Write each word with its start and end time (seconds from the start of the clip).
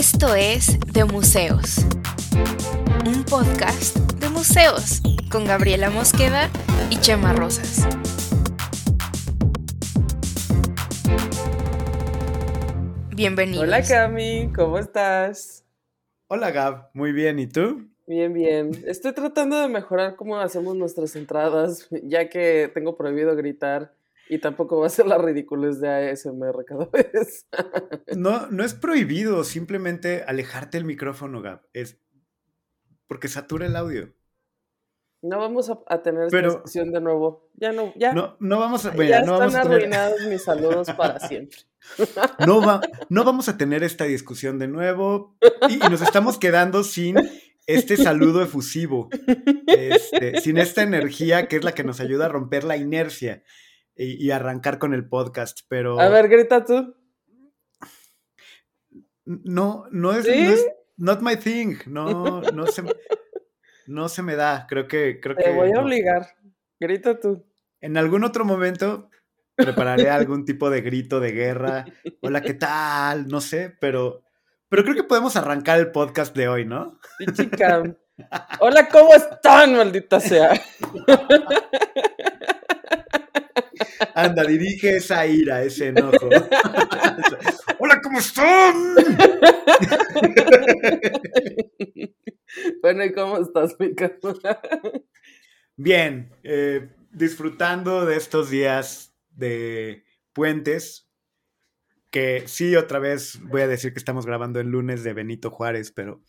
Esto 0.00 0.34
es 0.34 0.80
De 0.94 1.04
Museos, 1.04 1.84
un 3.06 3.22
podcast 3.22 3.98
de 4.14 4.30
museos 4.30 5.02
con 5.30 5.44
Gabriela 5.44 5.90
Mosqueda 5.90 6.48
y 6.88 6.96
Chema 6.96 7.34
Rosas. 7.34 7.86
Bienvenidos. 13.14 13.64
Hola 13.64 13.82
Cami, 13.82 14.50
¿cómo 14.56 14.78
estás? 14.78 15.66
Hola 16.28 16.50
Gab, 16.50 16.88
muy 16.94 17.12
bien, 17.12 17.38
¿y 17.38 17.46
tú? 17.46 17.86
Bien, 18.06 18.32
bien. 18.32 18.70
Estoy 18.86 19.12
tratando 19.12 19.60
de 19.60 19.68
mejorar 19.68 20.16
cómo 20.16 20.38
hacemos 20.38 20.76
nuestras 20.76 21.14
entradas, 21.14 21.88
ya 22.04 22.30
que 22.30 22.70
tengo 22.72 22.96
prohibido 22.96 23.36
gritar 23.36 23.92
y 24.30 24.38
tampoco 24.38 24.78
va 24.78 24.86
a 24.86 24.90
ser 24.90 25.08
la 25.08 25.18
ridiculez 25.18 25.80
de 25.80 26.10
ASMR 26.10 26.64
cada 26.64 26.84
vez. 26.92 27.48
No, 28.16 28.46
no 28.46 28.64
es 28.64 28.74
prohibido, 28.74 29.42
simplemente 29.42 30.22
alejarte 30.24 30.78
el 30.78 30.84
micrófono, 30.84 31.42
Gab. 31.42 31.62
Es 31.72 31.98
porque 33.08 33.26
satura 33.26 33.66
el 33.66 33.74
audio. 33.74 34.14
No 35.22 35.38
vamos 35.38 35.68
a, 35.68 36.02
tener 36.02 36.26
esta 36.26 36.38
discusión 36.40 36.92
de 36.92 37.00
nuevo. 37.00 37.50
Ya 37.54 37.72
no, 37.72 37.92
ya. 37.96 38.14
No, 38.14 38.36
no 38.38 38.60
vamos 38.60 38.86
a. 38.86 38.94
ya 38.94 39.22
no 39.22 39.34
están 39.34 39.38
vamos 39.38 39.54
a 39.56 39.60
arruinados 39.62 40.24
mis 40.26 40.44
saludos 40.44 40.90
para 40.92 41.18
siempre. 41.28 41.58
No, 42.46 42.64
va, 42.64 42.80
no 43.08 43.24
vamos 43.24 43.48
a 43.48 43.58
tener 43.58 43.82
esta 43.82 44.04
discusión 44.04 44.60
de 44.60 44.68
nuevo 44.68 45.36
y, 45.68 45.76
nos 45.90 46.02
estamos 46.02 46.38
quedando 46.38 46.84
sin 46.84 47.16
este 47.66 47.96
saludo 47.96 48.42
efusivo, 48.42 49.08
este, 49.66 50.40
sin 50.40 50.56
esta 50.56 50.82
energía 50.82 51.48
que 51.48 51.56
es 51.56 51.64
la 51.64 51.72
que 51.72 51.84
nos 51.84 52.00
ayuda 52.00 52.26
a 52.26 52.28
romper 52.28 52.64
la 52.64 52.76
inercia 52.76 53.42
y, 53.96 54.30
arrancar 54.30 54.78
con 54.78 54.94
el 54.94 55.08
podcast, 55.08 55.60
pero... 55.68 56.00
A 56.00 56.08
ver, 56.08 56.28
grita 56.28 56.64
tú. 56.64 56.96
No, 59.24 59.84
no 59.90 60.12
es, 60.12 60.26
no 60.26 60.32
es 60.32 60.66
not 60.96 61.20
my 61.20 61.36
thing, 61.36 61.76
no, 61.86 62.40
no 62.54 62.66
se, 62.66 62.82
no 63.86 64.08
se 64.08 64.22
me 64.22 64.36
da, 64.36 64.66
creo 64.68 64.88
que... 64.88 65.20
Creo 65.20 65.36
Te 65.36 65.54
voy 65.54 65.72
a 65.72 65.80
obligar, 65.80 66.26
grita 66.78 67.18
tú. 67.18 67.44
En 67.80 67.96
algún 67.96 68.24
otro 68.24 68.44
momento 68.44 69.10
prepararé 69.56 70.10
algún 70.10 70.44
tipo 70.44 70.70
de 70.70 70.80
grito 70.80 71.20
de 71.20 71.32
guerra. 71.32 71.84
Hola, 72.22 72.40
¿qué 72.40 72.54
tal? 72.54 73.28
No 73.28 73.40
sé, 73.40 73.74
pero, 73.80 74.22
pero 74.68 74.82
creo 74.82 74.94
que 74.94 75.04
podemos 75.04 75.36
arrancar 75.36 75.78
el 75.78 75.90
podcast 75.90 76.34
de 76.34 76.48
hoy, 76.48 76.64
¿no? 76.64 76.98
Sí, 77.18 77.26
chica. 77.32 77.82
Hola, 78.60 78.88
¿cómo 78.88 79.14
están, 79.14 79.76
maldita 79.76 80.20
sea? 80.20 80.52
Anda, 84.14 84.44
dirige 84.44 84.96
esa 84.96 85.26
ira, 85.26 85.62
ese 85.62 85.88
enojo. 85.88 86.28
Hola, 87.78 88.00
¿cómo 88.02 88.18
están? 88.18 88.94
bueno, 92.82 93.04
¿y 93.04 93.12
cómo 93.12 93.38
estás, 93.38 93.76
mi 93.78 93.94
Bien, 95.76 96.34
eh, 96.42 96.90
disfrutando 97.10 98.06
de 98.06 98.16
estos 98.16 98.50
días 98.50 99.14
de 99.30 100.04
puentes, 100.32 101.08
que 102.10 102.44
sí, 102.46 102.76
otra 102.76 102.98
vez 102.98 103.40
voy 103.44 103.62
a 103.62 103.68
decir 103.68 103.92
que 103.92 103.98
estamos 103.98 104.26
grabando 104.26 104.60
el 104.60 104.68
lunes 104.68 105.04
de 105.04 105.14
Benito 105.14 105.50
Juárez, 105.50 105.92
pero 105.92 106.22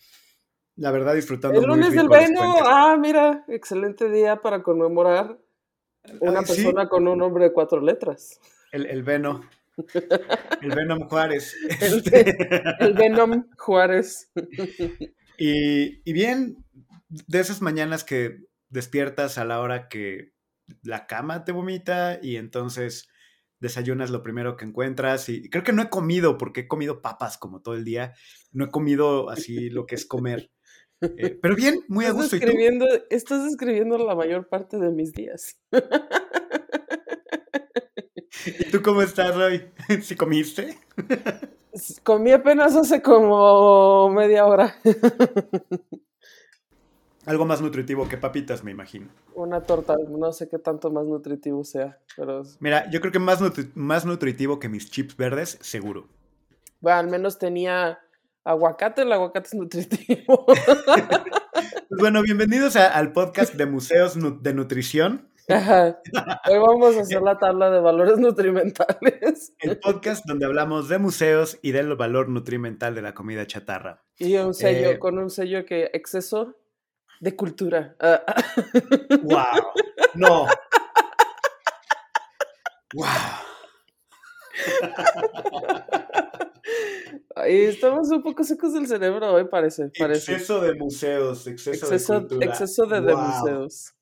la 0.75 0.91
verdad 0.91 1.15
disfrutando. 1.15 1.59
El 1.59 1.67
lunes 1.67 1.93
del 1.93 2.07
Beno, 2.07 2.55
ah, 2.65 2.97
mira, 2.99 3.43
excelente 3.47 4.09
día 4.09 4.41
para 4.41 4.63
conmemorar 4.63 5.37
una 6.19 6.41
persona 6.41 6.87
con 6.87 7.07
un 7.07 7.17
nombre 7.17 7.45
de 7.45 7.53
cuatro 7.53 7.81
letras. 7.81 8.39
El, 8.71 8.85
el 8.87 9.03
Beno. 9.03 9.41
El 10.61 10.75
Venom 10.75 11.07
Juárez. 11.07 11.55
El, 11.79 11.97
este. 11.97 12.35
el 12.79 12.93
Venom 12.93 13.47
Juárez. 13.57 14.29
Y, 15.37 16.01
y 16.07 16.13
bien, 16.13 16.63
de 17.09 17.39
esas 17.39 17.61
mañanas 17.61 18.03
que 18.03 18.45
despiertas 18.69 19.37
a 19.37 19.45
la 19.45 19.59
hora 19.59 19.87
que 19.87 20.33
la 20.83 21.07
cama 21.07 21.45
te 21.45 21.51
vomita 21.51 22.19
y 22.21 22.35
entonces 22.35 23.09
desayunas 23.59 24.09
lo 24.09 24.23
primero 24.23 24.57
que 24.57 24.65
encuentras 24.65 25.29
y 25.29 25.49
creo 25.49 25.63
que 25.63 25.73
no 25.73 25.83
he 25.83 25.89
comido 25.89 26.37
porque 26.37 26.61
he 26.61 26.67
comido 26.67 27.01
papas 27.01 27.37
como 27.37 27.61
todo 27.61 27.75
el 27.75 27.85
día, 27.85 28.13
no 28.51 28.65
he 28.65 28.69
comido 28.69 29.29
así 29.29 29.69
lo 29.69 29.85
que 29.85 29.95
es 29.95 30.05
comer. 30.05 30.51
Eh, 31.01 31.37
pero 31.41 31.55
bien, 31.55 31.83
muy 31.87 32.05
a 32.05 32.11
gusto. 32.11 32.35
Escribiendo, 32.35 32.85
Estás 33.09 33.45
escribiendo 33.49 33.97
la 33.97 34.15
mayor 34.15 34.47
parte 34.47 34.77
de 34.77 34.91
mis 34.91 35.13
días. 35.13 35.57
¿Y 38.45 38.71
tú 38.71 38.81
cómo 38.81 39.01
estás 39.01 39.35
hoy? 39.35 39.63
¿Si 40.01 40.15
comiste? 40.17 40.77
Comí 42.03 42.31
apenas 42.31 42.75
hace 42.75 43.01
como 43.01 44.09
media 44.09 44.45
hora. 44.45 44.75
Algo 47.25 47.45
más 47.45 47.61
nutritivo 47.61 48.09
que 48.09 48.17
papitas, 48.17 48.63
me 48.63 48.71
imagino. 48.71 49.07
Una 49.35 49.61
torta, 49.61 49.95
no 50.09 50.33
sé 50.33 50.49
qué 50.49 50.57
tanto 50.57 50.89
más 50.89 51.05
nutritivo 51.05 51.63
sea, 51.63 51.99
pero... 52.17 52.41
Mira, 52.59 52.89
yo 52.89 52.99
creo 52.99 53.11
que 53.11 53.19
más, 53.19 53.39
más 53.75 54.05
nutritivo 54.05 54.59
que 54.59 54.69
mis 54.69 54.89
chips 54.89 55.15
verdes, 55.15 55.59
seguro. 55.61 56.07
Bueno, 56.79 56.97
al 56.97 57.07
menos 57.09 57.37
tenía 57.37 57.99
aguacate, 58.43 59.03
el 59.03 59.11
aguacate 59.11 59.47
es 59.47 59.53
nutritivo. 59.53 60.45
pues 60.45 61.99
bueno, 61.99 62.21
bienvenidos 62.23 62.75
al 62.75 63.13
podcast 63.13 63.53
de 63.55 63.65
Museos 63.65 64.17
de 64.41 64.53
Nutrición. 64.53 65.29
Hoy 65.47 66.57
vamos 66.57 66.95
a 66.95 67.01
hacer 67.01 67.21
la 67.21 67.37
tabla 67.37 67.69
de 67.69 67.81
valores 67.81 68.17
nutrimentales. 68.19 69.53
El 69.59 69.79
podcast 69.79 70.25
donde 70.25 70.45
hablamos 70.45 70.87
de 70.87 70.97
museos 70.97 71.59
y 71.61 71.71
del 71.71 71.95
valor 71.95 72.29
nutrimental 72.29 72.95
de 72.95 73.01
la 73.01 73.13
comida 73.13 73.45
chatarra. 73.45 74.01
Y 74.17 74.37
un 74.37 74.53
sello, 74.53 74.91
eh, 74.91 74.99
con 74.99 75.17
un 75.17 75.29
sello 75.29 75.65
que 75.65 75.89
exceso 75.93 76.55
de 77.19 77.35
cultura. 77.35 77.97
¡Wow! 79.23 79.73
No. 80.15 80.45
¡Wow! 82.93 83.07
Estamos 87.45 88.09
un 88.11 88.21
poco 88.23 88.43
secos 88.43 88.73
del 88.73 88.87
cerebro 88.87 89.33
hoy, 89.33 89.45
parece. 89.45 89.91
parece. 89.97 90.33
Exceso 90.33 90.61
de 90.61 90.75
museos, 90.75 91.47
exceso, 91.47 91.89
de 91.89 92.27
cultura. 92.27 92.45
Exceso 92.45 92.85
de, 92.85 93.01
de 93.01 93.15
museos. 93.15 93.93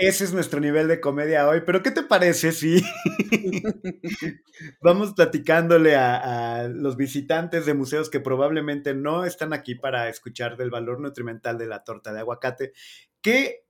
Ese 0.00 0.24
es 0.24 0.32
nuestro 0.32 0.60
nivel 0.60 0.88
de 0.88 0.98
comedia 0.98 1.46
hoy, 1.46 1.60
pero 1.66 1.82
¿qué 1.82 1.90
te 1.90 2.02
parece 2.02 2.52
si 2.52 2.82
vamos 4.80 5.12
platicándole 5.12 5.94
a, 5.94 6.68
los 6.68 6.96
visitantes 6.96 7.66
de 7.66 7.74
museos 7.74 8.08
que 8.08 8.18
probablemente 8.18 8.94
no 8.94 9.26
están 9.26 9.52
aquí 9.52 9.74
para 9.74 10.08
escuchar 10.08 10.56
del 10.56 10.70
valor 10.70 11.00
nutrimental 11.00 11.58
de 11.58 11.66
la 11.66 11.84
torta 11.84 12.14
de 12.14 12.20
aguacate? 12.20 12.72
¿Qué, 13.20 13.66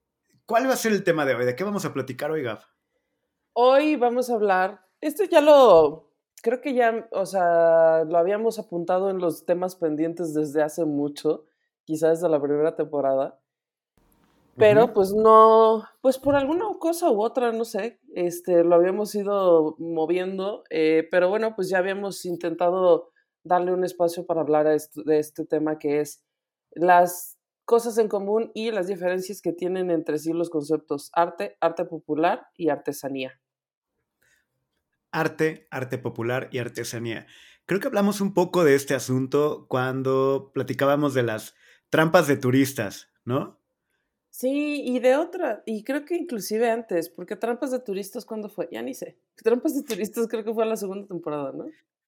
¿Cuál 0.47 0.69
va 0.69 0.75
a 0.75 0.77
ser 0.77 0.93
el 0.93 1.03
tema 1.03 1.27
de 1.27 1.35
hoy? 1.35 1.45
¿De 1.45 1.57
qué 1.57 1.65
vamos 1.65 1.85
a 1.85 1.93
platicar 1.93 2.31
hoy, 2.31 2.45
Gaf? 2.45 2.65
Hoy 3.53 3.97
vamos 3.97 4.31
a 4.31 4.35
hablar, 4.35 4.87
esto 5.01 5.25
ya 5.25 5.41
lo, 5.41 6.10
creo 6.43 6.61
que 6.61 6.75
ya, 6.75 7.09
o 7.13 7.27
sea, 7.27 8.05
lo 8.05 8.19
habíamos 8.19 8.59
apuntado 8.59 9.11
en 9.11 9.19
los 9.19 9.45
temas 9.45 9.77
pendientes 9.77 10.35
desde 10.35 10.63
hace 10.63 10.85
mucho, 10.85 11.45
quizás 11.85 12.21
desde 12.21 12.31
la 12.31 12.41
primera 12.41 12.77
temporada 12.77 13.41
pero 14.61 14.93
pues 14.93 15.13
no, 15.15 15.85
pues 16.03 16.19
por 16.19 16.35
alguna 16.35 16.67
cosa 16.79 17.11
u 17.11 17.23
otra, 17.23 17.51
no 17.51 17.65
sé, 17.65 17.99
este, 18.15 18.63
lo 18.63 18.75
habíamos 18.75 19.15
ido 19.15 19.75
moviendo, 19.79 20.65
eh, 20.69 21.09
pero 21.11 21.31
bueno, 21.31 21.55
pues 21.57 21.71
ya 21.71 21.79
habíamos 21.79 22.27
intentado 22.27 23.11
darle 23.43 23.73
un 23.73 23.85
espacio 23.85 24.27
para 24.27 24.43
hablar 24.43 24.67
de 24.67 25.19
este 25.19 25.47
tema 25.47 25.79
que 25.79 26.01
es 26.01 26.23
las 26.73 27.39
cosas 27.65 27.97
en 27.97 28.09
común 28.09 28.51
y 28.55 28.71
las 28.71 28.87
diferencias 28.87 29.41
que 29.41 29.53
tienen 29.53 29.91
entre 29.91 30.19
sí 30.19 30.33
los 30.33 30.51
conceptos 30.51 31.11
arte, 31.15 31.57
arte 31.61 31.87
popular 31.87 32.49
y 32.55 32.69
artesanía. 32.69 33.41
Arte, 35.13 35.67
arte 35.71 35.99
popular 35.99 36.49
y 36.53 36.59
artesanía. 36.59 37.27
Creo 37.67 37.81
que 37.81 37.89
hablamos 37.89 38.21
un 38.21 38.35
poco 38.35 38.65
de 38.65 38.75
este 38.75 38.95
asunto 38.95 39.67
cuando 39.69 40.51
platicábamos 40.55 41.15
de 41.15 41.23
las 41.23 41.55
trampas 41.89 42.27
de 42.27 42.37
turistas, 42.37 43.13
¿no? 43.25 43.61
Sí, 44.31 44.83
y 44.87 45.01
de 45.01 45.17
otra, 45.17 45.63
y 45.67 45.83
creo 45.83 46.05
que 46.05 46.17
inclusive 46.17 46.71
antes, 46.71 47.09
porque 47.09 47.37
Trampas 47.37 47.73
de 47.73 47.81
Turistas, 47.81 48.25
¿cuándo 48.25 48.49
fue? 48.49 48.69
Ya 48.71 48.81
ni 48.81 48.95
sé. 48.95 49.19
Trampas 49.37 49.75
de 49.75 49.83
Turistas 49.83 50.29
creo 50.29 50.45
que 50.45 50.55
fue 50.55 50.65
la 50.67 50.77
segunda 50.77 51.07
temporada, 51.07 51.53
¿no? 51.53 51.67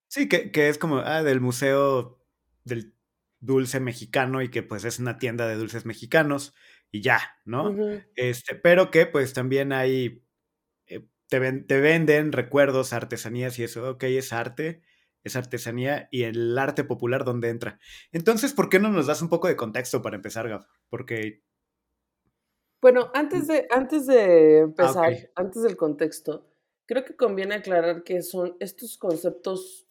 Sí, 0.09 0.29
que, 0.29 0.69
es 0.69 0.79
como, 0.79 0.99
ah, 0.99 1.23
del 1.23 1.41
Museo 1.41 2.23
del 2.65 2.95
Dulce 3.41 3.81
Mexicano 3.81 4.41
y 4.41 4.51
que 4.51 4.63
pues 4.63 4.85
es 4.85 4.99
una 4.99 5.19
tienda 5.19 5.49
de 5.49 5.57
dulces 5.57 5.85
mexicanos 5.85 6.55
y 6.91 7.01
ya, 7.01 7.19
¿no? 7.45 7.75
este, 8.15 8.55
pero 8.55 8.91
que 8.91 9.07
pues 9.07 9.33
también 9.33 9.73
hay, 9.73 10.23
te, 11.33 11.53
te 11.63 11.81
venden 11.81 12.33
recuerdos, 12.33 12.93
artesanías 12.93 13.59
y 13.59 13.65
eso, 13.65 13.93
ok, 13.93 14.03
es 14.05 14.35
arte, 14.35 14.83
es 15.25 15.35
artesanía 15.35 16.09
y 16.11 16.25
el 16.25 16.59
arte 16.59 16.85
popular 16.85 17.25
donde 17.25 17.49
entra. 17.49 17.79
Entonces, 18.13 18.53
¿por 18.53 18.69
qué 18.69 18.79
no 18.79 18.91
nos 18.91 19.07
das 19.07 19.23
un 19.23 19.31
poco 19.31 19.49
de 19.49 19.57
contexto 19.57 20.03
para 20.03 20.17
empezar, 20.17 20.47
Gaf? 20.47 20.67
Porque 20.91 21.43
bueno, 22.83 23.11
antes 23.15 23.47
de, 23.47 23.67
antes 23.71 24.07
de 24.07 24.59
ah, 24.59 24.63
empezar, 24.65 25.31
antes 25.37 25.63
del 25.63 25.77
contexto, 25.77 26.51
creo 26.85 27.05
que 27.05 27.17
conviene 27.17 27.55
aclarar 27.55 28.03
que 28.03 28.21
son 28.23 28.57
estos 28.61 28.99
conceptos 28.99 29.87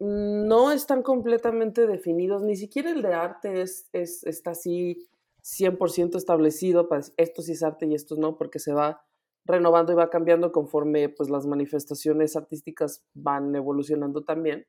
no 0.00 0.72
están 0.72 1.02
completamente 1.02 1.86
definidos, 1.86 2.42
ni 2.42 2.56
siquiera 2.56 2.90
el 2.90 3.02
de 3.02 3.12
arte 3.12 3.60
es, 3.60 3.88
es, 3.92 4.24
está 4.24 4.52
así 4.52 5.06
100% 5.42 6.16
establecido, 6.16 6.88
para 6.88 7.02
esto 7.16 7.42
sí 7.42 7.52
es 7.52 7.62
arte 7.62 7.86
y 7.86 7.94
esto 7.94 8.16
no, 8.16 8.36
porque 8.36 8.58
se 8.58 8.72
va 8.72 9.04
renovando 9.48 9.92
y 9.92 9.96
va 9.96 10.10
cambiando 10.10 10.52
conforme 10.52 11.08
pues 11.08 11.30
las 11.30 11.46
manifestaciones 11.46 12.36
artísticas 12.36 13.04
van 13.14 13.54
evolucionando 13.56 14.22
también. 14.22 14.66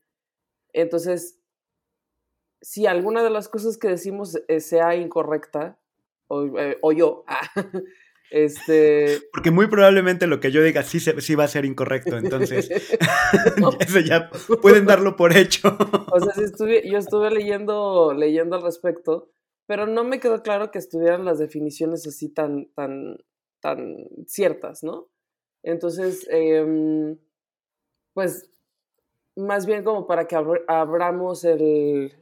Entonces, 0.73 1.39
si 2.61 2.87
alguna 2.87 3.23
de 3.23 3.29
las 3.29 3.49
cosas 3.49 3.77
que 3.77 3.89
decimos 3.89 4.39
eh, 4.47 4.59
sea 4.59 4.95
incorrecta, 4.95 5.79
o, 6.27 6.45
eh, 6.57 6.77
o 6.81 6.91
yo, 6.91 7.25
Este... 8.31 9.21
Porque 9.33 9.49
muy 9.51 9.67
probablemente 9.67 10.27
lo 10.27 10.39
que 10.39 10.51
yo 10.51 10.61
diga 10.61 10.83
sí, 10.83 10.99
sí 10.99 11.35
va 11.35 11.45
a 11.45 11.47
ser 11.47 11.65
incorrecto, 11.65 12.17
entonces 12.17 12.69
eso 13.79 13.99
ya 13.99 14.29
pueden 14.61 14.85
darlo 14.85 15.15
por 15.15 15.35
hecho. 15.35 15.75
o 16.11 16.19
sea, 16.19 16.33
yo 16.83 16.97
estuve 16.97 17.31
leyendo, 17.31 18.13
leyendo 18.13 18.55
al 18.55 18.61
respecto, 18.61 19.31
pero 19.65 19.87
no 19.87 20.03
me 20.03 20.19
quedó 20.19 20.43
claro 20.43 20.71
que 20.71 20.79
estuvieran 20.79 21.25
las 21.25 21.39
definiciones 21.39 22.05
así 22.07 22.29
tan, 22.29 22.67
tan, 22.75 23.17
tan 23.59 24.07
ciertas, 24.27 24.83
¿no? 24.83 25.09
Entonces, 25.63 26.27
em, 26.29 27.17
pues, 28.13 28.49
más 29.35 29.65
bien 29.65 29.83
como 29.83 30.07
para 30.07 30.27
que 30.27 30.35
abramos 30.35 31.43
el, 31.43 32.15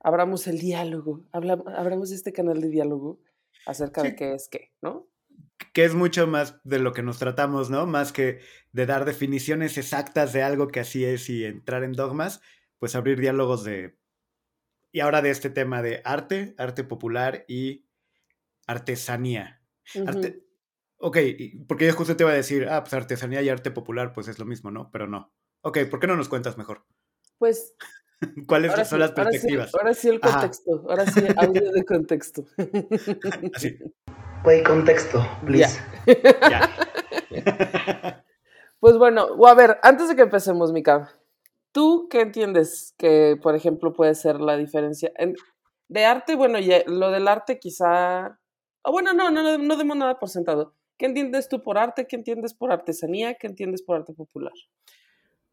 abramos 0.00 0.46
el 0.46 0.58
diálogo, 0.58 1.24
abramos 1.32 2.12
este 2.12 2.32
canal 2.32 2.60
de 2.60 2.68
diálogo 2.68 3.20
acerca 3.66 4.02
de 4.02 4.14
qué 4.14 4.34
es 4.34 4.48
qué, 4.48 4.72
¿no? 4.82 5.08
Que 5.72 5.84
es 5.84 5.94
mucho 5.94 6.26
más 6.26 6.60
de 6.64 6.78
lo 6.78 6.92
que 6.92 7.02
nos 7.02 7.18
tratamos, 7.18 7.70
¿no? 7.70 7.86
Más 7.86 8.12
que 8.12 8.40
de 8.72 8.86
dar 8.86 9.04
definiciones 9.04 9.78
exactas 9.78 10.32
de 10.32 10.42
algo 10.42 10.68
que 10.68 10.80
así 10.80 11.04
es 11.04 11.28
y 11.28 11.44
entrar 11.44 11.82
en 11.82 11.92
dogmas, 11.92 12.40
pues 12.78 12.94
abrir 12.94 13.20
diálogos 13.20 13.64
de... 13.64 13.98
Y 14.92 15.00
ahora 15.00 15.22
de 15.22 15.30
este 15.30 15.50
tema 15.50 15.82
de 15.82 16.00
arte, 16.04 16.54
arte 16.56 16.84
popular 16.84 17.44
y 17.48 17.86
artesanía. 18.66 19.60
Ok, 20.98 21.18
porque 21.68 21.86
yo 21.86 21.94
justo 21.94 22.16
te 22.16 22.24
iba 22.24 22.32
a 22.32 22.36
decir, 22.36 22.68
ah, 22.68 22.82
pues 22.82 22.94
artesanía 22.94 23.42
y 23.42 23.48
arte 23.48 23.70
popular, 23.70 24.12
pues 24.12 24.28
es 24.28 24.38
lo 24.38 24.46
mismo, 24.46 24.70
¿no? 24.70 24.90
Pero 24.90 25.06
no. 25.06 25.32
Ok, 25.60 25.78
¿por 25.90 26.00
qué 26.00 26.06
no 26.06 26.16
nos 26.16 26.28
cuentas 26.28 26.56
mejor? 26.56 26.84
Pues 27.38 27.74
¿Cuáles 28.46 28.88
son 28.88 29.00
las 29.00 29.12
perspectivas? 29.12 29.74
Ahora 29.74 29.94
sí, 29.94 30.08
el 30.08 30.20
contexto. 30.20 30.84
Ahora 30.88 31.06
sí, 31.06 31.20
audio 31.36 31.72
de 31.72 31.84
contexto. 31.84 32.44
Así. 33.54 33.78
Play 34.42 34.62
contexto, 34.62 35.26
please. 35.44 35.80
Ya. 36.50 36.70
pues 38.80 38.96
bueno, 38.96 39.28
a 39.46 39.54
ver, 39.54 39.78
antes 39.82 40.08
de 40.08 40.16
que 40.16 40.22
empecemos, 40.22 40.72
Mika, 40.72 41.12
¿tú 41.72 42.08
qué 42.08 42.20
entiendes 42.20 42.94
que, 42.96 43.36
por 43.42 43.54
ejemplo, 43.54 43.92
puede 43.92 44.14
ser 44.14 44.40
la 44.40 44.56
diferencia? 44.56 45.12
de 45.88 46.04
arte, 46.04 46.34
bueno, 46.34 46.58
lo 46.86 47.10
del 47.10 47.28
arte 47.28 47.58
quizá... 47.58 48.40
Bueno, 48.90 49.12
no, 49.12 49.30
no, 49.30 49.58
no 49.58 49.76
demos 49.76 49.96
nada 49.96 50.18
por 50.18 50.28
sentado. 50.28 50.74
¿Qué 50.96 51.06
entiendes 51.06 51.48
tú 51.48 51.62
por 51.62 51.76
arte? 51.76 52.06
¿Qué 52.06 52.16
entiendes 52.16 52.54
por 52.54 52.72
artesanía? 52.72 53.34
¿Qué 53.34 53.46
entiendes 53.46 53.82
por 53.82 53.96
arte 53.96 54.14
popular? 54.14 54.52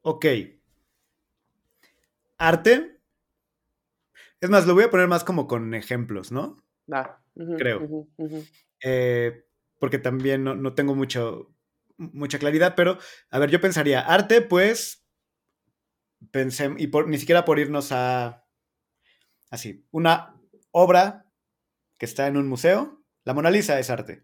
Ok, 0.02 0.26
arte. 2.38 3.00
Es 4.40 4.50
más, 4.50 4.68
lo 4.68 4.74
voy 4.74 4.84
a 4.84 4.90
poner 4.90 5.08
más 5.08 5.24
como 5.24 5.48
con 5.48 5.74
ejemplos, 5.74 6.32
¿no? 6.32 6.58
Ah, 6.92 7.20
Creo. 7.58 8.08
Eh, 8.84 9.46
porque 9.80 9.98
también 9.98 10.44
no, 10.44 10.74
tengo 10.74 10.96
mucho, 10.96 11.54
mucha 11.98 12.40
claridad, 12.40 12.74
pero 12.76 12.98
a 13.30 13.40
ver, 13.40 13.50
yo 13.50 13.60
pensaría, 13.62 14.02
arte, 14.02 14.42
pues, 14.42 15.06
pensé, 16.32 16.74
y 16.78 16.88
por, 16.88 17.08
ni 17.08 17.18
siquiera 17.18 17.46
por 17.46 17.60
irnos 17.60 17.92
a, 17.92 18.46
así, 19.50 19.86
una 19.92 20.40
obra 20.72 21.26
que 21.98 22.06
está 22.06 22.28
en 22.28 22.38
un 22.38 22.48
museo, 22.48 23.03
la 23.26 23.34
Mona 23.34 23.52
Lisa 23.52 23.80
es 23.80 23.90
arte. 23.90 24.24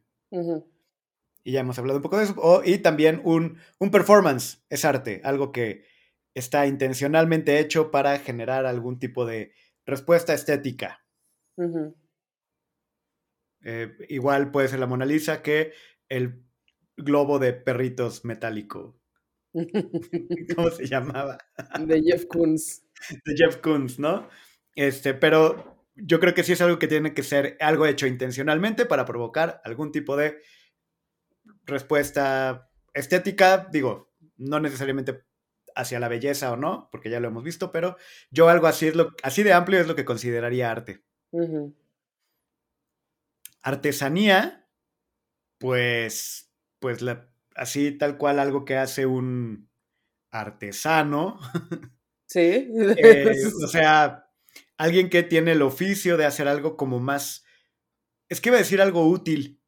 Y 1.44 1.52
ya 1.52 1.62
hemos 1.62 1.80
hablado 1.80 1.98
un 1.98 2.04
poco 2.04 2.18
de 2.18 2.26
eso. 2.26 2.62
y 2.66 2.78
también 2.80 3.22
un, 3.24 3.58
un 3.80 3.92
performance 3.92 4.64
es 4.70 4.86
arte, 4.86 5.22
algo 5.24 5.52
que 5.52 5.86
está 6.34 6.68
intencionalmente 6.68 7.60
hecho 7.60 7.92
para 7.92 8.18
generar 8.20 8.66
algún 8.66 9.00
tipo 9.00 9.26
de 9.26 9.54
respuesta 9.86 10.34
estética. 10.34 11.04
Eh, 13.64 13.92
igual 14.08 14.52
puede 14.52 14.68
ser 14.68 14.80
la 14.80 14.88
Mona 14.88 15.06
Lisa 15.06 15.42
que 15.42 15.74
el 16.08 16.46
globo 16.96 17.40
de 17.40 17.54
perritos 17.54 18.26
metálico. 18.26 19.00
¿Cómo 20.56 20.70
se 20.70 20.88
llamaba? 20.88 21.38
De 21.80 22.02
Jeff 22.02 22.26
Koons. 22.26 22.84
De 23.26 23.36
Jeff 23.36 23.58
Koons, 23.58 24.00
¿no? 24.00 24.30
Este, 24.76 25.14
pero 25.14 25.79
yo 26.02 26.20
creo 26.20 26.34
que 26.34 26.44
sí 26.44 26.54
es 26.54 26.62
algo 26.62 26.80
que 26.80 26.88
tiene 26.88 27.14
que 27.14 27.24
ser 27.24 27.58
algo 27.60 27.86
hecho 27.86 28.08
intencionalmente 28.08 28.86
para 28.86 29.06
provocar 29.06 29.62
algún 29.64 29.92
tipo 29.92 30.16
de 30.16 30.42
respuesta 31.66 32.70
estética. 32.94 33.68
Digo, 33.72 34.12
no 34.38 34.60
necesariamente 34.60 35.24
hacia 35.76 36.00
la 36.00 36.08
belleza 36.08 36.52
o 36.52 36.58
no, 36.58 36.90
porque 36.92 37.10
ya 37.10 37.20
lo 37.20 37.28
hemos 37.28 37.44
visto, 37.44 37.72
pero 37.72 37.98
yo 38.32 38.50
algo 38.50 38.68
así, 38.68 38.88
es 38.88 38.96
lo, 38.96 39.16
así 39.24 39.44
de 39.44 39.54
amplio 39.54 39.80
es 39.80 39.88
lo 39.88 39.96
que 39.96 40.06
consideraría 40.06 40.72
arte. 40.72 41.04
Artesanía, 43.62 44.68
pues, 45.58 46.52
pues 46.80 47.02
la, 47.02 47.30
así 47.56 47.92
tal 47.92 48.18
cual 48.18 48.40
algo 48.40 48.66
que 48.66 48.78
hace 48.78 49.06
un 49.06 49.70
artesano. 50.32 51.40
Sí. 52.26 52.70
Eh, 52.98 53.34
o 53.64 53.68
sea, 53.68 54.29
alguien 54.78 55.10
que 55.10 55.24
tiene 55.24 55.54
el 55.54 55.62
oficio 55.62 56.18
de 56.18 56.26
hacer 56.26 56.48
algo 56.48 56.78
como 56.78 57.00
más, 57.00 57.46
es 58.30 58.42
que 58.42 58.50
iba 58.50 58.58
a 58.58 58.60
decir 58.62 58.82
algo 58.82 59.08
útil, 59.08 59.62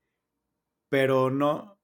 pero 0.90 1.30
no, 1.30 1.80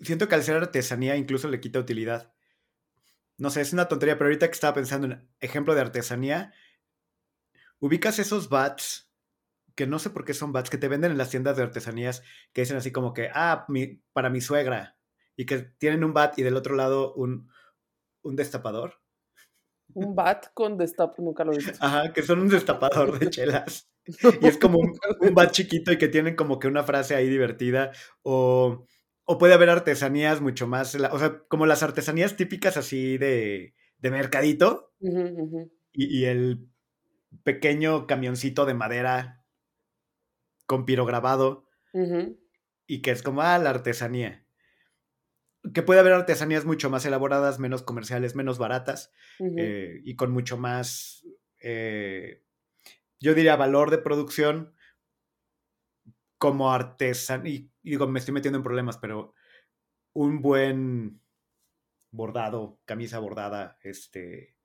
siento 0.00 0.28
que 0.28 0.34
al 0.34 0.42
ser 0.42 0.56
artesanía 0.56 1.16
incluso 1.16 1.48
le 1.48 1.60
quita 1.60 1.78
utilidad 1.78 2.32
no 3.40 3.48
sé, 3.48 3.62
es 3.62 3.72
una 3.72 3.88
tontería, 3.88 4.18
pero 4.18 4.26
ahorita 4.28 4.48
que 4.48 4.52
estaba 4.52 4.74
pensando 4.74 5.06
en 5.06 5.26
ejemplo 5.40 5.74
de 5.74 5.80
artesanía, 5.80 6.52
ubicas 7.78 8.18
esos 8.18 8.50
bats 8.50 9.10
que 9.74 9.86
no 9.86 9.98
sé 9.98 10.10
por 10.10 10.26
qué 10.26 10.34
son 10.34 10.52
bats 10.52 10.68
que 10.68 10.76
te 10.76 10.88
venden 10.88 11.12
en 11.12 11.18
las 11.18 11.30
tiendas 11.30 11.56
de 11.56 11.62
artesanías 11.62 12.22
que 12.52 12.60
dicen 12.60 12.76
así 12.76 12.92
como 12.92 13.14
que, 13.14 13.30
ah, 13.32 13.66
para 14.12 14.28
mi 14.28 14.42
suegra, 14.42 14.98
y 15.36 15.46
que 15.46 15.58
tienen 15.58 16.04
un 16.04 16.12
bat 16.12 16.38
y 16.38 16.42
del 16.42 16.56
otro 16.56 16.76
lado 16.76 17.14
un, 17.14 17.50
un 18.20 18.36
destapador. 18.36 19.00
Un 19.94 20.14
bat 20.14 20.46
con 20.54 20.76
destapador, 20.76 21.24
nunca 21.24 21.44
lo 21.44 21.52
he 21.52 21.56
visto. 21.56 21.72
Ajá, 21.80 22.12
que 22.12 22.22
son 22.22 22.40
un 22.40 22.48
destapador 22.48 23.18
de 23.18 23.30
chelas. 23.30 23.90
Y 24.40 24.46
es 24.46 24.58
como 24.58 24.78
un, 24.78 24.92
un, 25.20 25.34
bat 25.34 25.50
chiquito 25.50 25.92
y 25.92 25.98
que 25.98 26.08
tienen 26.08 26.36
como 26.36 26.58
que 26.58 26.68
una 26.68 26.82
frase 26.82 27.14
ahí 27.14 27.28
divertida. 27.28 27.92
O 28.22 28.84
o 29.32 29.38
puede 29.38 29.54
haber 29.54 29.70
artesanías 29.70 30.40
mucho 30.40 30.66
más, 30.66 30.96
o 30.96 31.18
sea, 31.20 31.44
como 31.46 31.64
las 31.64 31.84
artesanías 31.84 32.34
típicas 32.34 32.76
así 32.76 33.16
de, 33.16 33.74
de 33.98 34.10
mercadito. 34.10 34.92
Y, 35.92 36.24
el 36.24 36.68
pequeño 37.44 38.08
camioncito 38.08 38.66
de 38.66 38.74
madera 38.74 39.44
con 40.66 40.84
pirograbado. 40.84 41.64
Y 42.88 43.02
que 43.02 43.12
es 43.12 43.22
como, 43.22 43.42
ah, 43.42 43.56
la 43.58 43.70
artesanía. 43.70 44.44
Que 45.74 45.82
puede 45.82 46.00
haber 46.00 46.12
artesanías 46.14 46.64
mucho 46.64 46.90
más 46.90 47.04
elaboradas, 47.04 47.58
menos 47.58 47.82
comerciales, 47.82 48.34
menos 48.34 48.58
baratas 48.58 49.12
eh, 49.58 50.00
y 50.04 50.16
con 50.16 50.32
mucho 50.32 50.56
más, 50.56 51.26
eh, 51.60 52.42
yo 53.18 53.34
diría, 53.34 53.56
valor 53.56 53.90
de 53.90 53.98
producción 53.98 54.74
como 56.38 56.72
artesanía, 56.72 57.52
y 57.52 57.70
digo, 57.82 58.06
me 58.08 58.18
estoy 58.18 58.32
metiendo 58.32 58.56
en 58.56 58.64
problemas, 58.64 58.96
pero 58.96 59.34
un 60.14 60.40
buen 60.40 61.20
bordado, 62.10 62.80
camisa 62.86 63.18
bordada, 63.18 63.78
este, 63.82 64.56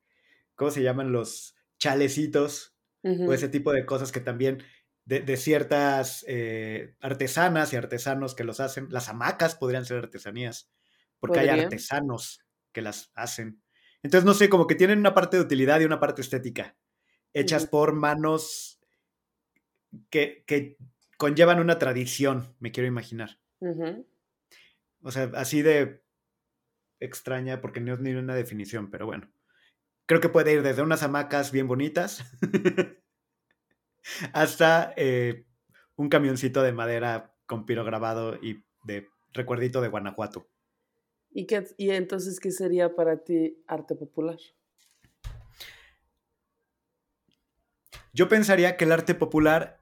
¿cómo 0.54 0.70
se 0.70 0.82
llaman 0.82 1.12
los 1.12 1.54
chalecitos? 1.78 2.72
O 3.04 3.32
ese 3.32 3.48
tipo 3.48 3.72
de 3.72 3.86
cosas 3.86 4.10
que 4.10 4.18
también 4.18 4.64
de, 5.06 5.36
ciertas 5.36 6.24
eh, 6.26 6.96
artesanas 7.00 7.72
y 7.72 7.76
artesanos 7.76 8.34
que 8.34 8.42
los 8.42 8.58
hacen. 8.58 8.88
Las 8.90 9.08
hamacas 9.08 9.54
podrían 9.54 9.84
ser 9.84 9.98
artesanías, 9.98 10.68
porque 11.20 11.40
hay 11.40 11.48
artesanos 11.48 12.40
que 12.72 12.82
las 12.82 13.10
hacen. 13.14 13.62
Entonces, 14.02 14.24
no 14.24 14.34
sé, 14.34 14.48
como 14.48 14.66
que 14.66 14.74
tienen 14.74 14.98
una 14.98 15.14
parte 15.14 15.36
de 15.36 15.42
utilidad 15.42 15.80
y 15.80 15.84
una 15.84 16.00
parte 16.00 16.22
estética, 16.22 16.76
hechas 17.32 17.66
por 17.66 17.94
manos 17.94 18.80
que, 20.10 20.44
que 20.46 20.76
conllevan 21.16 21.60
una 21.60 21.78
tradición, 21.78 22.54
me 22.60 22.72
quiero 22.72 22.86
imaginar. 22.86 23.40
O 25.02 25.10
sea, 25.10 25.30
así 25.34 25.62
de 25.62 26.02
extraña, 27.00 27.60
porque 27.60 27.80
no 27.80 27.94
es 27.94 28.00
ni 28.00 28.12
una 28.12 28.34
definición, 28.34 28.90
pero 28.90 29.06
bueno. 29.06 29.30
Creo 30.06 30.20
que 30.20 30.28
puede 30.28 30.52
ir 30.52 30.62
desde 30.62 30.82
unas 30.82 31.02
hamacas 31.02 31.50
bien 31.50 31.66
bonitas 31.66 32.24
hasta 34.32 34.92
eh, 34.96 35.46
un 35.96 36.08
camioncito 36.08 36.62
de 36.62 36.72
madera 36.72 37.34
con 37.46 37.66
piro 37.66 37.84
grabado 37.84 38.36
y 38.36 38.64
de 38.84 39.08
recuerdito 39.32 39.80
de 39.80 39.88
Guanajuato. 39.88 40.48
¿Y, 41.36 41.90
entonces, 41.90 42.40
¿qué 42.40 42.50
sería 42.50 42.94
para 42.94 43.18
ti 43.18 43.62
arte 43.66 43.94
popular? 43.94 44.38
Yo 48.14 48.26
pensaría 48.30 48.78
que 48.78 48.86
el 48.86 48.92
arte 48.92 49.14
popular 49.14 49.78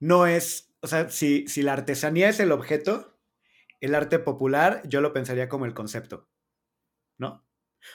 no 0.00 0.26
es, 0.26 0.74
o 0.80 0.88
sea, 0.88 1.10
si, 1.10 1.46
si 1.46 1.62
la 1.62 1.74
artesanía 1.74 2.28
es 2.28 2.40
el 2.40 2.50
objeto, 2.50 3.16
el 3.80 3.94
arte 3.94 4.18
popular 4.18 4.82
yo 4.88 5.00
lo 5.00 5.12
pensaría 5.12 5.48
como 5.48 5.64
el 5.64 5.74
concepto, 5.74 6.28
¿no? 7.16 7.46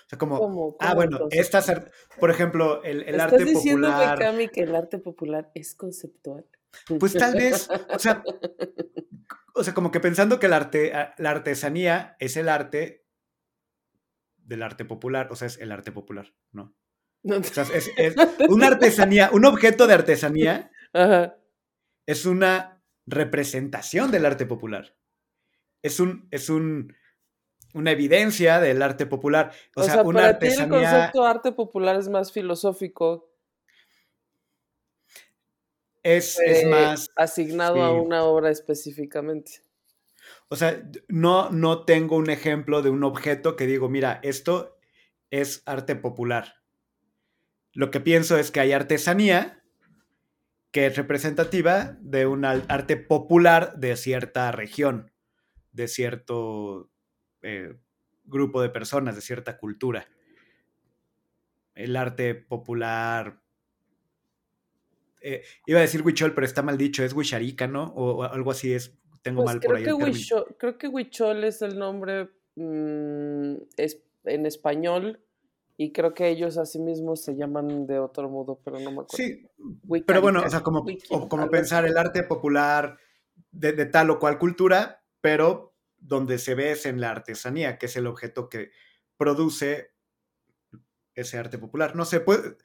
O 0.05 0.08
sea, 0.08 0.17
como, 0.17 0.77
ah, 0.79 0.93
bueno, 0.93 1.27
por 2.17 2.31
ejemplo, 2.31 2.81
el, 2.84 3.01
el 3.01 3.20
arte 3.20 3.39
popular. 3.39 3.48
¿Estás 3.48 3.63
diciendo, 3.63 4.51
que 4.53 4.62
el 4.62 4.74
arte 4.74 5.00
popular 5.00 5.51
es 5.53 5.75
conceptual? 5.75 6.46
Pues 7.00 7.13
tal 7.13 7.34
vez, 7.34 7.70
o 7.94 8.00
sea, 8.00 8.24
o 9.56 9.63
sea, 9.63 9.74
como 9.74 9.92
que 9.92 10.00
pensando 10.00 10.40
que 10.40 10.48
el 10.48 10.54
arte, 10.54 10.94
la 11.18 11.30
artesanía 11.30 12.16
es 12.20 12.38
el 12.38 12.50
arte 12.50 13.06
del 14.38 14.63
arte 14.63 14.86
popular, 14.86 15.28
o 15.32 15.36
sea, 15.36 15.48
es 15.48 15.60
el 15.60 15.72
arte 15.72 15.92
popular, 15.92 16.34
¿no? 16.51 16.75
O 17.24 17.44
sea, 17.44 17.63
es, 17.74 17.92
es, 17.98 18.16
una 18.50 18.68
artesanía, 18.68 19.30
un 19.32 19.46
objeto 19.46 19.86
de 19.88 19.94
artesanía 19.94 20.72
es 22.06 22.25
una 22.25 22.84
representación 23.06 24.12
del 24.12 24.25
arte 24.25 24.46
popular. 24.46 24.96
Es 25.84 26.00
un, 26.00 26.28
es 26.32 26.50
un, 26.50 26.94
una 27.74 27.92
evidencia 27.92 28.60
del 28.60 28.82
arte 28.82 29.06
popular. 29.06 29.51
O, 29.75 29.84
sea, 29.84 30.01
una 30.04 30.22
para 30.22 30.30
artesanía... 30.30 30.68
ti 30.68 30.75
el 30.75 30.92
concepto 30.92 31.24
de 31.24 31.30
arte 31.30 31.51
popular 31.51 31.96
es 31.96 32.10
más 32.10 32.32
filosófico. 32.32 33.31
Es, 36.03 36.39
es 36.39 36.65
más... 36.67 37.10
Asignado 37.15 37.81
a 37.84 37.93
una 37.93 38.24
obra 38.24 38.50
específicamente. 38.50 39.62
O 40.50 40.55
sea, 40.55 40.81
no, 41.08 41.50
no 41.50 41.86
tengo 41.86 42.17
un 42.17 42.29
ejemplo 42.29 42.81
de 42.81 42.89
un 42.89 43.03
objeto 43.03 43.55
que 43.55 43.67
digo, 43.67 43.89
mira, 43.89 44.20
esto 44.24 44.77
es 45.29 45.63
arte 45.65 45.96
popular. 45.96 46.55
Lo 47.74 47.89
que 47.89 48.01
pienso 48.01 48.38
es 48.38 48.51
que 48.51 48.60
hay 48.60 48.74
artesanía 48.74 49.63
que 50.72 50.86
es 50.86 50.96
representativa 50.96 51.98
de 52.00 52.25
un 52.25 52.46
arte 52.46 52.96
popular 52.96 53.75
de 53.77 53.96
cierta 53.98 54.51
región, 54.51 55.12
de 55.74 55.88
cierto 55.88 56.89
eh, 57.41 57.77
grupo 58.24 58.62
de 58.62 58.70
personas, 58.70 59.15
de 59.15 59.22
cierta 59.22 59.58
cultura. 59.58 60.08
El 61.75 61.96
arte 61.96 62.36
popular. 62.36 63.41
Eh, 65.22 65.44
iba 65.66 65.80
a 65.80 65.82
decir 65.82 66.01
huichol, 66.01 66.34
pero 66.34 66.46
está 66.46 66.62
mal 66.62 66.78
dicho, 66.78 67.04
es 67.04 67.13
huicharica, 67.13 67.68
¿no? 67.68 67.86
O, 67.96 68.24
algo 68.24 68.51
así 68.51 68.74
es. 68.74 68.98
Tengo 69.22 69.44
pues 69.44 69.54
mal 69.54 69.62
por 69.62 69.75
ahí. 69.75 69.84
creo 70.58 70.78
que 70.78 70.88
huichol 70.88 71.44
es 71.44 71.62
el 71.62 71.78
nombre 71.78 72.30
mm, 72.56 73.54
es, 73.78 74.01
en 74.24 74.46
español 74.48 75.22
y 75.78 75.92
creo 75.92 76.13
que 76.13 76.28
ellos 76.28 76.58
así 76.58 76.80
mismos 76.80 77.22
se 77.22 77.36
llaman 77.36 77.86
de 77.86 78.00
otro 78.00 78.30
modo, 78.30 78.60
pero 78.63 78.80
no 78.80 78.92
me 78.92 79.01
acuerdo. 79.01 79.10
Sí, 79.12 79.48
pero 80.06 80.22
bueno, 80.22 80.44
o 80.46 80.50
sea, 80.50 80.62
como, 80.62 80.86
como 81.28 81.50
pensar 81.50 81.86
el 81.86 81.98
arte 81.98 82.24
popular 82.24 82.98
de, 83.51 83.74
de, 83.74 83.86
tal 83.86 84.10
o 84.10 84.20
cual 84.20 84.38
cultura, 84.38 85.04
pero 85.22 85.75
donde 85.98 86.40
se 86.40 86.56
ve 86.56 86.72
es 86.72 86.86
en 86.86 87.00
la 87.00 87.12
artesanía, 87.12 87.78
que 87.78 87.86
es 87.86 87.96
el 87.96 88.08
objeto 88.08 88.50
que 88.50 88.72
produce 89.18 89.92
ese 91.16 91.38
arte 91.38 91.58
popular. 91.58 91.96
No 91.96 92.06
sé, 92.06 92.20
puede, 92.20 92.58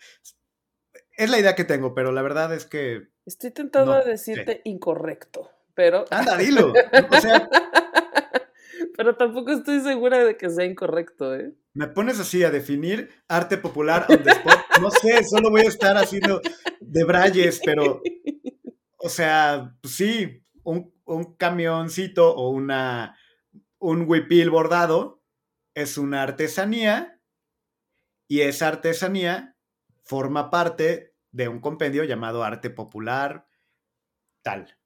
es 1.17 1.31
la 1.31 1.39
idea 1.39 1.55
que 1.55 1.65
tengo, 1.65 1.95
pero 1.95 2.13
la 2.13 2.23
verdad 2.23 2.53
es 2.55 2.67
que... 2.67 3.09
Estoy 3.25 3.51
tentado 3.51 3.93
a 3.93 4.03
decirte 4.03 4.61
incorrecto, 4.65 5.51
pero... 5.75 6.05
Anda, 6.11 6.37
dilo. 6.37 6.73
pero 8.97 9.17
tampoco 9.17 9.53
estoy 9.53 9.81
segura 9.81 10.25
de 10.25 10.37
que 10.37 10.51
sea 10.51 10.65
incorrecto, 10.65 11.35
¿eh? 11.35 11.53
Me 11.75 11.89
pones 11.89 12.21
así 12.21 12.45
a 12.45 12.51
definir 12.51 13.11
arte 13.29 13.59
popular 13.59 14.07
on 14.09 14.23
the 14.23 14.31
spot. 14.31 14.59
No 14.81 14.91
sé, 14.91 15.25
solo 15.25 15.51
voy 15.51 15.63
a 15.63 15.69
estar 15.69 15.97
haciendo 15.97 16.41
de 16.81 17.05
brayes, 17.05 17.61
pero... 17.65 18.01
O 18.99 19.09
sea, 19.09 19.75
pues 19.81 19.95
sí, 19.95 20.43
un, 20.65 20.93
un 21.05 21.37
camioncito 21.37 22.35
o 22.35 22.51
una 22.51 23.17
un 23.79 24.09
huipil 24.09 24.51
bordado 24.51 25.23
es 25.75 25.99
una 25.99 26.23
artesanía 26.23 27.21
y 28.29 28.41
esa 28.41 28.69
artesanía 28.69 29.56
forma 30.07 30.51
parte 30.51 31.15
de 31.33 31.49
un 31.49 31.61
compendio 31.61 32.05
llamado 32.05 32.45
arte 32.45 32.71
popular 32.71 33.47
tal. 34.43 34.79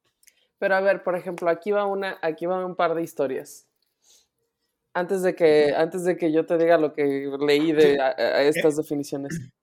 Pero 0.58 0.74
a 0.74 0.80
ver, 0.80 1.02
por 1.02 1.14
ejemplo, 1.14 1.48
aquí 1.48 1.70
va 1.70 1.86
una, 1.86 2.18
aquí 2.22 2.46
va 2.46 2.64
un 2.64 2.74
par 2.74 2.94
de 2.94 3.02
historias. 3.02 3.68
Antes 4.92 5.22
de 5.22 5.34
que, 5.36 5.72
antes 5.76 6.04
de 6.04 6.16
que 6.16 6.32
yo 6.32 6.46
te 6.46 6.58
diga 6.58 6.76
lo 6.76 6.92
que 6.92 7.30
leí 7.38 7.72
de 7.72 7.98
estas 8.48 8.76
definiciones. 8.76 9.30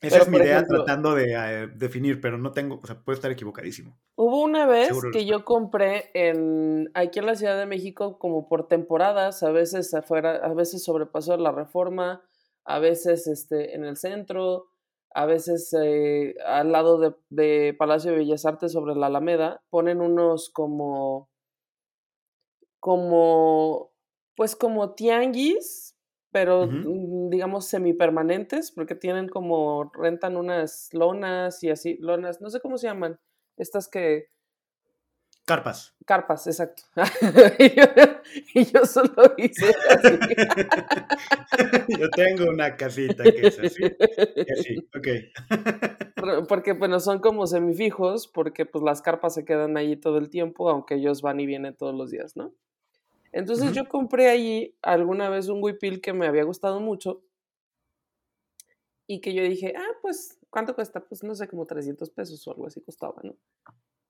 Esa 0.00 0.18
es 0.18 0.28
mi 0.28 0.38
idea 0.38 0.64
tratando 0.64 1.14
de 1.14 1.34
eh, 1.34 1.66
definir, 1.74 2.22
pero 2.22 2.38
no 2.38 2.52
tengo, 2.52 2.80
o 2.82 2.86
sea, 2.86 2.98
puedo 2.98 3.14
estar 3.14 3.30
equivocadísimo. 3.30 3.98
Hubo 4.14 4.42
una 4.42 4.66
vez 4.66 4.92
que 5.12 5.26
yo 5.26 5.44
compré 5.44 6.10
en, 6.14 6.90
aquí 6.94 7.18
en 7.18 7.26
la 7.26 7.34
Ciudad 7.34 7.58
de 7.58 7.66
México 7.66 8.18
como 8.18 8.48
por 8.48 8.66
temporadas, 8.66 9.42
a 9.42 9.50
veces 9.50 9.92
afuera, 9.92 10.36
a 10.36 10.54
veces 10.54 10.84
sobrepasó 10.84 11.36
la 11.36 11.52
reforma, 11.52 12.22
a 12.64 12.78
veces 12.78 13.26
este, 13.26 13.74
en 13.74 13.84
el 13.84 13.98
centro, 13.98 14.69
a 15.12 15.26
veces 15.26 15.74
eh, 15.80 16.34
al 16.46 16.72
lado 16.72 16.98
de, 16.98 17.14
de, 17.30 17.74
Palacio 17.74 18.12
de 18.12 18.18
Bellas 18.18 18.44
Artes 18.44 18.72
sobre 18.72 18.94
la 18.94 19.06
Alameda, 19.06 19.62
ponen 19.70 20.00
unos 20.00 20.50
como, 20.50 21.28
como, 22.78 23.92
pues 24.36 24.56
como 24.56 24.94
tianguis, 24.94 25.96
pero 26.32 26.68
digamos 27.28 27.66
semipermanentes, 27.66 28.70
porque 28.70 28.94
tienen 28.94 29.28
como, 29.28 29.90
rentan 29.94 30.36
unas 30.36 30.88
lonas 30.92 31.62
y 31.64 31.70
así, 31.70 31.96
lonas, 31.98 32.40
no 32.40 32.50
sé 32.50 32.60
cómo 32.60 32.78
se 32.78 32.86
llaman, 32.86 33.18
estas 33.56 33.88
que... 33.88 34.28
Carpas. 35.50 35.96
Carpas, 36.06 36.46
exacto. 36.46 36.84
y, 38.54 38.64
yo, 38.66 38.86
solo 38.86 39.34
hice 39.36 39.74
así. 39.88 40.18
yo 41.98 42.08
tengo 42.10 42.50
una 42.50 42.76
casita 42.76 43.24
que 43.24 43.48
es 43.48 43.58
así. 43.58 43.82
así, 44.56 44.88
ok. 44.94 46.46
porque, 46.46 46.74
bueno, 46.74 47.00
son 47.00 47.18
como 47.18 47.48
semifijos, 47.48 48.28
porque 48.28 48.64
pues 48.64 48.84
las 48.84 49.02
carpas 49.02 49.34
se 49.34 49.44
quedan 49.44 49.76
ahí 49.76 49.96
todo 49.96 50.18
el 50.18 50.30
tiempo, 50.30 50.70
aunque 50.70 50.94
ellos 50.94 51.20
van 51.20 51.40
y 51.40 51.46
vienen 51.46 51.76
todos 51.76 51.96
los 51.96 52.12
días, 52.12 52.36
¿no? 52.36 52.54
Entonces 53.32 53.72
yo 53.72 53.88
compré 53.88 54.30
allí 54.30 54.76
alguna 54.82 55.30
vez 55.30 55.48
un 55.48 55.60
huipil 55.60 56.00
que 56.00 56.12
me 56.12 56.28
había 56.28 56.44
gustado 56.44 56.78
mucho 56.78 57.24
y 59.08 59.20
que 59.20 59.34
yo 59.34 59.42
dije, 59.42 59.74
ah, 59.76 59.98
pues, 60.00 60.38
¿cuánto 60.48 60.76
cuesta? 60.76 61.00
Pues 61.00 61.24
no 61.24 61.34
sé, 61.34 61.48
como 61.48 61.66
300 61.66 62.08
pesos 62.10 62.46
o 62.46 62.52
algo 62.52 62.68
así 62.68 62.80
costaba, 62.80 63.20
¿no? 63.24 63.34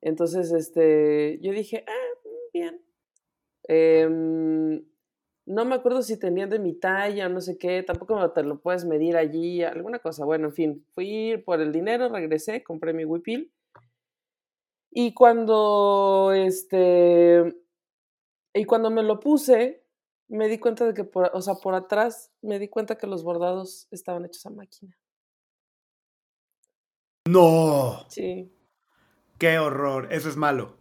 Entonces, 0.03 0.53
este, 0.53 1.39
yo 1.43 1.53
dije, 1.53 1.85
ah, 1.87 2.19
bien. 2.53 2.83
Em, 3.65 4.85
no 5.47 5.65
me 5.65 5.75
acuerdo 5.75 6.03
si 6.03 6.19
tenían 6.19 6.51
de 6.51 6.59
mi 6.59 6.75
talla, 6.75 7.29
no 7.29 7.41
sé 7.41 7.59
qué, 7.59 7.83
tampoco 7.83 8.31
te 8.33 8.43
lo 8.43 8.61
puedes 8.61 8.85
medir 8.85 9.17
allí, 9.17 9.63
alguna 9.63 9.99
cosa. 9.99 10.25
Bueno, 10.25 10.49
en 10.49 10.55
fin, 10.55 10.87
fui 10.95 11.43
por 11.45 11.61
el 11.61 11.73
dinero, 11.73 12.09
regresé, 12.09 12.63
compré 12.63 12.93
mi 12.93 13.05
huipil. 13.05 13.53
Y 14.93 15.15
cuando, 15.15 16.33
este, 16.35 17.57
y 18.55 18.65
cuando 18.65 18.91
me 18.91 19.03
lo 19.03 19.21
puse, 19.21 19.85
me 20.29 20.49
di 20.49 20.59
cuenta 20.59 20.87
de 20.87 20.95
que, 20.95 21.05
por, 21.05 21.31
o 21.33 21.43
sea, 21.43 21.55
por 21.55 21.75
atrás, 21.75 22.33
me 22.43 22.59
di 22.59 22.69
cuenta 22.69 22.97
que 22.97 23.07
los 23.07 23.23
bordados 23.23 23.89
estaban 23.91 24.25
hechos 24.25 24.47
a 24.47 24.51
máquina. 24.51 24.97
No. 27.29 28.05
Sí. 28.09 28.51
Qué 29.41 29.59
horror. 29.59 30.09
Eso 30.13 30.29
es 30.29 30.37
malo. 30.37 30.77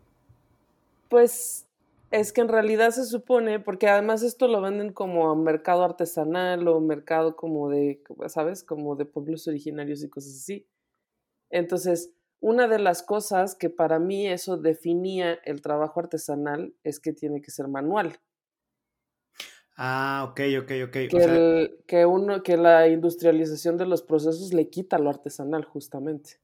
Pues 1.08 1.66
es 2.12 2.34
que 2.34 2.42
en 2.42 2.50
realidad 2.50 2.92
se 2.92 3.06
supone, 3.06 3.62
porque 3.62 3.88
además 3.88 4.22
esto 4.22 4.50
lo 4.50 4.60
venden 4.60 4.92
como 4.92 5.34
mercado 5.38 5.86
artesanal 5.86 6.68
o 6.68 6.82
mercado 6.82 7.38
como 7.38 7.70
de, 7.70 8.04
¿sabes? 8.28 8.66
Como 8.66 8.98
de 8.98 9.06
pueblos 9.06 9.48
originarios 9.48 10.04
y 10.04 10.10
cosas 10.10 10.34
así. 10.34 10.68
Entonces, 11.50 12.12
una 12.42 12.68
de 12.68 12.80
las 12.80 13.02
cosas 13.02 13.56
que 13.56 13.70
para 13.70 13.98
mí 13.98 14.28
eso 14.28 14.58
definía 14.58 15.40
el 15.46 15.62
trabajo 15.62 16.02
artesanal 16.02 16.74
es 16.84 17.00
que 17.00 17.14
tiene 17.14 17.42
que 17.42 17.52
ser 17.52 17.70
manual. 17.70 18.20
Ah, 19.78 20.28
ok, 20.30 20.42
ok, 20.64 20.72
ok. 20.88 20.92
Que, 20.92 21.78
que, 21.88 22.06
uno, 22.06 22.44
que 22.44 22.58
la 22.58 22.90
industrialización 22.90 23.78
de 23.78 23.86
los 23.86 24.04
procesos 24.04 24.54
le 24.54 24.70
quita 24.70 25.00
lo 25.00 25.10
artesanal, 25.10 25.64
justamente. 25.64 26.42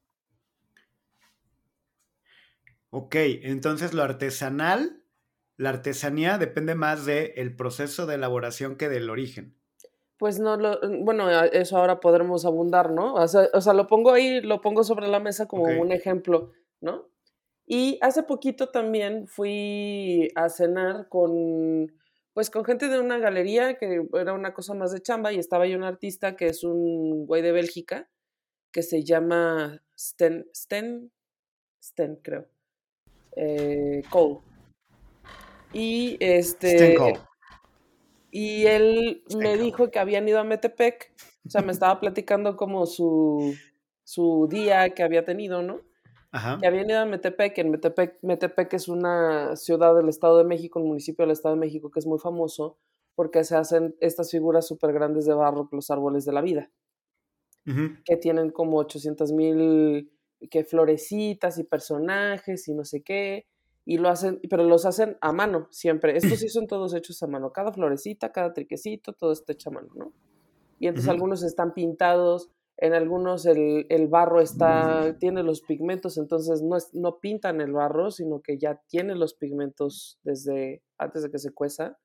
Ok, 2.90 3.16
entonces 3.16 3.94
lo 3.94 4.04
artesanal, 4.04 5.04
la 5.58 5.70
artesanía 5.70 6.38
depende 6.38 6.76
más 6.76 7.06
del 7.06 7.56
proceso 7.56 8.06
de 8.06 8.16
elaboración 8.16 8.76
que 8.78 8.90
del 8.90 9.10
origen 9.10 9.58
pues 10.18 10.40
no 10.40 10.58
lo, 10.58 10.80
mm, 10.82 11.04
bueno, 11.04 11.30
eso 11.30 11.78
ahora 11.78 12.00
podremos 12.00 12.46
abundar, 12.46 12.92
¿no? 12.92 13.16
O 13.16 13.28
sea, 13.28 13.50
o 13.54 13.62
sea 13.62 13.74
lo 13.74 13.88
pongo 13.88 14.12
ahí, 14.12 14.42
lo 14.42 14.62
pongo 14.62 14.84
sobre 14.84 15.08
la 15.08 15.20
mesa 15.20 15.48
como 15.48 15.66
un 15.66 15.92
ejemplo, 15.92 16.52
¿no? 16.82 17.10
Y 17.66 17.98
hace 18.02 18.24
poquito 18.24 18.70
también 18.70 19.28
fui 19.28 20.30
a 20.36 20.50
cenar 20.50 21.10
con, 21.10 21.92
pues 22.34 22.50
con 22.50 22.64
gente 22.64 22.90
de 22.90 23.00
una 23.00 23.18
galería 23.18 23.78
que 23.78 24.08
era 24.14 24.34
una 24.34 24.54
cosa 24.54 24.74
más 24.76 24.92
de 24.92 25.02
chamba 25.02 25.34
y 25.34 25.40
estaba 25.40 25.64
ahí 25.66 25.76
un 25.76 25.84
artista 25.84 26.36
que 26.36 26.48
es 26.48 26.64
un 26.64 27.26
güey 27.26 27.42
de 27.42 27.52
Bélgica, 27.52 28.10
que 28.72 28.84
se 28.84 29.04
llama 29.04 29.82
Sten, 29.98 30.48
Sten, 30.54 31.12
Sten 31.82 32.18
creo, 32.22 32.48
eh, 33.36 34.04
Cole. 34.10 34.40
Y 35.74 36.18
este... 36.20 36.98
Y 38.32 38.66
él 38.66 39.24
me 39.38 39.56
dijo 39.58 39.92
que 39.92 40.00
habían 40.00 40.28
ido 40.28 40.40
a 40.40 40.44
Metepec, 40.44 41.14
o 41.46 41.50
sea, 41.50 41.62
me 41.62 41.72
estaba 41.72 42.02
platicando 42.02 42.58
como 42.58 42.86
su, 42.86 43.56
su 44.04 44.50
día 44.50 44.90
que 44.90 45.04
había 45.04 45.24
tenido, 45.24 45.62
¿no? 45.62 45.80
Ajá. 46.34 46.58
Que 46.60 46.68
habían 46.68 46.90
ido 46.90 47.00
a 47.00 47.06
Metepec, 47.06 47.58
en 47.60 47.72
Metepec, 47.72 48.18
Metepec 48.24 48.74
es 48.74 48.90
una 48.90 49.56
ciudad 49.56 49.96
del 49.96 50.10
Estado 50.10 50.38
de 50.38 50.44
México, 50.44 50.82
un 50.82 50.90
municipio 50.90 51.24
del 51.24 51.32
Estado 51.32 51.56
de 51.56 51.62
México 51.62 51.90
que 51.90 52.00
es 52.00 52.06
muy 52.06 52.20
famoso 52.20 52.78
porque 53.16 53.44
se 53.46 53.56
hacen 53.56 53.96
estas 54.02 54.30
figuras 54.30 54.68
súper 54.68 54.94
grandes 54.94 55.26
de 55.26 55.34
barro, 55.34 55.70
los 55.72 55.90
árboles 55.90 56.26
de 56.26 56.34
la 56.34 56.42
vida, 56.42 56.70
que 58.04 58.18
tienen 58.18 58.52
como 58.52 58.78
800 58.78 59.32
mil 59.32 60.12
que 60.48 60.64
florecitas 60.64 61.58
y 61.60 61.64
personajes 61.64 62.68
y 62.68 62.74
no 62.74 62.86
sé 62.86 63.02
qué, 63.02 63.46
y 63.86 63.98
lo 63.98 64.10
hacen, 64.10 64.40
pero 64.50 64.64
los 64.64 64.86
hacen 64.86 65.18
a 65.22 65.32
mano 65.32 65.68
siempre. 65.70 66.18
Estos 66.18 66.40
sí 66.40 66.50
son 66.50 66.68
todos 66.68 66.94
hechos 66.94 67.22
a 67.24 67.28
mano, 67.28 67.52
cada 67.52 67.72
florecita, 67.72 68.32
cada 68.32 68.54
triquecito, 68.54 69.14
todo 69.14 69.32
está 69.32 69.54
hecho 69.54 69.70
a 69.70 69.74
mano, 69.74 69.90
¿no? 69.96 70.14
Y 70.80 70.88
entonces 70.88 71.10
algunos 71.10 71.42
están 71.44 71.74
pintados, 71.74 72.50
en 72.78 72.94
algunos 72.94 73.46
el, 73.46 73.86
el, 73.90 74.08
barro 74.08 74.42
está, 74.42 75.16
tiene 75.20 75.44
los 75.44 75.62
pigmentos, 75.62 76.18
entonces 76.18 76.62
no, 76.62 76.76
es, 76.76 76.94
no 76.94 77.20
pintan 77.20 77.62
el 77.62 77.72
barro, 77.72 78.12
sino 78.12 78.42
que 78.42 78.58
ya 78.58 78.82
tiene 78.88 79.16
los 79.16 79.34
pigmentos 79.34 80.20
desde 80.24 80.82
antes 80.98 81.24
de 81.24 81.32
que 81.32 81.40
se 81.40 81.54
cueza 81.54 81.98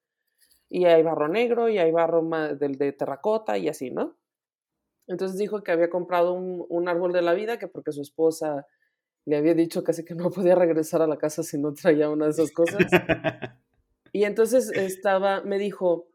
y 0.70 0.84
hay 0.84 1.02
barro 1.02 1.28
negro 1.28 1.68
y 1.68 1.78
hay 1.78 1.90
barro 1.90 2.22
del 2.54 2.76
de 2.76 2.92
terracota 2.92 3.58
y 3.58 3.68
así, 3.68 3.90
¿no? 3.90 4.16
Entonces 5.10 5.36
dijo 5.38 5.64
que 5.64 5.72
había 5.72 5.90
comprado 5.90 6.34
un, 6.34 6.88
árbol 6.88 7.12
de 7.12 7.20
la 7.20 7.34
vida, 7.34 7.58
que 7.58 7.66
porque 7.66 7.90
su 7.90 8.00
esposa 8.00 8.68
le 9.26 9.36
había 9.36 9.54
dicho 9.54 9.82
casi 9.82 10.04
que 10.04 10.14
no 10.14 10.30
podía 10.30 10.54
regresar 10.54 11.02
a 11.02 11.08
la 11.08 11.18
casa 11.18 11.42
si 11.42 11.58
no 11.58 11.74
traía 11.74 12.08
una 12.08 12.26
de 12.26 12.30
esas 12.30 12.52
cosas. 12.52 12.78
y 14.12 14.22
entonces 14.22 14.70
estaba, 14.70 15.42
me 15.42 15.58
dijo, 15.58 16.06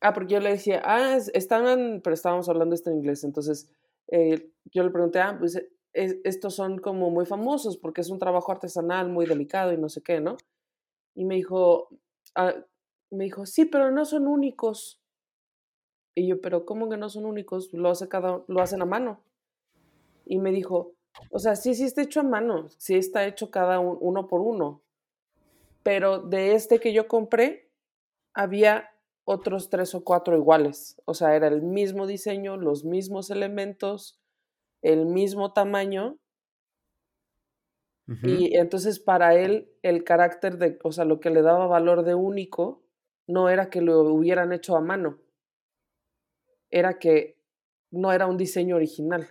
ah, 0.00 0.12
porque 0.12 0.34
yo 0.34 0.40
le 0.40 0.50
decía, 0.50 0.82
ah, 0.84 1.16
estaban, 1.32 2.00
pero 2.02 2.14
estábamos 2.14 2.48
hablando 2.48 2.74
esto 2.74 2.90
en 2.90 2.96
inglés, 2.96 3.22
entonces 3.22 3.70
eh, 4.08 4.50
yo 4.64 4.82
le 4.82 4.90
pregunté, 4.90 5.20
ah, 5.20 5.36
pues 5.38 5.64
estos 5.92 6.56
son 6.56 6.78
como 6.78 7.10
muy 7.10 7.26
famosos 7.26 7.76
porque 7.76 8.00
es 8.00 8.10
un 8.10 8.18
trabajo 8.18 8.50
artesanal 8.50 9.10
muy 9.10 9.26
delicado 9.26 9.72
y 9.72 9.78
no 9.78 9.88
sé 9.88 10.02
qué, 10.02 10.20
¿no? 10.20 10.38
Y 11.14 11.24
me 11.24 11.36
dijo, 11.36 11.88
ah, 12.34 12.52
me 13.10 13.24
dijo, 13.24 13.46
sí, 13.46 13.64
pero 13.66 13.92
no 13.92 14.04
son 14.04 14.26
únicos. 14.26 15.01
Y 16.14 16.26
yo, 16.26 16.40
pero 16.40 16.66
¿cómo 16.66 16.88
que 16.88 16.96
no 16.96 17.08
son 17.08 17.24
únicos? 17.24 17.72
Lo, 17.72 17.90
hace 17.90 18.08
cada, 18.08 18.42
lo 18.46 18.60
hacen 18.60 18.82
a 18.82 18.86
mano. 18.86 19.22
Y 20.24 20.38
me 20.38 20.50
dijo, 20.52 20.94
o 21.30 21.38
sea, 21.38 21.56
sí, 21.56 21.74
sí 21.74 21.84
está 21.84 22.02
hecho 22.02 22.20
a 22.20 22.24
mano, 22.24 22.68
sí 22.68 22.94
está 22.96 23.26
hecho 23.26 23.50
cada 23.50 23.80
uno 23.80 24.26
por 24.26 24.40
uno. 24.40 24.82
Pero 25.82 26.20
de 26.20 26.54
este 26.54 26.78
que 26.78 26.92
yo 26.92 27.08
compré, 27.08 27.70
había 28.34 28.90
otros 29.24 29.70
tres 29.70 29.94
o 29.94 30.04
cuatro 30.04 30.36
iguales. 30.36 31.00
O 31.04 31.14
sea, 31.14 31.34
era 31.34 31.48
el 31.48 31.62
mismo 31.62 32.06
diseño, 32.06 32.56
los 32.56 32.84
mismos 32.84 33.30
elementos, 33.30 34.20
el 34.82 35.06
mismo 35.06 35.52
tamaño. 35.52 36.18
Y 38.24 38.56
entonces 38.56 39.00
para 39.00 39.36
él 39.36 39.72
el 39.80 40.04
carácter 40.04 40.58
de, 40.58 40.78
o 40.82 40.92
sea, 40.92 41.06
lo 41.06 41.18
que 41.18 41.30
le 41.30 41.40
daba 41.40 41.66
valor 41.66 42.04
de 42.04 42.14
único 42.14 42.82
no 43.26 43.48
era 43.48 43.70
que 43.70 43.80
lo 43.80 44.02
hubieran 44.02 44.52
hecho 44.52 44.76
a 44.76 44.82
mano, 44.82 45.18
era 46.72 46.98
que 46.98 47.36
no 47.92 48.12
era 48.12 48.26
un 48.26 48.36
diseño 48.36 48.74
original, 48.74 49.28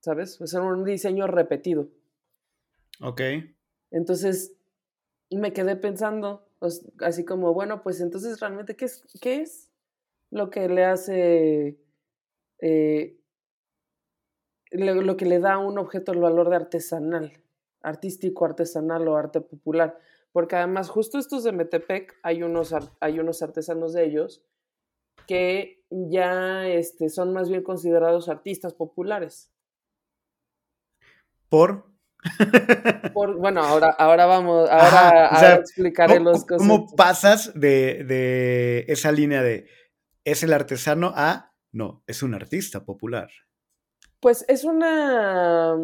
¿sabes? 0.00 0.40
O 0.40 0.44
era 0.44 0.62
un 0.62 0.84
diseño 0.84 1.26
repetido. 1.26 1.88
Ok. 3.00 3.20
Entonces 3.90 4.54
me 5.30 5.52
quedé 5.52 5.74
pensando, 5.74 6.46
así 7.00 7.24
como, 7.24 7.52
bueno, 7.52 7.82
pues 7.82 8.00
entonces 8.00 8.38
realmente, 8.38 8.76
¿qué 8.76 8.84
es, 8.84 9.04
qué 9.20 9.40
es 9.40 9.70
lo 10.30 10.50
que 10.50 10.68
le 10.68 10.84
hace, 10.84 11.80
eh, 12.60 13.18
lo 14.70 15.16
que 15.16 15.26
le 15.26 15.40
da 15.40 15.54
a 15.54 15.58
un 15.58 15.78
objeto 15.78 16.12
el 16.12 16.20
valor 16.20 16.50
de 16.50 16.56
artesanal, 16.56 17.32
artístico, 17.82 18.44
artesanal 18.44 19.08
o 19.08 19.16
arte 19.16 19.40
popular? 19.40 19.98
porque 20.34 20.56
además 20.56 20.88
justo 20.88 21.16
estos 21.16 21.44
de 21.44 21.52
Metepec 21.52 22.18
hay 22.24 22.42
unos, 22.42 22.74
hay 22.98 23.20
unos 23.20 23.40
artesanos 23.40 23.92
de 23.92 24.04
ellos 24.04 24.42
que 25.26 25.82
ya 25.90 26.66
este, 26.66 27.08
son 27.08 27.32
más 27.32 27.48
bien 27.48 27.62
considerados 27.62 28.28
artistas 28.28 28.74
populares. 28.74 29.52
¿Por? 31.48 31.92
Por, 33.12 33.36
bueno, 33.36 33.62
ahora, 33.64 33.90
ahora 33.90 34.26
vamos, 34.26 34.68
ahora, 34.70 35.56
explicaré 35.56 36.20
los 36.20 36.44
cosas. 36.44 36.58
¿Cómo 36.58 36.94
pasas 36.96 37.52
de, 37.54 38.04
de 38.04 38.84
esa 38.88 39.12
línea 39.12 39.42
de 39.42 39.68
es 40.24 40.42
el 40.42 40.52
artesano 40.52 41.12
a 41.14 41.52
no, 41.70 42.02
es 42.06 42.22
un 42.22 42.34
artista 42.34 42.84
popular? 42.84 43.28
Pues 44.20 44.44
es 44.48 44.64
una 44.64 45.76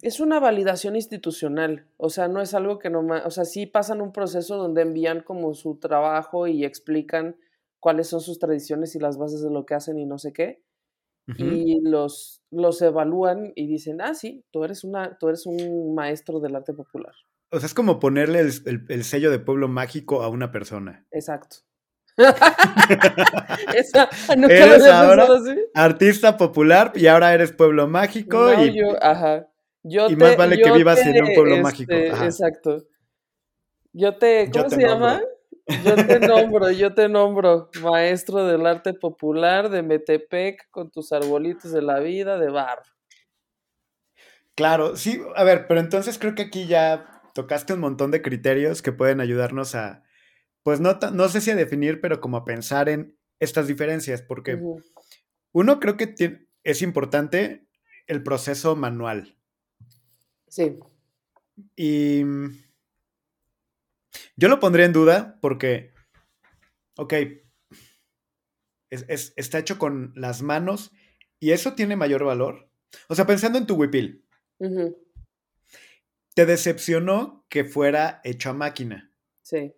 es 0.00 0.18
una 0.18 0.40
validación 0.40 0.96
institucional, 0.96 1.86
o 1.96 2.10
sea, 2.10 2.26
no 2.26 2.40
es 2.40 2.54
algo 2.54 2.80
que 2.80 2.90
no, 2.90 3.06
o 3.24 3.30
sea, 3.30 3.44
sí 3.44 3.66
pasan 3.66 4.00
un 4.00 4.12
proceso 4.12 4.56
donde 4.56 4.82
envían 4.82 5.20
como 5.20 5.54
su 5.54 5.78
trabajo 5.78 6.48
y 6.48 6.64
explican 6.64 7.36
cuáles 7.82 8.08
son 8.08 8.20
sus 8.20 8.38
tradiciones 8.38 8.94
y 8.94 9.00
las 9.00 9.18
bases 9.18 9.42
de 9.42 9.50
lo 9.50 9.66
que 9.66 9.74
hacen 9.74 9.98
y 9.98 10.06
no 10.06 10.16
sé 10.18 10.32
qué, 10.32 10.62
y 11.36 11.80
los, 11.82 12.42
los 12.50 12.80
evalúan 12.82 13.52
y 13.54 13.66
dicen, 13.66 14.00
ah, 14.00 14.14
sí, 14.14 14.44
tú 14.50 14.64
eres, 14.64 14.84
una, 14.84 15.18
tú 15.18 15.28
eres 15.28 15.46
un 15.46 15.94
maestro 15.94 16.40
del 16.40 16.56
arte 16.56 16.72
popular. 16.72 17.14
O 17.50 17.58
sea, 17.58 17.66
es 17.66 17.74
como 17.74 18.00
ponerle 18.00 18.40
el, 18.40 19.04
sello 19.04 19.30
de 19.30 19.38
pueblo 19.38 19.68
mágico 19.68 20.22
a 20.22 20.28
una 20.28 20.50
persona. 20.50 21.06
Exacto. 21.10 21.58
Esa, 23.74 24.08
eres 24.36 24.86
ahora 24.86 25.26
artista 25.74 26.36
popular 26.36 26.92
y 26.94 27.06
ahora 27.06 27.32
eres 27.32 27.52
pueblo 27.52 27.88
mágico. 27.88 28.52
y... 28.54 28.78
yo, 28.78 29.02
ajá 29.02 29.48
y 29.84 30.16
más 30.16 30.36
vale 30.36 30.60
que 30.60 30.70
vivas 30.70 31.04
en 31.04 31.24
un 31.24 31.34
pueblo 31.34 31.58
mágico. 31.58 31.92
Este, 31.92 32.24
exacto. 32.24 32.84
Yo 33.92 34.16
te, 34.16 34.50
¿cómo 34.50 34.70
se 34.70 34.80
llama? 34.80 35.22
Yo 35.66 35.94
te 35.94 36.18
nombro, 36.20 36.70
yo 36.70 36.92
te 36.94 37.08
nombro 37.08 37.70
maestro 37.82 38.44
del 38.46 38.66
arte 38.66 38.94
popular 38.94 39.70
de 39.70 39.82
Metepec 39.82 40.68
con 40.70 40.90
tus 40.90 41.12
arbolitos 41.12 41.70
de 41.72 41.82
la 41.82 42.00
vida 42.00 42.38
de 42.38 42.50
bar. 42.50 42.82
Claro, 44.54 44.96
sí, 44.96 45.20
a 45.34 45.44
ver, 45.44 45.66
pero 45.66 45.80
entonces 45.80 46.18
creo 46.18 46.34
que 46.34 46.42
aquí 46.42 46.66
ya 46.66 47.22
tocaste 47.34 47.72
un 47.72 47.80
montón 47.80 48.10
de 48.10 48.22
criterios 48.22 48.82
que 48.82 48.92
pueden 48.92 49.20
ayudarnos 49.20 49.74
a, 49.74 50.02
pues 50.62 50.80
no, 50.80 50.98
no 51.12 51.28
sé 51.28 51.40
si 51.40 51.50
a 51.50 51.56
definir, 51.56 52.00
pero 52.00 52.20
como 52.20 52.36
a 52.36 52.44
pensar 52.44 52.88
en 52.88 53.16
estas 53.40 53.66
diferencias, 53.66 54.22
porque 54.22 54.60
uno 55.52 55.80
creo 55.80 55.96
que 55.96 56.14
es 56.64 56.82
importante 56.82 57.66
el 58.06 58.22
proceso 58.22 58.76
manual. 58.76 59.36
Sí. 60.48 60.78
Y 61.76 62.24
yo 64.36 64.48
lo 64.48 64.60
pondría 64.60 64.86
en 64.86 64.92
duda 64.92 65.38
porque, 65.40 65.92
ok, 66.96 67.14
es, 68.90 69.32
está 69.36 69.58
hecho 69.58 69.78
con 69.78 70.12
las 70.14 70.42
manos 70.42 70.92
y 71.40 71.52
eso 71.52 71.74
tiene 71.74 71.96
mayor 71.96 72.24
valor. 72.24 72.70
O 73.08 73.14
sea, 73.14 73.26
pensando 73.26 73.58
en 73.58 73.66
tu 73.66 73.74
huipil, 73.74 74.24
¿te 76.34 76.46
decepcionó 76.46 77.46
que 77.48 77.64
fuera 77.64 78.20
hecho 78.24 78.50
a 78.50 78.52
máquina? 78.52 79.12
Sí. 79.42 79.74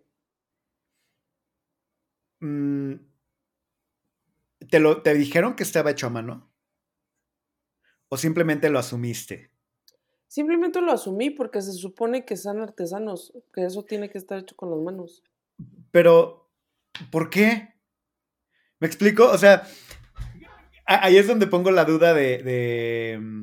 Mm, 2.41 2.95
¿te, 4.69 4.81
lo, 4.81 5.03
¿Te 5.03 5.15
dijeron 5.15 5.55
que 5.55 5.63
estaba 5.63 5.93
hecho 5.93 6.09
a 6.09 6.11
mano? 6.11 6.53
¿O 8.09 8.17
simplemente 8.17 8.69
lo 8.69 8.79
asumiste? 8.79 9.54
Simplemente 10.35 10.81
lo 10.81 10.91
asumí 10.91 11.31
porque 11.31 11.63
se 11.63 11.73
supone 11.73 12.25
que 12.25 12.37
son 12.37 12.61
artesanos, 12.61 13.33
que 13.53 13.67
eso 13.67 13.85
tiene 13.85 14.11
que 14.11 14.19
estar 14.19 14.37
hecho 14.37 14.57
con 14.57 14.69
las 14.69 14.81
manos. 14.81 15.23
Pero, 15.93 16.51
¿por 17.13 17.31
qué? 17.31 17.77
¿Me 18.81 18.89
explico? 18.89 19.31
O 19.31 19.39
sea, 19.39 19.63
ahí 20.87 21.19
es 21.19 21.29
donde 21.29 21.47
pongo 21.47 21.71
la 21.71 21.85
duda 21.85 22.15
de, 22.15 23.17
mm, 23.23 23.43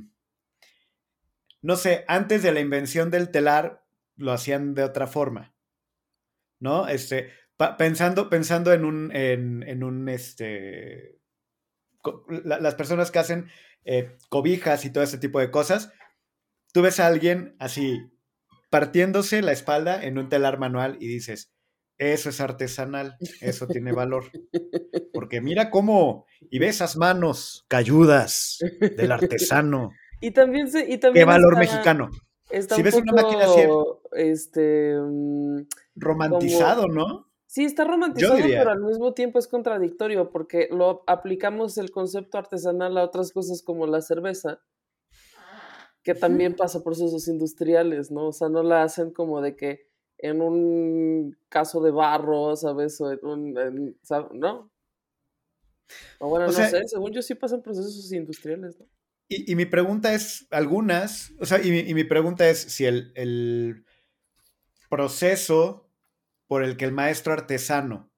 no 1.62 1.78
sé, 1.78 2.04
antes 2.10 2.44
de 2.44 2.52
la 2.52 2.60
invención 2.60 3.10
del 3.10 3.32
telar 3.32 3.86
lo 4.18 4.34
hacían 4.34 4.76
de 4.76 4.84
otra 4.84 5.08
forma, 5.08 5.56
¿no? 6.60 6.90
Este, 6.90 7.32
pensando, 7.78 8.30
pensando 8.30 8.74
en 8.74 8.84
un, 8.84 9.16
en, 9.16 9.82
un, 9.86 10.10
este, 10.10 11.22
las 12.44 12.76
personas 12.76 13.12
que 13.12 13.20
hacen 13.20 13.48
eh, 13.86 14.18
cobijas 14.28 14.84
y 14.84 14.90
todo 14.90 15.06
ese 15.06 15.20
tipo 15.20 15.40
de 15.40 15.52
cosas, 15.52 15.94
tú 16.74 16.82
ves 16.82 17.00
a 17.00 17.08
alguien 17.08 17.56
así 17.60 18.12
partiéndose 18.70 19.42
la 19.42 19.52
espalda 19.52 20.04
en 20.04 20.18
un 20.18 20.30
telar 20.30 20.58
manual 20.58 20.98
y 21.00 21.08
dices, 21.08 21.52
eso 21.98 22.30
es 22.30 22.42
artesanal, 22.42 23.18
eso 23.42 23.68
tiene 23.68 23.92
valor. 23.92 24.26
Porque 25.14 25.42
mira 25.42 25.70
cómo, 25.70 26.26
y 26.50 26.58
ve 26.58 26.68
esas 26.68 26.98
manos 26.98 27.66
cayudas 27.68 28.58
del 28.80 29.12
artesano. 29.12 29.92
Y 30.24 30.30
también 30.30 30.70
se, 30.70 30.82
y 30.82 31.00
también 31.00 31.26
Qué 31.26 31.32
valor 31.32 31.58
mexicano. 31.58 32.12
Está 32.52 32.76
si 32.76 32.82
un 32.82 32.86
ves 32.86 32.94
poco, 32.94 33.12
una 33.12 33.24
máquina 33.24 33.46
así, 33.46 33.62
este, 34.12 34.94
mm, 34.96 35.62
romantizado, 35.96 36.88
¿no? 36.88 37.32
Sí, 37.48 37.66
está 37.66 37.86
romantizado, 37.86 38.38
pero 38.38 38.70
al 38.70 38.84
mismo 38.84 39.16
tiempo 39.16 39.40
es 39.40 39.48
contradictorio 39.48 40.30
porque 40.30 40.70
lo 40.70 41.04
aplicamos 41.08 41.80
el 41.80 41.90
concepto 41.90 42.38
artesanal 42.38 43.00
a 43.00 43.04
otras 43.04 43.32
cosas 43.32 43.64
como 43.64 43.88
la 43.88 44.02
cerveza, 44.02 44.62
que 46.04 46.16
también 46.16 46.56
pasa 46.56 46.84
procesos 46.84 47.28
industriales, 47.28 48.12
¿no? 48.12 48.28
O 48.30 48.32
sea, 48.34 48.50
no 48.50 48.64
la 48.64 48.84
hacen 48.84 49.12
como 49.12 49.42
de 49.42 49.56
que 49.56 49.88
en 50.18 50.42
un 50.42 51.38
caso 51.50 51.82
de 51.82 51.92
barro, 51.92 52.56
¿sabes? 52.56 53.00
O 53.02 53.12
en 53.12 53.20
un, 53.26 53.58
en- 53.58 53.98
¿sab- 54.02 54.32
¿no? 54.32 54.72
O 56.20 56.30
bueno, 56.30 56.46
O 56.46 56.48
no 56.50 56.54
sea- 56.54 56.70
sé, 56.70 56.88
según 56.88 57.12
yo 57.12 57.22
sí 57.22 57.36
pasan 57.36 57.62
procesos 57.62 58.12
industriales, 58.14 58.80
¿no? 58.80 58.86
Y, 59.28 59.52
y 59.52 59.56
mi 59.56 59.66
pregunta 59.66 60.14
es, 60.14 60.48
algunas, 60.52 61.32
o 61.40 61.46
sea, 61.46 61.62
y 61.62 61.72
mi, 61.72 61.80
y 61.80 61.94
mi 61.94 62.04
pregunta 62.04 62.50
es 62.50 62.60
si 62.60 62.86
el, 62.86 63.12
el 63.16 63.86
proceso 64.90 65.90
por 66.48 66.64
el 66.64 66.76
que 66.78 66.86
el 66.86 66.92
maestro 66.92 67.34
artesano 67.34 68.12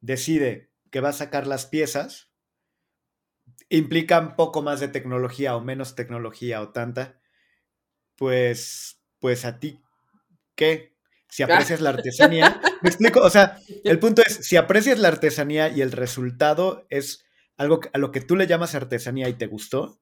decide 0.00 0.70
que 0.90 1.00
va 1.00 1.10
a 1.10 1.12
sacar 1.14 1.46
las 1.46 1.66
piezas 1.66 2.30
implica 3.68 4.20
un 4.20 4.36
poco 4.36 4.62
más 4.62 4.80
de 4.80 4.88
tecnología 4.88 5.56
o 5.56 5.60
menos 5.60 5.94
tecnología 5.94 6.60
o 6.60 6.70
tanta, 6.70 7.20
pues, 8.16 9.00
pues 9.18 9.44
a 9.44 9.58
ti, 9.58 9.82
¿qué? 10.54 10.94
Si 11.28 11.42
aprecias 11.42 11.80
la 11.80 11.90
artesanía, 11.90 12.60
me 12.82 12.88
explico, 12.88 13.20
o 13.20 13.30
sea, 13.30 13.58
el 13.82 13.98
punto 13.98 14.22
es, 14.24 14.34
si 14.46 14.56
aprecias 14.56 14.98
la 14.98 15.08
artesanía 15.08 15.68
y 15.68 15.80
el 15.80 15.92
resultado 15.92 16.86
es 16.90 17.24
algo 17.56 17.80
a 17.92 17.98
lo 17.98 18.12
que 18.12 18.20
tú 18.20 18.36
le 18.36 18.46
llamas 18.46 18.74
artesanía 18.74 19.28
y 19.28 19.34
te 19.34 19.46
gustó, 19.46 20.00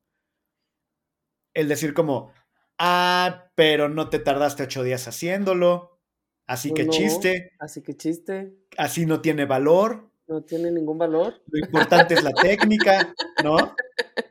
el 1.55 1.69
decir 1.69 1.95
como, 1.95 2.33
ah, 2.79 3.51
pero 3.55 3.89
no 3.89 4.09
te 4.09 4.19
tardaste 4.19 4.65
ocho 4.65 4.83
días 4.83 5.09
haciéndolo, 5.09 6.01
así 6.47 6.71
Pues 6.71 6.85
que 6.85 6.91
chiste, 6.91 7.53
Así 7.59 7.83
que 7.83 7.97
chiste, 7.97 8.55
así 8.77 9.07
no 9.07 9.21
tiene 9.21 9.45
valor, 9.45 10.12
no 10.27 10.43
tiene 10.43 10.71
ningún 10.71 10.99
valor. 10.99 11.43
lo 11.47 11.59
importante 11.59 12.15
es 12.15 12.23
la 12.23 12.33
técnica, 12.33 13.15
¿no? 13.43 13.75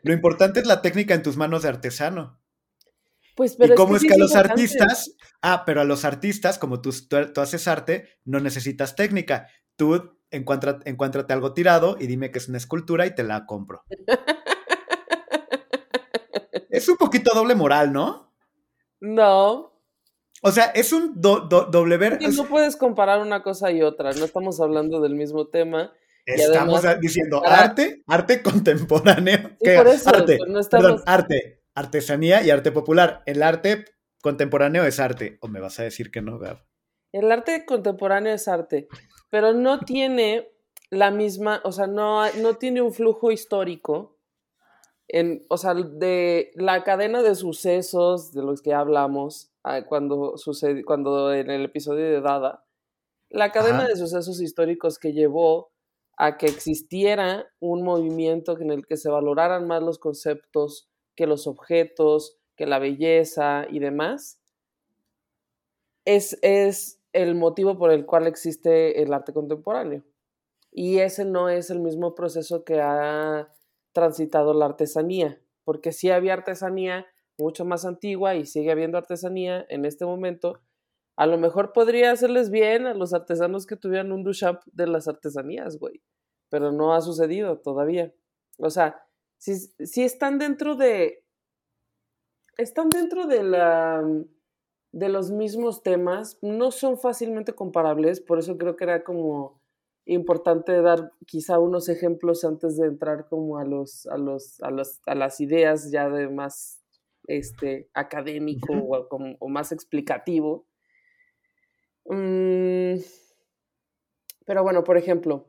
Lo 0.03 0.13
importante 0.13 0.59
es 0.59 0.65
la 0.65 0.81
técnica 0.81 1.13
en 1.13 1.23
tus 1.23 1.37
manos 1.37 1.63
de 1.63 1.69
artesano. 1.69 2.39
Pues, 3.35 3.55
pero 3.55 3.73
¿Y 3.73 3.77
cómo 3.77 3.95
es 3.95 4.03
que 4.03 4.13
a 4.13 4.17
los 4.17 4.31
importante. 4.31 4.61
artistas, 4.61 5.15
ah, 5.41 5.63
pero 5.65 5.81
a 5.81 5.85
los 5.85 6.05
artistas, 6.05 6.57
como 6.57 6.81
tú, 6.81 6.91
tú, 7.07 7.31
tú 7.33 7.41
haces 7.41 7.67
arte, 7.67 8.09
no 8.25 8.39
necesitas 8.39 8.95
técnica. 8.95 9.47
Tú 9.75 10.17
encuentra, 10.31 10.79
encuéntrate 10.85 11.33
algo 11.33 11.53
tirado 11.53 11.97
y 11.99 12.07
dime 12.07 12.31
que 12.31 12.39
es 12.39 12.49
una 12.49 12.57
escultura 12.57 13.05
y 13.05 13.15
te 13.15 13.23
la 13.23 13.45
compro. 13.45 13.83
Es 16.71 16.87
un 16.87 16.95
poquito 16.95 17.35
doble 17.35 17.53
moral, 17.53 17.91
¿no? 17.91 18.33
No, 19.01 19.70
O 20.41 20.51
sea, 20.51 20.65
es 20.65 20.91
un 20.91 21.13
do- 21.21 21.41
do- 21.41 21.65
doble 21.65 21.97
ver. 21.97 22.19
no 22.21 22.45
puedes 22.45 22.75
comparar 22.75 23.21
una 23.21 23.43
cosa 23.43 23.71
y 23.71 23.81
otra, 23.83 24.11
no 24.13 24.25
estamos 24.25 24.59
hablando 24.59 24.99
del 24.99 25.15
mismo 25.15 25.47
tema. 25.47 25.93
Estamos 26.25 26.79
además, 26.85 26.99
diciendo 27.01 27.41
para- 27.41 27.61
arte, 27.61 28.03
arte 28.07 28.41
contemporáneo. 28.41 29.51
Por 29.59 29.87
eso, 29.87 30.09
arte, 30.09 30.39
no 30.47 30.59
estamos- 30.59 30.85
perdón, 30.85 31.03
arte, 31.05 31.61
artesanía 31.75 32.43
y 32.43 32.49
arte 32.49 32.71
popular. 32.71 33.21
El 33.25 33.41
arte 33.43 33.85
contemporáneo 34.21 34.83
es 34.85 34.99
arte. 34.99 35.37
¿O 35.41 35.47
me 35.47 35.59
vas 35.59 35.79
a 35.79 35.83
decir 35.83 36.11
que 36.11 36.21
no, 36.21 36.37
Gab? 36.37 36.63
El 37.11 37.31
arte 37.31 37.65
contemporáneo 37.65 38.33
es 38.33 38.47
arte, 38.47 38.87
pero 39.29 39.53
no 39.53 39.79
tiene 39.79 40.47
la 40.89 41.11
misma, 41.11 41.61
o 41.63 41.71
sea, 41.71 41.87
no, 41.87 42.29
no 42.33 42.55
tiene 42.55 42.81
un 42.81 42.93
flujo 42.93 43.31
histórico, 43.31 44.17
en, 45.13 45.45
o 45.49 45.57
sea, 45.57 45.73
de 45.73 46.51
la 46.55 46.85
cadena 46.85 47.21
de 47.21 47.35
sucesos 47.35 48.31
de 48.31 48.43
los 48.43 48.61
que 48.61 48.73
hablamos 48.73 49.51
ah, 49.63 49.83
cuando, 49.85 50.37
sucede, 50.37 50.85
cuando 50.85 51.33
en 51.33 51.49
el 51.49 51.65
episodio 51.65 52.05
de 52.05 52.21
Dada, 52.21 52.63
la 53.29 53.51
cadena 53.51 53.79
Ajá. 53.79 53.87
de 53.89 53.97
sucesos 53.97 54.39
históricos 54.39 54.99
que 54.99 55.11
llevó 55.11 55.73
a 56.15 56.37
que 56.37 56.45
existiera 56.45 57.51
un 57.59 57.83
movimiento 57.83 58.57
en 58.57 58.71
el 58.71 58.85
que 58.87 58.95
se 58.95 59.09
valoraran 59.09 59.67
más 59.67 59.83
los 59.83 59.99
conceptos 59.99 60.89
que 61.15 61.27
los 61.27 61.45
objetos, 61.45 62.37
que 62.55 62.65
la 62.65 62.79
belleza 62.79 63.65
y 63.69 63.79
demás, 63.79 64.39
es, 66.05 66.39
es 66.41 67.01
el 67.11 67.35
motivo 67.35 67.77
por 67.77 67.91
el 67.91 68.05
cual 68.05 68.27
existe 68.27 69.01
el 69.01 69.13
arte 69.13 69.33
contemporáneo. 69.33 70.03
Y 70.71 70.99
ese 70.99 71.25
no 71.25 71.49
es 71.49 71.69
el 71.69 71.81
mismo 71.81 72.15
proceso 72.15 72.63
que 72.63 72.79
ha 72.79 73.51
transitado 73.93 74.53
la 74.53 74.65
artesanía, 74.65 75.41
porque 75.63 75.91
sí 75.91 76.09
había 76.09 76.33
artesanía 76.33 77.07
mucho 77.37 77.65
más 77.65 77.85
antigua 77.85 78.35
y 78.35 78.45
sigue 78.45 78.71
habiendo 78.71 78.97
artesanía 78.97 79.65
en 79.69 79.85
este 79.85 80.05
momento. 80.05 80.61
A 81.15 81.25
lo 81.25 81.37
mejor 81.37 81.73
podría 81.73 82.11
hacerles 82.11 82.49
bien 82.49 82.87
a 82.87 82.93
los 82.93 83.13
artesanos 83.13 83.65
que 83.65 83.75
tuvieran 83.75 84.11
un 84.11 84.23
Duchamp 84.23 84.61
de 84.65 84.87
las 84.87 85.07
artesanías, 85.07 85.77
güey, 85.77 86.01
pero 86.49 86.71
no 86.71 86.93
ha 86.93 87.01
sucedido 87.01 87.59
todavía. 87.59 88.13
O 88.57 88.69
sea, 88.69 89.03
si, 89.37 89.55
si 89.55 90.03
están 90.03 90.39
dentro 90.39 90.75
de... 90.75 91.25
Están 92.57 92.89
dentro 92.89 93.27
de 93.27 93.43
la 93.43 94.03
de 94.91 95.09
los 95.09 95.31
mismos 95.31 95.83
temas, 95.83 96.37
no 96.41 96.71
son 96.71 96.97
fácilmente 96.97 97.53
comparables, 97.53 98.19
por 98.19 98.39
eso 98.39 98.57
creo 98.57 98.75
que 98.75 98.83
era 98.83 99.03
como 99.03 99.60
importante 100.05 100.81
dar 100.81 101.11
quizá 101.25 101.59
unos 101.59 101.89
ejemplos 101.89 102.43
antes 102.43 102.77
de 102.77 102.87
entrar 102.87 103.27
como 103.29 103.57
a 103.57 103.65
los 103.65 104.07
a 104.07 104.17
los 104.17 104.61
a, 104.61 104.71
los, 104.71 104.99
a 105.05 105.15
las 105.15 105.39
ideas 105.41 105.91
ya 105.91 106.09
de 106.09 106.27
más 106.29 106.81
este 107.27 107.89
académico 107.93 108.73
o, 108.73 109.07
como- 109.07 109.35
o 109.39 109.47
más 109.49 109.71
explicativo. 109.71 110.65
Mm, 112.09 112.99
pero 114.45 114.63
bueno, 114.63 114.83
por 114.83 114.97
ejemplo, 114.97 115.47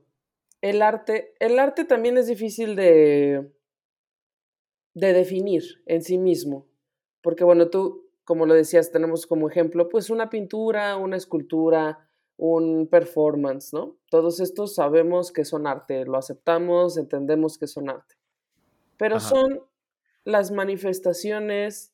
el 0.60 0.82
arte, 0.82 1.34
el 1.40 1.58
arte 1.58 1.84
también 1.84 2.16
es 2.18 2.26
difícil 2.26 2.76
de, 2.76 3.52
de 4.94 5.12
definir 5.12 5.62
en 5.86 6.02
sí 6.02 6.18
mismo, 6.18 6.66
porque 7.22 7.44
bueno, 7.44 7.70
tú, 7.70 8.10
como 8.24 8.46
lo 8.46 8.54
decías, 8.54 8.90
tenemos 8.90 9.26
como 9.26 9.48
ejemplo, 9.48 9.88
pues 9.88 10.10
una 10.10 10.28
pintura, 10.30 10.96
una 10.96 11.16
escultura, 11.16 12.08
un 12.44 12.88
performance, 12.88 13.72
¿no? 13.72 13.94
Todos 14.10 14.40
estos 14.40 14.74
sabemos 14.74 15.30
que 15.30 15.44
son 15.44 15.68
arte, 15.68 16.04
lo 16.04 16.18
aceptamos, 16.18 16.98
entendemos 16.98 17.56
que 17.56 17.68
son 17.68 17.88
arte, 17.88 18.16
pero 18.96 19.18
Ajá. 19.18 19.28
son 19.28 19.60
las 20.24 20.50
manifestaciones 20.50 21.92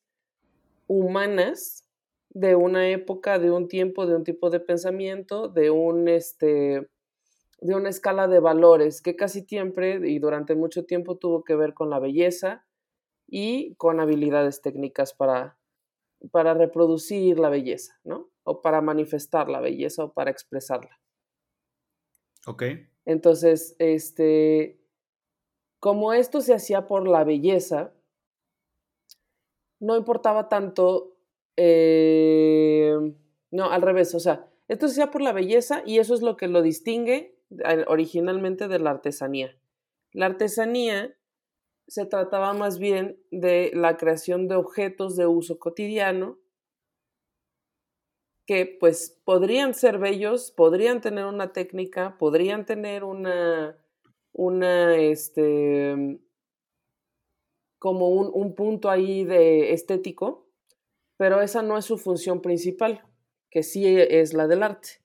humanas 0.86 1.84
de 2.30 2.56
una 2.56 2.88
época, 2.88 3.38
de 3.38 3.50
un 3.50 3.68
tiempo, 3.68 4.06
de 4.06 4.16
un 4.16 4.24
tipo 4.24 4.48
de 4.48 4.60
pensamiento, 4.60 5.48
de 5.48 5.70
un 5.70 6.08
este 6.08 6.88
de 7.60 7.74
una 7.74 7.90
escala 7.90 8.26
de 8.26 8.40
valores 8.40 9.02
que 9.02 9.16
casi 9.16 9.42
siempre 9.42 10.00
y 10.02 10.18
durante 10.18 10.54
mucho 10.54 10.86
tiempo 10.86 11.18
tuvo 11.18 11.44
que 11.44 11.56
ver 11.56 11.74
con 11.74 11.90
la 11.90 11.98
belleza 11.98 12.64
y 13.26 13.74
con 13.74 14.00
habilidades 14.00 14.62
técnicas 14.62 15.12
para, 15.12 15.57
para 16.30 16.54
reproducir 16.54 17.38
la 17.38 17.48
belleza, 17.48 17.98
¿no? 18.04 18.30
O 18.42 18.62
para 18.62 18.80
manifestar 18.80 19.48
la 19.48 19.60
belleza 19.60 20.04
o 20.04 20.12
para 20.12 20.30
expresarla. 20.30 21.00
Ok. 22.46 22.62
Entonces, 23.04 23.76
este, 23.78 24.80
como 25.80 26.12
esto 26.12 26.40
se 26.40 26.54
hacía 26.54 26.86
por 26.86 27.08
la 27.08 27.24
belleza, 27.24 27.94
no 29.80 29.96
importaba 29.96 30.48
tanto, 30.48 31.16
eh, 31.56 32.94
no, 33.50 33.70
al 33.70 33.82
revés, 33.82 34.14
o 34.14 34.20
sea, 34.20 34.50
esto 34.66 34.88
se 34.88 34.94
hacía 34.94 35.10
por 35.10 35.22
la 35.22 35.32
belleza 35.32 35.82
y 35.86 35.98
eso 35.98 36.14
es 36.14 36.22
lo 36.22 36.36
que 36.36 36.48
lo 36.48 36.62
distingue 36.62 37.38
eh, 37.50 37.84
originalmente 37.86 38.68
de 38.68 38.78
la 38.78 38.90
artesanía. 38.90 39.58
La 40.12 40.26
artesanía 40.26 41.17
se 41.88 42.04
trataba 42.04 42.52
más 42.52 42.78
bien 42.78 43.18
de 43.30 43.70
la 43.74 43.96
creación 43.96 44.46
de 44.46 44.54
objetos 44.54 45.16
de 45.16 45.26
uso 45.26 45.58
cotidiano 45.58 46.38
que 48.46 48.64
pues 48.80 49.20
podrían 49.24 49.74
ser 49.74 49.98
bellos, 49.98 50.50
podrían 50.50 51.02
tener 51.02 51.26
una 51.26 51.52
técnica, 51.52 52.16
podrían 52.18 52.64
tener 52.64 53.04
una, 53.04 53.76
una, 54.32 54.96
este, 54.96 56.18
como 57.78 58.08
un, 58.08 58.30
un 58.32 58.54
punto 58.54 58.88
ahí 58.88 59.24
de 59.24 59.74
estético, 59.74 60.48
pero 61.18 61.42
esa 61.42 61.60
no 61.60 61.76
es 61.76 61.84
su 61.84 61.98
función 61.98 62.40
principal, 62.40 63.02
que 63.50 63.62
sí 63.62 63.84
es 63.86 64.32
la 64.32 64.46
del 64.46 64.62
arte. 64.62 65.02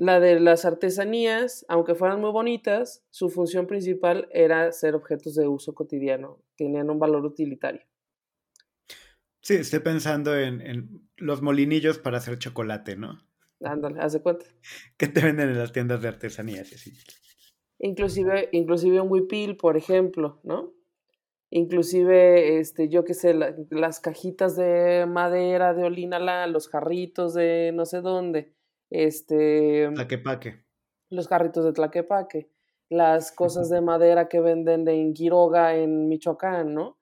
La 0.00 0.18
de 0.18 0.40
las 0.40 0.64
artesanías, 0.64 1.66
aunque 1.68 1.94
fueran 1.94 2.22
muy 2.22 2.30
bonitas, 2.30 3.04
su 3.10 3.28
función 3.28 3.66
principal 3.66 4.30
era 4.32 4.72
ser 4.72 4.94
objetos 4.94 5.34
de 5.34 5.46
uso 5.46 5.74
cotidiano, 5.74 6.38
tenían 6.56 6.88
un 6.88 6.98
valor 6.98 7.26
utilitario. 7.26 7.82
Sí, 9.42 9.56
estoy 9.56 9.80
pensando 9.80 10.34
en, 10.38 10.62
en 10.62 11.06
los 11.18 11.42
molinillos 11.42 11.98
para 11.98 12.16
hacer 12.16 12.38
chocolate, 12.38 12.96
¿no? 12.96 13.18
Ándale, 13.62 14.00
haz 14.00 14.14
de 14.14 14.22
cuenta. 14.22 14.46
¿Qué 14.96 15.06
te 15.06 15.20
venden 15.20 15.50
en 15.50 15.58
las 15.58 15.70
tiendas 15.70 16.00
de 16.00 16.08
artesanías? 16.08 16.72
Así? 16.72 16.94
Inclusive, 17.78 18.48
inclusive 18.52 19.02
un 19.02 19.12
huipil, 19.12 19.58
por 19.58 19.76
ejemplo, 19.76 20.40
¿no? 20.44 20.72
Inclusive, 21.50 22.58
este, 22.58 22.88
yo 22.88 23.04
qué 23.04 23.12
sé, 23.12 23.34
las 23.68 24.00
cajitas 24.00 24.56
de 24.56 25.04
madera 25.06 25.74
de 25.74 25.84
Olinala, 25.84 26.46
los 26.46 26.70
jarritos 26.70 27.34
de 27.34 27.72
no 27.74 27.84
sé 27.84 28.00
dónde, 28.00 28.54
este... 28.90 29.88
Tlaquepaque. 29.94 30.64
Los 31.08 31.28
jarritos 31.28 31.64
de 31.64 31.72
Tlaquepaque, 31.72 32.50
las 32.88 33.32
cosas 33.32 33.70
de 33.70 33.80
madera 33.80 34.28
que 34.28 34.40
venden 34.40 34.86
en 34.88 35.14
Quiroga, 35.14 35.74
en 35.76 36.08
Michoacán, 36.08 36.74
¿no? 36.74 36.98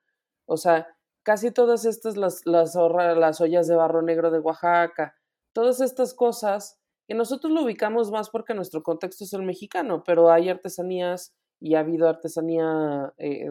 O 0.47 0.57
sea, 0.57 0.87
casi 1.23 1.51
todas 1.51 1.85
estas, 1.85 2.17
las, 2.17 2.47
las, 2.47 2.75
las 2.75 3.41
ollas 3.41 3.67
de 3.67 3.77
barro 3.77 4.03
negro 4.03 4.31
de 4.31 4.39
Oaxaca, 4.39 5.15
todas 5.53 5.81
estas 5.81 6.15
cosas 6.15 6.79
que 7.07 7.15
nosotros 7.15 7.53
lo 7.53 7.65
ubicamos 7.65 8.11
más 8.11 8.31
porque 8.31 8.55
nuestro 8.55 8.83
contexto 8.83 9.25
es 9.25 9.33
el 9.33 9.43
mexicano, 9.43 10.05
pero 10.05 10.31
hay 10.31 10.51
artesanías 10.51 11.35
y 11.61 11.75
ha 11.75 11.81
habido 11.81 12.09
artesanía 12.09 13.13
eh, 13.17 13.47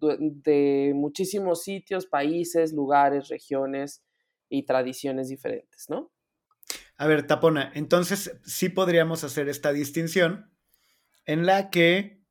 de 0.00 0.92
muchísimos 0.94 1.62
sitios, 1.62 2.06
países, 2.06 2.72
lugares, 2.72 3.28
regiones 3.28 4.04
y 4.48 4.64
tradiciones 4.64 5.28
diferentes, 5.28 5.86
¿no? 5.88 6.10
A 6.96 7.06
ver, 7.06 7.26
Tapona, 7.26 7.72
entonces 7.74 8.38
sí 8.44 8.68
podríamos 8.68 9.24
hacer 9.24 9.48
esta 9.48 9.72
distinción 9.72 10.50
en 11.26 11.46
la 11.46 11.70
que 11.70 12.22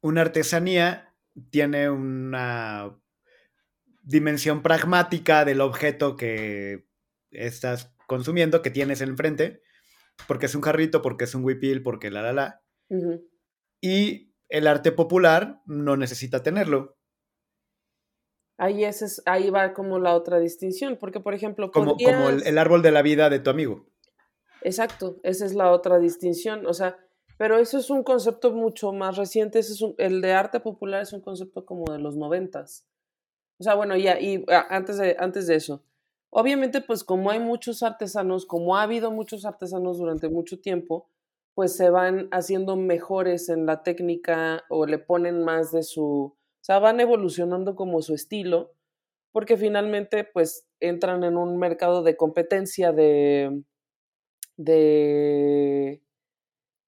una 0.00 0.20
artesanía 0.20 1.14
tiene 1.50 1.88
una 1.90 2.98
dimensión 4.02 4.62
pragmática 4.62 5.44
del 5.44 5.60
objeto 5.60 6.16
que 6.16 6.86
estás 7.30 7.94
consumiendo, 8.06 8.62
que 8.62 8.70
tienes 8.70 9.00
enfrente, 9.00 9.62
porque 10.28 10.46
es 10.46 10.54
un 10.54 10.62
jarrito, 10.62 11.02
porque 11.02 11.24
es 11.24 11.34
un 11.34 11.44
huipil, 11.44 11.82
porque 11.82 12.10
la 12.10 12.22
la 12.22 12.32
la. 12.32 12.62
Y 13.80 14.34
el 14.48 14.66
arte 14.66 14.92
popular 14.92 15.60
no 15.66 15.96
necesita 15.96 16.42
tenerlo. 16.42 16.95
Ahí, 18.58 18.84
es, 18.84 19.22
ahí 19.26 19.50
va 19.50 19.74
como 19.74 19.98
la 19.98 20.14
otra 20.14 20.38
distinción, 20.38 20.96
porque 20.98 21.20
por 21.20 21.34
ejemplo... 21.34 21.70
Como, 21.70 21.96
como 21.96 22.28
el, 22.30 22.58
árbol 22.58 22.82
de 22.82 22.90
la 22.90 23.02
vida 23.02 23.28
de 23.28 23.38
tu 23.38 23.50
amigo. 23.50 23.86
Exacto, 24.62 25.20
esa 25.22 25.44
es 25.44 25.54
la 25.54 25.70
otra 25.70 25.98
distinción, 25.98 26.66
o 26.66 26.72
sea, 26.72 26.96
pero 27.38 27.58
eso 27.58 27.78
es 27.78 27.90
un 27.90 28.02
concepto 28.02 28.52
mucho 28.52 28.92
más 28.92 29.16
reciente, 29.16 29.58
es 29.58 29.84
el 29.98 30.20
de 30.22 30.32
arte 30.32 30.60
popular 30.60 31.02
es 31.02 31.12
un 31.12 31.20
concepto 31.20 31.66
como 31.66 31.92
de 31.92 31.98
los 31.98 32.16
noventas. 32.16 32.86
O 33.58 33.64
sea, 33.64 33.74
bueno, 33.74 33.96
ya, 33.96 34.18
y 34.18 34.44
ah, 34.48 34.66
antes 34.70 34.98
de, 34.98 35.16
antes 35.18 35.46
de 35.46 35.56
eso, 35.56 35.82
obviamente, 36.30 36.80
pues 36.80 37.04
como 37.04 37.30
hay 37.30 37.38
muchos 37.38 37.82
artesanos, 37.82 38.46
como 38.46 38.76
ha 38.76 38.82
habido 38.82 39.10
muchos 39.10 39.44
artesanos 39.44 39.98
durante 39.98 40.28
mucho 40.28 40.60
tiempo, 40.60 41.10
pues 41.54 41.74
se 41.76 41.90
van 41.90 42.28
haciendo 42.32 42.76
mejores 42.76 43.48
en 43.48 43.66
la 43.66 43.82
técnica 43.82 44.64
o 44.68 44.86
le 44.86 44.98
ponen 44.98 45.42
más 45.42 45.72
de 45.72 45.82
su, 45.82 46.36
sea, 46.66 46.80
van 46.80 46.98
evolucionando 46.98 47.76
como 47.76 48.02
su 48.02 48.12
estilo, 48.12 48.72
porque 49.30 49.56
finalmente, 49.56 50.24
pues 50.24 50.66
entran 50.80 51.22
en 51.22 51.36
un 51.36 51.58
mercado 51.58 52.02
de 52.02 52.16
competencia 52.16 52.90
de, 52.90 53.62
de, 54.56 56.02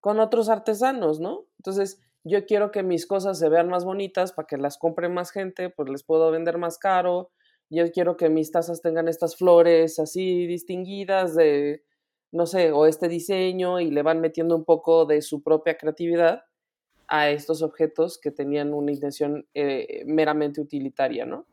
con 0.00 0.18
otros 0.18 0.48
artesanos, 0.48 1.20
¿no? 1.20 1.46
Entonces, 1.58 2.00
yo 2.24 2.44
quiero 2.44 2.72
que 2.72 2.82
mis 2.82 3.06
cosas 3.06 3.38
se 3.38 3.48
vean 3.48 3.68
más 3.68 3.84
bonitas 3.84 4.32
para 4.32 4.46
que 4.46 4.56
las 4.56 4.78
compre 4.78 5.08
más 5.08 5.30
gente, 5.30 5.70
pues 5.70 5.88
les 5.88 6.02
puedo 6.02 6.28
vender 6.32 6.58
más 6.58 6.78
caro. 6.78 7.30
Yo 7.70 7.88
quiero 7.92 8.16
que 8.16 8.30
mis 8.30 8.50
tazas 8.50 8.82
tengan 8.82 9.06
estas 9.06 9.36
flores 9.36 10.00
así 10.00 10.48
distinguidas 10.48 11.36
de, 11.36 11.84
no 12.32 12.46
sé, 12.46 12.72
o 12.72 12.86
este 12.86 13.08
diseño 13.08 13.78
y 13.78 13.92
le 13.92 14.02
van 14.02 14.20
metiendo 14.20 14.56
un 14.56 14.64
poco 14.64 15.06
de 15.06 15.22
su 15.22 15.40
propia 15.40 15.76
creatividad 15.76 16.47
a 17.08 17.30
estos 17.30 17.62
objetos 17.62 18.18
que 18.18 18.30
tenían 18.30 18.74
una 18.74 18.92
intención 18.92 19.46
eh, 19.54 20.04
meramente 20.06 20.60
utilitaria, 20.60 21.26
¿no? 21.26 21.46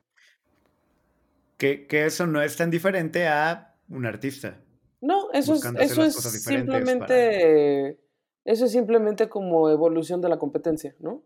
Que, 1.58 1.88
que, 1.88 2.06
eso 2.06 2.28
no 2.28 2.42
es 2.42 2.58
tan 2.58 2.70
diferente 2.70 3.28
a 3.28 3.76
un 3.90 4.06
artista. 4.06 4.60
No, 5.00 5.32
eso 5.32 5.54
es, 5.54 5.66
eso 5.80 6.04
es 6.04 6.16
simplemente 6.44 8.00
eso 8.46 8.66
es 8.66 8.72
simplemente 8.72 9.28
como 9.28 9.70
evolución 9.70 10.22
de 10.22 10.30
la 10.30 10.38
competencia, 10.38 10.96
¿no? 11.00 11.24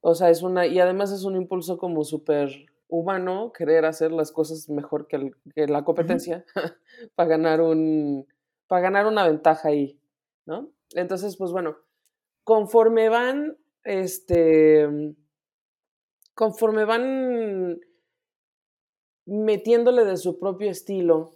O 0.00 0.14
sea, 0.14 0.28
es 0.28 0.42
una, 0.42 0.66
y 0.66 0.80
además 0.80 1.12
es 1.12 1.24
un 1.24 1.36
impulso 1.36 1.78
como 1.78 2.04
súper 2.04 2.66
humano 2.88 3.52
querer 3.52 3.84
hacer 3.84 4.10
las 4.12 4.32
cosas 4.32 4.68
mejor 4.68 5.06
que, 5.06 5.32
la 5.68 5.84
competencia 5.84 6.44
para 7.14 7.28
ganar 7.28 7.60
un, 7.60 8.26
para 8.66 8.82
ganar 8.82 9.06
una 9.06 9.26
ventaja 9.26 9.68
ahí, 9.68 10.00
¿no? 10.46 10.70
Entonces, 10.94 11.36
pues 11.36 11.52
bueno, 11.52 11.76
conforme 12.44 13.08
van, 13.08 13.58
este, 13.82 14.88
conforme 16.34 16.84
van 16.84 17.80
metiéndole 19.26 20.04
de 20.04 20.16
su 20.16 20.38
propio 20.38 20.70
estilo 20.70 21.32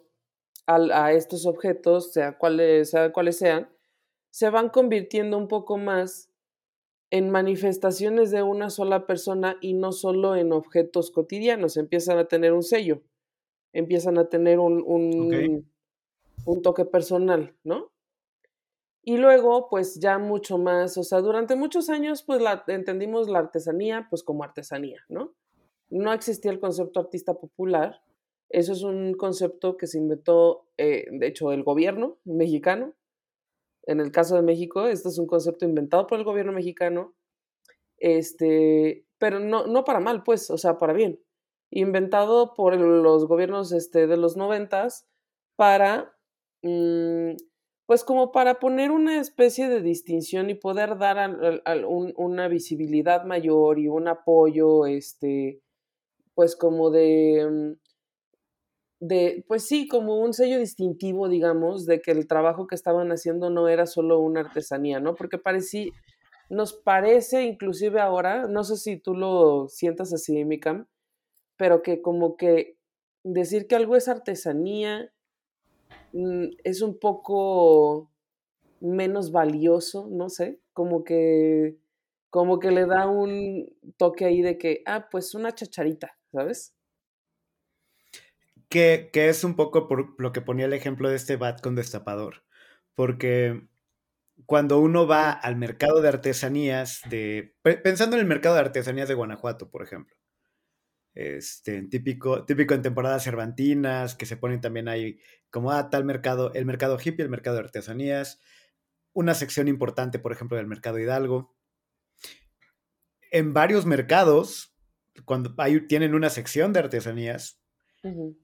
a, 0.66 1.12
estos 1.12 1.47
objetos, 1.47 2.12
sea 2.12 2.37
cuáles, 2.37 2.90
sea 2.90 3.11
cuáles 3.12 3.38
sean, 3.38 3.71
se 4.31 4.51
van 4.51 4.68
convirtiendo 4.68 5.38
un 5.38 5.49
poco 5.49 5.79
más 5.79 6.31
en 7.11 7.31
manifestaciones 7.31 8.31
de 8.31 8.42
una 8.42 8.68
sola 8.68 9.07
persona 9.07 9.57
y 9.62 9.73
no 9.73 9.92
solo 9.92 10.37
en 10.37 10.53
objetos 10.53 11.11
cotidianos, 11.11 11.79
empiezan 11.79 12.18
a 12.18 12.27
tener 12.27 12.53
un 12.53 12.62
sello, 12.62 13.03
empiezan 13.73 14.18
a 14.18 14.29
tener 14.29 14.59
un, 14.59 14.85
un, 14.87 16.62
toque 16.62 16.85
personal, 16.85 17.55
¿no? 17.64 17.90
Y 19.09 19.16
luego, 19.16 19.71
pues 19.71 19.99
ya 20.01 20.18
mucho 20.18 20.59
más, 20.59 20.99
o 20.99 21.03
sea, 21.03 21.23
durante 21.23 21.57
muchos 21.57 21.88
años, 21.88 22.23
pues 22.23 22.42
entendimos 22.66 23.27
la 23.27 23.38
artesanía, 23.38 24.07
pues 24.11 24.23
como 24.23 24.44
artesanía, 24.44 25.03
¿no? 25.09 25.33
No 25.88 26.12
existía 26.12 26.51
el 26.51 26.61
concepto 26.61 27.01
artista 27.01 27.33
popular, 27.33 28.03
eso 28.51 28.75
es 28.75 28.83
un 28.83 29.14
concepto 29.14 29.79
que 29.79 29.87
se 29.87 29.97
inventó, 29.97 30.66
eh, 30.77 31.07
de 31.11 31.27
hecho, 31.27 31.53
el 31.53 31.62
gobierno 31.62 32.18
mexicano, 32.25 32.92
en 33.87 34.01
el 34.01 34.12
caso 34.12 34.37
de 34.37 34.42
México, 34.42 34.87
este 34.87 35.09
es 35.09 35.18
un 35.18 35.27
concepto 35.27 35.64
inventado 35.64 36.07
por 36.07 36.18
el 36.18 36.27
gobierno 36.27 36.53
mexicano, 36.53 37.14
este, 37.97 39.07
pero 39.16 39.40
no, 39.40 39.66
no 39.66 39.85
para 39.85 40.01
mal, 40.01 40.23
pues, 40.23 40.51
o 40.51 40.59
sea, 40.59 40.77
para 40.77 40.92
bien. 40.92 41.18
Inventado 41.71 42.53
por 42.53 42.77
los 42.77 43.27
gobiernos 43.27 43.73
este, 43.73 44.07
de 44.07 44.18
los 44.18 44.37
noventas 44.37 45.09
para, 45.57 46.14
mm, 46.61 47.37
pues 47.88 48.05
como 48.05 48.33
para 48.33 48.59
poner 48.59 48.90
una 48.90 49.18
especie 49.18 49.66
de 49.66 49.81
distinción 49.81 50.51
y 50.51 50.55
poder 50.55 50.98
dar 50.98 51.38
una 51.87 52.46
visibilidad 52.46 53.24
mayor 53.24 53.79
y 53.79 53.88
un 53.88 54.09
apoyo, 54.09 54.85
este, 54.85 55.62
pues 56.35 56.55
como 56.55 56.90
de, 56.90 57.48
mm, 57.51 59.07
de, 59.07 59.42
pues 59.48 59.66
sí, 59.66 59.88
como 59.88 60.20
un 60.20 60.35
sello 60.35 60.59
distintivo, 60.59 61.31
digamos, 61.31 61.87
de 61.87 62.03
que 62.03 62.11
el 62.11 62.27
trabajo 62.27 62.66
que 62.66 62.74
estaban 62.74 63.11
haciendo 63.11 63.48
no 63.48 63.68
era 63.68 63.87
solo 63.87 64.20
una 64.20 64.40
artesanía, 64.40 65.01
¿no? 65.01 65.14
Porque 65.14 65.38
parecía, 65.38 65.90
nos 66.51 66.74
parece 66.74 67.44
inclusive 67.44 68.03
ahora, 68.03 68.48
no 68.48 68.64
sé 68.64 68.77
si 68.77 68.98
tú 68.98 69.14
lo 69.14 69.66
sientas 69.68 70.12
así, 70.12 70.44
Mikam, 70.44 70.88
pero 71.57 71.81
que 71.81 72.03
como 72.03 72.37
que 72.37 72.77
decir 73.24 73.66
que 73.66 73.77
algo 73.77 73.96
es 73.96 74.09
artesanía 74.09 75.11
es 76.12 76.83
un 76.83 76.99
poco 76.99 78.11
menos 78.81 79.33
valioso, 79.33 80.09
no 80.11 80.29
sé, 80.29 80.61
como 80.73 81.05
que 81.05 81.77
como 82.31 82.59
que 82.59 82.71
le 82.71 82.87
da 82.87 83.07
un 83.07 83.66
toque 83.97 84.25
ahí 84.27 84.42
de 84.42 84.59
que, 84.59 84.83
ah, 84.87 85.09
pues 85.11 85.35
una 85.35 85.55
chacharita, 85.55 86.18
¿sabes? 86.31 86.75
Que, 88.68 89.11
es 89.14 89.44
un 89.44 89.57
poco 89.57 89.88
por 89.88 90.21
lo 90.21 90.33
que 90.33 90.42
ponía 90.42 90.66
el 90.66 90.75
ejemplo 90.75 91.09
de 91.09 91.16
este 91.16 91.37
bat 91.37 91.61
con 91.62 91.75
destapador. 91.75 92.44
Porque 92.94 93.66
cuando 94.44 94.79
uno 94.79 95.07
va 95.07 95.33
al 95.33 95.57
mercado 95.57 96.03
de 96.03 96.09
artesanías 96.09 97.01
de. 97.09 97.57
Pensando 97.62 98.16
en 98.16 98.21
el 98.21 98.29
mercado 98.29 98.57
de 98.57 98.61
artesanías 98.61 99.09
de 99.09 99.14
Guanajuato, 99.14 99.71
por 99.71 99.83
ejemplo. 99.83 100.14
Este, 101.18 101.83
típico, 101.83 102.44
típico 102.44 102.74
en 102.74 102.83
temporadas 102.83 103.24
cervantinas, 103.24 104.14
que 104.14 104.24
se 104.24 104.37
ponen 104.37 104.61
también 104.61 104.87
ahí 104.87 105.18
como 105.50 105.72
ah, 105.72 105.90
tal 105.90 106.04
mercado, 106.04 106.54
el 106.54 106.64
mercado 106.64 106.96
hippie, 106.96 107.24
el 107.24 107.28
mercado 107.28 107.57
de 107.57 107.64
artesanías, 107.64 108.40
una 109.14 109.35
sección 109.35 109.66
importante, 109.66 110.20
por 110.20 110.31
ejemplo, 110.31 110.57
del 110.57 110.68
mercado 110.68 110.96
Hidalgo. 111.00 111.57
En 113.33 113.52
varios 113.52 113.85
mercados, 113.85 114.76
cuando 115.24 115.52
hay, 115.59 115.88
tienen 115.88 116.14
una 116.14 116.31
sección 116.31 116.72
de 116.72 116.78
artesanías, 116.78 117.61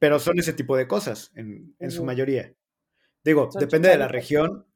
pero 0.00 0.18
son 0.18 0.40
ese 0.40 0.52
tipo 0.52 0.76
de 0.76 0.88
cosas 0.88 1.30
en, 1.36 1.76
su 1.92 2.04
mayoría. 2.04 2.56
Digo, 3.22 3.50
depende 3.56 3.88
de 3.88 3.98
la 3.98 4.08
región. 4.08 4.66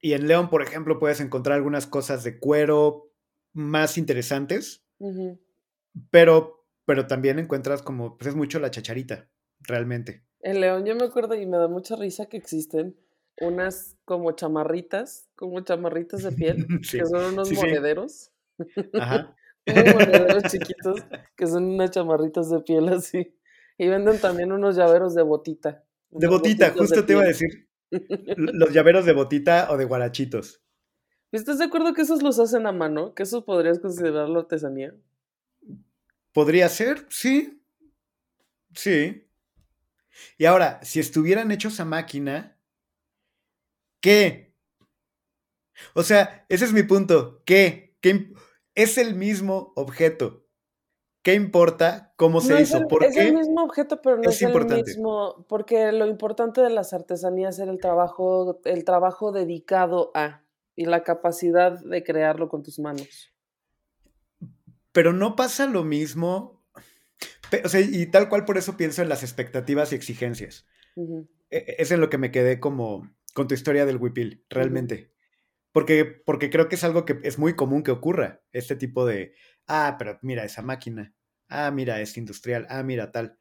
Y 0.00 0.12
en 0.12 0.28
León, 0.28 0.50
por 0.50 0.60
ejemplo, 0.60 0.98
puedes 0.98 1.20
encontrar 1.20 1.56
algunas 1.56 1.86
cosas 1.86 2.24
de 2.24 2.38
cuero 2.38 3.10
más 3.54 3.96
interesantes, 3.96 4.84
pero, 6.10 6.65
pero 6.86 7.06
también 7.06 7.38
encuentras 7.38 7.82
como, 7.82 8.16
pues 8.16 8.28
es 8.28 8.36
mucho 8.36 8.58
la 8.58 8.70
chacharita, 8.70 9.28
realmente. 9.60 10.24
En 10.40 10.60
León 10.60 10.86
yo 10.86 10.94
me 10.94 11.04
acuerdo 11.04 11.34
y 11.34 11.44
me 11.44 11.58
da 11.58 11.68
mucha 11.68 11.96
risa 11.96 12.26
que 12.26 12.36
existen 12.36 12.96
unas 13.40 13.96
como 14.04 14.32
chamarritas, 14.32 15.28
como 15.34 15.60
chamarritas 15.60 16.22
de 16.22 16.32
piel, 16.32 16.66
que 16.90 17.04
son 17.04 17.34
unos 17.34 17.52
monederos. 17.52 18.30
Ajá. 18.94 19.36
unos 19.66 19.94
monederos 19.94 20.42
chiquitos 20.44 21.02
que 21.36 21.46
son 21.46 21.64
unas 21.64 21.90
chamarritas 21.90 22.48
de 22.48 22.60
piel 22.60 22.88
así. 22.88 23.36
Y 23.76 23.88
venden 23.88 24.18
también 24.18 24.52
unos 24.52 24.76
llaveros 24.76 25.14
de 25.14 25.22
botita. 25.22 25.84
De 26.10 26.28
botita, 26.28 26.70
justo 26.70 27.04
te 27.04 27.12
iba 27.12 27.22
a 27.22 27.26
decir. 27.26 27.68
Los 28.36 28.72
llaveros 28.72 29.04
de 29.04 29.12
botita 29.12 29.68
o 29.70 29.76
de 29.76 29.84
guarachitos. 29.84 30.62
¿Estás 31.30 31.58
de 31.58 31.64
acuerdo 31.64 31.92
que 31.92 32.02
esos 32.02 32.22
los 32.22 32.38
hacen 32.38 32.66
a 32.66 32.72
mano? 32.72 33.14
¿Que 33.14 33.24
eso 33.24 33.44
podrías 33.44 33.78
considerarlo 33.80 34.40
artesanía? 34.40 34.94
Podría 36.36 36.68
ser, 36.68 37.06
sí. 37.08 37.64
Sí. 38.74 39.26
Y 40.36 40.44
ahora, 40.44 40.80
si 40.82 41.00
estuvieran 41.00 41.50
hechos 41.50 41.80
a 41.80 41.86
máquina, 41.86 42.60
¿qué? 44.02 44.54
O 45.94 46.02
sea, 46.02 46.44
ese 46.50 46.66
es 46.66 46.74
mi 46.74 46.82
punto. 46.82 47.42
¿Qué? 47.46 47.96
¿Qué 48.02 48.34
es 48.74 48.98
el 48.98 49.14
mismo 49.14 49.72
objeto. 49.76 50.44
¿Qué 51.22 51.32
importa 51.32 52.12
cómo 52.18 52.42
se 52.42 52.60
hizo? 52.60 52.86
El, 52.86 53.04
es 53.06 53.16
el 53.16 53.32
mismo 53.32 53.64
objeto, 53.64 54.02
pero 54.02 54.18
no 54.18 54.28
es, 54.28 54.42
el 54.42 54.66
mismo, 54.66 55.46
porque 55.48 55.90
lo 55.90 56.06
importante 56.06 56.60
de 56.60 56.68
las 56.68 56.92
artesanías 56.92 57.58
era 57.58 57.72
el 57.72 57.80
trabajo, 57.80 58.60
el 58.66 58.84
trabajo 58.84 59.32
dedicado 59.32 60.10
a 60.12 60.44
y 60.74 60.84
la 60.84 61.02
capacidad 61.02 61.80
de 61.82 62.04
crearlo 62.04 62.50
con 62.50 62.62
tus 62.62 62.78
manos. 62.78 63.32
Pero 64.96 65.12
no 65.12 65.36
pasa 65.36 65.66
lo 65.66 65.84
mismo, 65.84 66.64
o 67.62 67.68
sea, 67.68 67.82
y 67.82 68.06
tal 68.06 68.30
cual 68.30 68.46
por 68.46 68.56
eso 68.56 68.78
pienso 68.78 69.02
en 69.02 69.10
las 69.10 69.22
expectativas 69.22 69.92
y 69.92 69.94
exigencias. 69.94 70.66
E, 71.50 71.76
es 71.76 71.90
en 71.90 72.00
lo 72.00 72.08
que 72.08 72.16
me 72.16 72.30
quedé 72.30 72.60
como 72.60 73.06
con 73.34 73.46
tu 73.46 73.52
historia 73.52 73.84
del 73.84 73.98
huipil, 73.98 74.46
realmente. 74.48 75.12
porque, 75.70 76.06
porque 76.06 76.48
creo 76.48 76.70
que 76.70 76.76
es 76.76 76.84
algo 76.84 77.04
que 77.04 77.20
es 77.24 77.38
muy 77.38 77.54
común 77.54 77.82
que 77.82 77.90
ocurra, 77.90 78.40
este 78.52 78.74
tipo 78.74 79.04
de, 79.04 79.34
ah, 79.66 79.96
pero 79.98 80.18
mira 80.22 80.44
esa 80.44 80.62
máquina, 80.62 81.14
ah, 81.48 81.70
mira, 81.70 82.00
es 82.00 82.16
industrial, 82.16 82.66
ah, 82.70 82.82
mira 82.82 83.12
tal. 83.12 83.38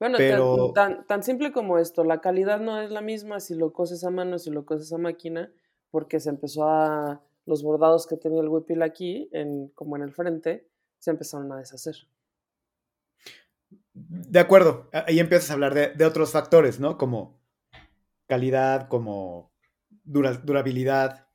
Bueno, 0.00 0.18
pero... 0.18 0.72
tan, 0.72 1.06
tan, 1.06 1.22
simple 1.22 1.52
como 1.52 1.78
esto, 1.78 2.02
la 2.02 2.20
calidad 2.20 2.58
no 2.58 2.80
es 2.82 2.90
la 2.90 3.02
misma 3.02 3.38
si 3.38 3.54
lo 3.54 3.72
coses 3.72 4.02
a 4.02 4.10
mano, 4.10 4.40
si 4.40 4.50
lo 4.50 4.66
coses 4.66 4.92
a 4.92 4.98
máquina, 4.98 5.48
porque 5.92 6.18
se 6.18 6.30
empezó 6.30 6.68
a, 6.68 7.22
los 7.46 7.62
bordados 7.62 8.06
que 8.06 8.16
tenía 8.16 8.42
el 8.42 8.48
huipil 8.48 8.82
aquí, 8.82 9.28
en, 9.32 9.68
como 9.68 9.96
en 9.96 10.02
el 10.02 10.12
frente, 10.12 10.68
se 10.98 11.10
empezaron 11.10 11.50
a 11.52 11.58
deshacer. 11.58 11.94
De 13.94 14.38
acuerdo, 14.38 14.90
ahí 14.92 15.20
empiezas 15.20 15.50
a 15.50 15.54
hablar 15.54 15.96
de, 15.96 16.04
otros 16.04 16.32
factores, 16.32 16.80
¿no? 16.80 16.98
Como 16.98 17.40
calidad, 18.26 18.88
como 18.88 19.52
durabilidad. 20.04 21.28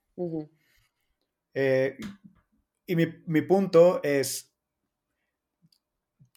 Eh, 1.53 1.97
y 2.85 2.95
mi, 2.95 3.07
mi 3.25 3.41
punto 3.41 4.01
es, 4.03 4.53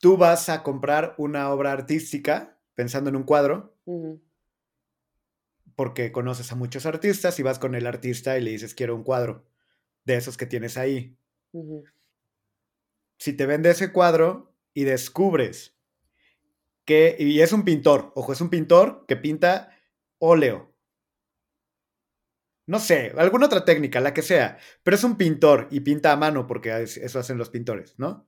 tú 0.01 0.17
vas 0.17 0.49
a 0.49 0.63
comprar 0.63 1.15
una 1.19 1.53
obra 1.53 1.73
artística 1.73 2.59
pensando 2.75 3.11
en 3.11 3.17
un 3.17 3.25
cuadro, 3.25 3.77
porque 5.75 6.13
conoces 6.13 6.51
a 6.53 6.57
muchos 6.57 6.87
artistas 6.87 7.39
y 7.39 7.43
vas 7.43 7.59
con 7.59 7.75
el 7.75 7.87
artista 7.87 8.39
y 8.39 8.41
le 8.41 8.51
dices, 8.51 8.75
quiero 8.75 8.95
un 8.95 9.03
cuadro 9.03 9.45
de 10.05 10.17
esos 10.17 10.37
que 10.37 10.47
tienes 10.47 10.77
ahí. 10.77 11.17
Si 13.19 13.33
te 13.33 13.47
vende 13.47 13.71
ese 13.71 13.93
cuadro 13.93 14.55
y 14.75 14.85
descubres 14.85 15.77
que, 16.85 17.17
y 17.19 17.41
es 17.41 17.53
un 17.53 17.65
pintor, 17.65 18.13
ojo, 18.15 18.33
es 18.33 18.41
un 18.41 18.51
pintor 18.51 19.05
que 19.07 19.17
pinta 19.17 19.71
óleo. 20.19 20.75
No 22.67 22.79
sé, 22.79 23.13
alguna 23.17 23.47
otra 23.47 23.65
técnica, 23.65 24.01
la 24.01 24.15
que 24.15 24.23
sea, 24.23 24.59
pero 24.83 24.97
es 24.97 25.05
un 25.05 25.17
pintor 25.17 25.69
y 25.71 25.81
pinta 25.81 26.13
a 26.13 26.17
mano 26.17 26.47
porque 26.47 26.83
eso 26.83 27.19
hacen 27.19 27.37
los 27.37 27.51
pintores, 27.51 27.99
¿no? 27.99 28.27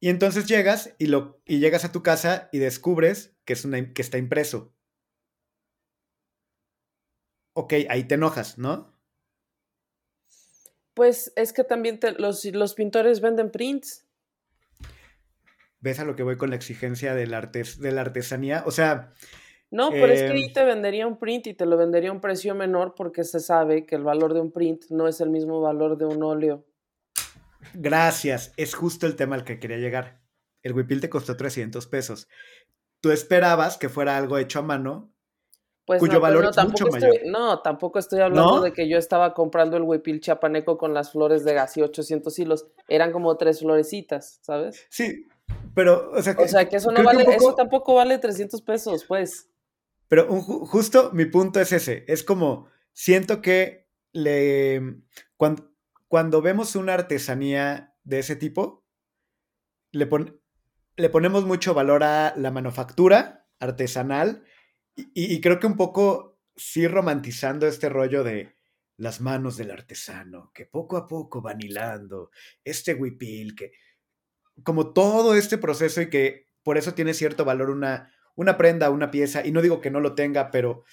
Y 0.00 0.08
entonces 0.08 0.46
llegas 0.46 0.94
y, 0.98 1.06
lo, 1.06 1.42
y 1.44 1.58
llegas 1.58 1.84
a 1.84 1.92
tu 1.92 2.02
casa 2.02 2.48
y 2.52 2.58
descubres 2.58 3.36
que, 3.44 3.52
es 3.52 3.64
una, 3.66 3.92
que 3.92 4.00
está 4.00 4.16
impreso. 4.16 4.74
Ok, 7.52 7.74
ahí 7.90 8.04
te 8.04 8.14
enojas, 8.14 8.56
¿no? 8.56 8.89
Pues 11.00 11.32
es 11.34 11.54
que 11.54 11.64
también 11.64 11.98
los, 12.18 12.44
los, 12.44 12.74
pintores 12.74 13.22
venden 13.22 13.50
prints. 13.50 14.06
¿Ves 15.78 15.98
a 15.98 16.04
lo 16.04 16.14
que 16.14 16.22
voy 16.22 16.36
con 16.36 16.50
la 16.50 16.56
exigencia 16.56 17.14
del 17.14 17.30
de 17.30 17.90
la 17.90 18.00
artesanía? 18.02 18.64
O 18.66 18.70
sea... 18.70 19.14
No, 19.70 19.88
pero 19.92 20.08
es 20.08 20.20
que 20.20 20.28
ahí 20.28 20.44
em 20.44 20.52
te 20.52 20.62
vendería 20.62 21.06
un 21.06 21.18
print 21.18 21.46
y 21.46 21.54
te 21.54 21.64
lo 21.64 21.78
vendería 21.78 22.10
a 22.10 22.12
un 22.12 22.20
precio 22.20 22.54
menor 22.54 22.94
porque 22.94 23.24
se 23.24 23.40
sabe 23.40 23.86
que 23.86 23.94
el 23.94 24.02
valor 24.02 24.34
de 24.34 24.42
un 24.42 24.52
print 24.52 24.90
no 24.90 25.08
es 25.08 25.22
el 25.22 25.30
mismo 25.30 25.62
valor 25.62 25.96
de 25.96 26.04
un 26.04 26.22
óleo. 26.22 26.66
Gracias, 27.72 28.52
es 28.58 28.74
justo 28.74 29.06
el 29.06 29.16
tema 29.16 29.36
al 29.36 29.44
que 29.44 29.58
quería 29.58 29.78
llegar. 29.78 30.20
El 30.62 30.74
huipil 30.74 31.00
te 31.00 31.08
costó 31.08 31.34
300 31.34 31.86
pesos. 31.86 32.28
Tú 33.00 33.10
esperabas 33.10 33.78
que 33.78 33.88
fuera 33.88 34.18
algo 34.18 34.36
hecho 34.36 34.58
a 34.58 34.62
mano, 34.62 35.09
pues 35.90 35.98
cuyo 35.98 36.20
valor 36.20 36.44
es 36.44 36.64
mucho 36.64 36.86
mayor. 36.86 37.16
No, 37.26 37.62
tampoco 37.62 37.98
estoy 37.98 38.20
hablando 38.20 38.60
de 38.60 38.72
que 38.72 38.88
yo 38.88 38.96
estaba 38.96 39.34
comprando 39.34 39.76
el 39.76 39.82
huipil 39.82 40.20
chapaneco 40.20 40.78
con 40.78 40.94
las 40.94 41.10
flores 41.10 41.44
de 41.44 41.52
gas 41.52 41.76
y 41.76 41.82
800 41.82 42.38
hilos. 42.38 42.68
Eran 42.86 43.10
como 43.10 43.36
tres 43.36 43.58
florecitas, 43.58 44.38
¿sabes? 44.40 44.86
Sí, 44.88 45.26
pero, 45.74 46.12
o 46.12 46.22
sea 46.22 46.36
que, 46.36 46.44
o 46.44 46.46
sea, 46.46 46.68
que 46.68 46.76
eso 46.76 46.92
no 46.92 47.02
vale, 47.02 47.24
eso 47.34 47.56
tampoco 47.56 47.94
vale 47.94 48.18
300 48.18 48.62
pesos, 48.62 49.04
pues. 49.04 49.50
Pero 50.06 50.28
justo 50.28 51.10
mi 51.12 51.24
punto 51.24 51.58
es 51.58 51.72
ese, 51.72 52.04
es 52.06 52.22
como, 52.22 52.68
siento 52.92 53.42
que 53.42 53.88
le, 54.12 55.02
cuando, 55.36 55.72
cuando 56.06 56.40
vemos 56.40 56.76
una 56.76 56.94
artesanía 56.94 57.96
de 58.04 58.20
ese 58.20 58.36
tipo, 58.36 58.84
le, 59.90 60.08
le 60.94 61.10
ponemos 61.10 61.44
mucho 61.46 61.74
valor 61.74 62.04
a 62.04 62.32
la 62.36 62.52
manufactura 62.52 63.48
artesanal 63.58 64.44
y, 64.96 65.40
creo 65.40 65.58
que 65.58 65.66
un 65.66 65.76
poco 65.76 66.38
sí 66.56 66.86
romantizando 66.86 67.66
este 67.66 67.88
rollo 67.88 68.22
de 68.24 68.56
las 68.96 69.20
manos 69.20 69.56
del 69.56 69.70
artesano, 69.70 70.50
que 70.52 70.66
poco 70.66 70.96
a 70.96 71.06
poco 71.06 71.40
van 71.40 71.60
hilando, 71.60 72.30
este 72.64 72.94
huipil, 72.94 73.54
que 73.54 73.72
como 74.62 74.92
todo 74.92 75.34
este 75.34 75.56
proceso 75.56 76.02
y 76.02 76.10
que 76.10 76.46
por 76.62 76.76
eso 76.76 76.92
tiene 76.92 77.14
cierto 77.14 77.44
valor 77.44 77.70
una, 77.70 78.12
una 78.34 78.56
prenda, 78.58 78.90
una 78.90 79.10
pieza, 79.10 79.46
y 79.46 79.52
no 79.52 79.62
digo 79.62 79.80
que 79.80 79.90
no 79.90 80.00
lo 80.00 80.14
tenga, 80.14 80.50
pero, 80.50 80.84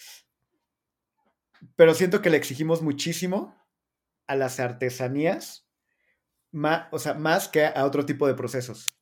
pero 1.75 1.93
siento 1.93 2.21
que 2.21 2.29
le 2.29 2.37
exigimos 2.37 2.81
muchísimo 2.81 3.55
a 4.25 4.35
las 4.35 4.59
artesanías, 4.59 5.67
más, 6.51 6.87
o 6.91 6.99
sea, 6.99 7.13
más 7.13 7.49
que 7.49 7.65
a 7.65 7.85
otro 7.85 8.05
tipo 8.05 8.27
de 8.27 8.35
procesos. 8.35 8.97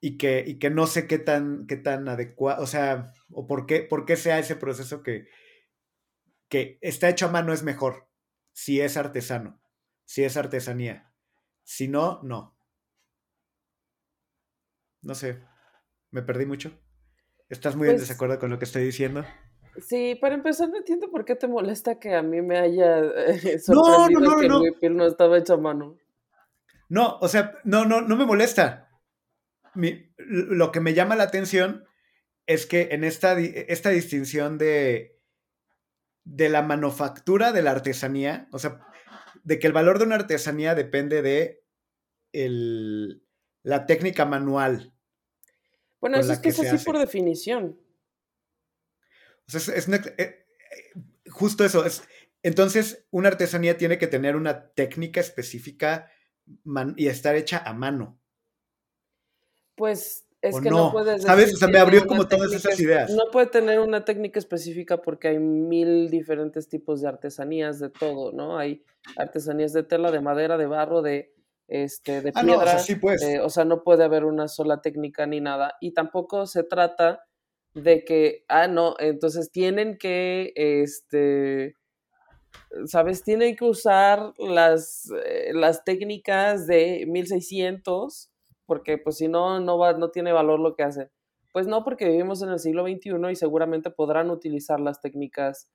Y 0.00 0.18
que, 0.18 0.44
y 0.46 0.58
que 0.58 0.70
no 0.70 0.86
sé 0.86 1.06
qué 1.06 1.18
tan, 1.18 1.66
qué 1.66 1.76
tan 1.76 2.08
adecuado, 2.08 2.62
o 2.62 2.66
sea, 2.66 3.12
o 3.30 3.46
por 3.46 3.66
qué, 3.66 3.80
por 3.80 4.04
qué 4.04 4.16
sea 4.16 4.38
ese 4.38 4.54
proceso 4.54 5.02
que, 5.02 5.26
que 6.48 6.78
está 6.82 7.08
hecho 7.08 7.26
a 7.26 7.30
mano 7.30 7.52
es 7.52 7.62
mejor, 7.62 8.08
si 8.52 8.80
es 8.80 8.96
artesano, 8.96 9.60
si 10.04 10.24
es 10.24 10.36
artesanía. 10.36 11.12
Si 11.64 11.88
no, 11.88 12.20
no. 12.22 12.56
No 15.02 15.14
sé, 15.14 15.42
me 16.10 16.22
perdí 16.22 16.46
mucho. 16.46 16.78
¿Estás 17.48 17.76
muy 17.76 17.88
en 17.88 17.94
pues 17.94 18.08
desacuerdo 18.08 18.38
con 18.38 18.50
lo 18.50 18.58
que 18.58 18.64
estoy 18.64 18.84
diciendo? 18.84 19.24
Sí, 19.78 20.14
para 20.14 20.34
empezar, 20.34 20.68
no 20.68 20.78
entiendo 20.78 21.10
por 21.10 21.24
qué 21.24 21.36
te 21.36 21.48
molesta 21.48 21.98
que 21.98 22.14
a 22.14 22.22
mí 22.22 22.40
me 22.40 22.58
haya 22.58 22.98
eh, 22.98 23.58
sorprendido 23.58 24.20
no, 24.20 24.42
no, 24.42 24.60
no, 24.60 24.78
que 24.80 24.86
el 24.86 24.96
no 24.96 25.06
estaba 25.06 25.38
hecha 25.38 25.54
a 25.54 25.58
mano. 25.58 25.96
No, 26.88 27.18
o 27.20 27.28
sea, 27.28 27.58
no, 27.64 27.84
no, 27.84 28.00
no 28.00 28.16
me 28.16 28.24
molesta. 28.24 28.85
Lo 30.16 30.72
que 30.72 30.80
me 30.80 30.94
llama 30.94 31.16
la 31.16 31.24
atención 31.24 31.84
es 32.46 32.66
que 32.66 32.88
en 32.92 33.04
esta, 33.04 33.38
esta 33.38 33.90
distinción 33.90 34.58
de, 34.58 35.20
de 36.24 36.48
la 36.48 36.62
manufactura 36.62 37.52
de 37.52 37.62
la 37.62 37.72
artesanía, 37.72 38.48
o 38.52 38.58
sea, 38.58 38.80
de 39.44 39.58
que 39.58 39.66
el 39.66 39.72
valor 39.72 39.98
de 39.98 40.04
una 40.04 40.16
artesanía 40.16 40.74
depende 40.74 41.22
de 41.22 41.64
el, 42.32 43.22
la 43.62 43.86
técnica 43.86 44.24
manual. 44.24 44.92
Bueno, 46.00 46.18
eso 46.18 46.32
es 46.32 46.38
que 46.40 46.50
es 46.50 46.60
así 46.60 46.84
por 46.84 46.98
definición. 46.98 47.80
O 49.48 49.50
sea, 49.50 49.74
es, 49.74 49.88
eh, 49.88 50.14
eh, 50.18 50.46
justo 51.28 51.64
eso. 51.64 51.84
Es, 51.84 52.02
entonces, 52.42 53.06
una 53.10 53.28
artesanía 53.28 53.76
tiene 53.76 53.98
que 53.98 54.06
tener 54.06 54.36
una 54.36 54.68
técnica 54.70 55.20
específica 55.20 56.10
y 56.96 57.08
estar 57.08 57.34
hecha 57.34 57.58
a 57.58 57.72
mano. 57.72 58.20
Pues 59.76 60.26
es 60.42 60.60
que 60.60 60.70
no, 60.70 60.92
puedes. 60.92 61.22
¿Sabes? 61.22 61.54
O 61.54 61.56
sea, 61.56 61.68
me 61.68 61.78
abrió 61.78 62.06
como 62.06 62.26
todas 62.26 62.52
esas 62.52 62.78
ideas. 62.80 63.10
No 63.10 63.30
puede 63.30 63.46
tener 63.46 63.80
una 63.80 64.04
técnica 64.04 64.38
específica 64.38 65.02
porque 65.02 65.28
hay 65.28 65.38
mil 65.38 66.10
diferentes 66.10 66.68
tipos 66.68 67.00
de 67.00 67.08
artesanías 67.08 67.78
de 67.78 67.90
todo, 67.90 68.32
¿no? 68.32 68.58
Hay 68.58 68.84
artesanías 69.16 69.72
de 69.72 69.82
tela, 69.82 70.10
de 70.10 70.20
madera, 70.20 70.56
de 70.56 70.66
barro, 70.66 71.02
de 71.02 71.32
este, 71.68 72.20
de 72.22 72.32
piedra. 72.32 72.40
Ah, 72.40 72.42
no, 72.42 72.58
o, 72.58 72.78
sea, 72.78 72.98
pues. 73.00 73.22
eh, 73.22 73.40
o 73.40 73.50
sea, 73.50 73.64
no 73.64 73.82
puede 73.82 74.04
haber 74.04 74.24
una 74.24 74.48
sola 74.48 74.80
técnica 74.80 75.26
ni 75.26 75.40
nada. 75.40 75.74
Y 75.80 75.92
tampoco 75.92 76.46
se 76.46 76.62
trata 76.62 77.24
de 77.74 78.04
que, 78.04 78.44
ah, 78.48 78.68
no, 78.68 78.94
entonces 78.98 79.50
tienen 79.50 79.98
que, 79.98 80.52
este, 80.54 81.76
¿sabes? 82.86 83.22
Tienen 83.22 83.56
que 83.56 83.64
usar 83.64 84.32
las, 84.38 85.10
eh, 85.24 85.50
las 85.52 85.84
técnicas 85.84 86.66
de 86.66 87.04
1600, 87.06 88.30
porque 88.66 88.98
pues 88.98 89.16
si 89.16 89.28
no, 89.28 89.60
no, 89.60 89.78
va, 89.78 89.94
no 89.94 90.10
tiene 90.10 90.32
valor 90.32 90.60
lo 90.60 90.74
que 90.74 90.82
hacen. 90.82 91.10
Pues 91.52 91.66
no, 91.66 91.84
porque 91.84 92.08
vivimos 92.08 92.42
en 92.42 92.50
el 92.50 92.58
siglo 92.58 92.86
XXI 92.86 93.30
y 93.30 93.36
seguramente 93.36 93.90
podrán 93.90 94.30
utilizar 94.30 94.78
las 94.78 95.00
técnicas 95.00 95.70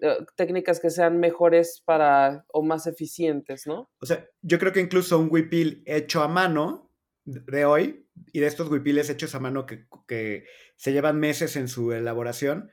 eh, 0.00 0.18
técnicas 0.36 0.80
que 0.80 0.90
sean 0.90 1.20
mejores 1.20 1.80
para 1.84 2.44
o 2.48 2.62
más 2.62 2.88
eficientes, 2.88 3.66
¿no? 3.68 3.88
O 4.00 4.06
sea, 4.06 4.28
yo 4.40 4.58
creo 4.58 4.72
que 4.72 4.80
incluso 4.80 5.16
un 5.18 5.28
huipil 5.30 5.84
hecho 5.86 6.22
a 6.22 6.28
mano 6.28 6.90
de 7.24 7.64
hoy 7.64 8.08
y 8.32 8.40
de 8.40 8.46
estos 8.46 8.68
huipiles 8.68 9.08
hechos 9.10 9.36
a 9.36 9.40
mano 9.40 9.64
que, 9.64 9.86
que 10.08 10.44
se 10.74 10.92
llevan 10.92 11.20
meses 11.20 11.54
en 11.54 11.68
su 11.68 11.92
elaboración, 11.92 12.72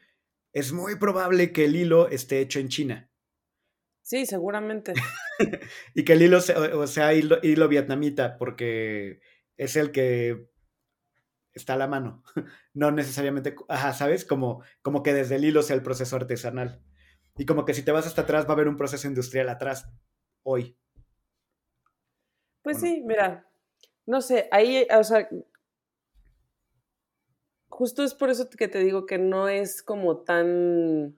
es 0.54 0.74
muy 0.74 0.96
probable 0.96 1.54
que 1.54 1.66
el 1.66 1.76
hilo 1.76 2.08
esté 2.10 2.40
hecho 2.40 2.60
en 2.60 2.70
China. 2.70 3.12
Sí, 4.02 4.26
seguramente. 4.26 4.94
y 5.94 6.04
que 6.04 6.14
el 6.14 6.24
hilo 6.24 6.42
sea, 6.42 6.58
o 6.76 6.88
sea 6.88 7.14
hilo, 7.14 7.38
hilo, 7.44 7.68
vietnamita, 7.68 8.38
porque 8.38 9.20
es 9.60 9.76
el 9.76 9.92
que 9.92 10.50
está 11.54 11.74
a 11.74 11.78
la 11.78 11.88
mano. 11.88 12.24
no 12.74 12.92
necesariamente, 12.92 13.56
ajá, 13.68 13.94
¿sabes? 13.94 14.26
Como, 14.26 14.64
como 14.82 15.04
que 15.04 15.14
desde 15.14 15.36
el 15.36 15.46
hilo 15.46 15.62
sea 15.62 15.76
el 15.76 15.84
proceso 15.84 16.16
artesanal. 16.16 16.82
Y 17.38 17.46
como 17.46 17.66
que 17.66 17.74
si 17.74 17.84
te 17.84 17.92
vas 17.92 18.08
hasta 18.08 18.22
atrás 18.22 18.46
va 18.46 18.52
a 18.52 18.54
haber 18.54 18.70
un 18.70 18.78
proceso 18.78 19.08
industrial 19.08 19.50
atrás, 19.50 19.90
hoy. 20.44 20.78
Pues 22.62 22.80
sí, 22.80 23.04
mira, 23.06 23.50
no 24.06 24.22
sé, 24.22 24.48
ahí, 24.52 24.88
o 24.98 25.04
sea, 25.04 25.28
justo 27.68 28.04
es 28.04 28.14
por 28.14 28.30
eso 28.30 28.50
que 28.50 28.68
te 28.68 28.80
digo 28.80 29.06
que 29.06 29.18
no 29.18 29.50
es 29.50 29.84
como 29.84 30.20
tan, 30.20 31.18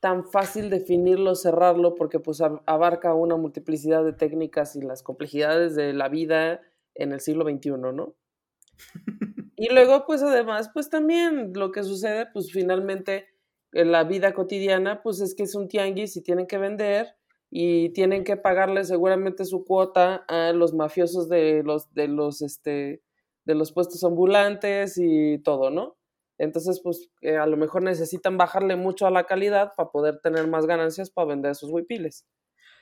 tan 0.00 0.26
fácil 0.26 0.68
definirlo, 0.68 1.34
cerrarlo, 1.34 1.94
porque 1.94 2.20
pues 2.20 2.42
abarca 2.42 3.14
una 3.14 3.36
multiplicidad 3.36 4.04
de 4.04 4.12
técnicas 4.12 4.76
y 4.76 4.82
las 4.82 5.02
complejidades 5.02 5.74
de 5.76 5.94
la 5.94 6.08
vida 6.08 6.62
en 7.02 7.12
el 7.12 7.20
siglo 7.20 7.44
XXI, 7.44 7.70
¿no? 7.70 8.14
Y 9.56 9.68
luego, 9.72 10.06
pues 10.06 10.22
además, 10.22 10.70
pues 10.72 10.88
también 10.88 11.52
lo 11.54 11.70
que 11.70 11.82
sucede, 11.82 12.26
pues 12.32 12.50
finalmente 12.50 13.26
en 13.72 13.92
la 13.92 14.04
vida 14.04 14.32
cotidiana, 14.32 15.02
pues 15.02 15.20
es 15.20 15.34
que 15.34 15.42
es 15.42 15.54
un 15.54 15.68
tianguis 15.68 16.16
y 16.16 16.22
tienen 16.22 16.46
que 16.46 16.58
vender 16.58 17.14
y 17.50 17.90
tienen 17.90 18.24
que 18.24 18.36
pagarle 18.36 18.84
seguramente 18.84 19.44
su 19.44 19.64
cuota 19.64 20.24
a 20.28 20.52
los 20.52 20.72
mafiosos 20.72 21.28
de 21.28 21.62
los, 21.62 21.92
de 21.92 22.08
los, 22.08 22.42
este, 22.42 23.02
de 23.44 23.54
los 23.54 23.72
puestos 23.72 24.02
ambulantes 24.04 24.96
y 24.96 25.38
todo, 25.42 25.70
¿no? 25.70 25.96
Entonces, 26.38 26.80
pues 26.82 27.10
eh, 27.20 27.36
a 27.36 27.46
lo 27.46 27.58
mejor 27.58 27.82
necesitan 27.82 28.38
bajarle 28.38 28.76
mucho 28.76 29.06
a 29.06 29.10
la 29.10 29.24
calidad 29.24 29.74
para 29.76 29.90
poder 29.90 30.20
tener 30.22 30.46
más 30.48 30.64
ganancias 30.66 31.10
para 31.10 31.28
vender 31.28 31.54
sus 31.54 31.70
huipiles. 31.70 32.24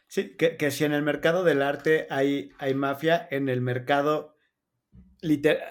Sí, 0.08 0.36
que, 0.36 0.56
que, 0.56 0.70
si 0.70 0.84
en 0.84 0.92
el 0.92 1.02
mercado 1.02 1.44
del 1.44 1.62
arte 1.62 2.06
hay, 2.10 2.50
hay 2.58 2.74
mafia, 2.74 3.28
en 3.30 3.48
el 3.48 3.60
mercado 3.60 4.38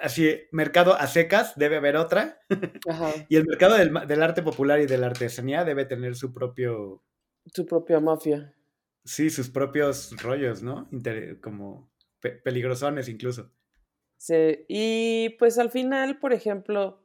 así, 0.01 0.41
mercado 0.51 0.93
a 0.93 1.07
secas 1.07 1.53
debe 1.55 1.77
haber 1.77 1.95
otra. 1.95 2.39
y 3.29 3.35
el 3.35 3.45
mercado 3.45 3.75
del, 3.75 4.23
arte 4.23 4.43
popular 4.43 4.79
y 4.79 4.85
de 4.85 4.97
la 4.97 5.07
artesanía 5.07 5.63
debe 5.63 5.85
tener 5.85 6.15
su 6.15 6.33
propio... 6.33 7.03
Su 7.53 7.65
propia 7.65 7.99
mafia. 7.99 8.53
Sí, 9.05 9.29
sus 9.29 9.49
propios 9.49 10.13
rollos, 10.21 10.61
¿no? 10.63 10.89
como 11.41 11.89
peligrosones 12.43 13.07
incluso. 13.07 13.51
Sí, 14.17 14.65
y 14.67 15.29
pues 15.39 15.57
al 15.57 15.71
final, 15.71 16.19
por 16.19 16.33
ejemplo... 16.33 17.03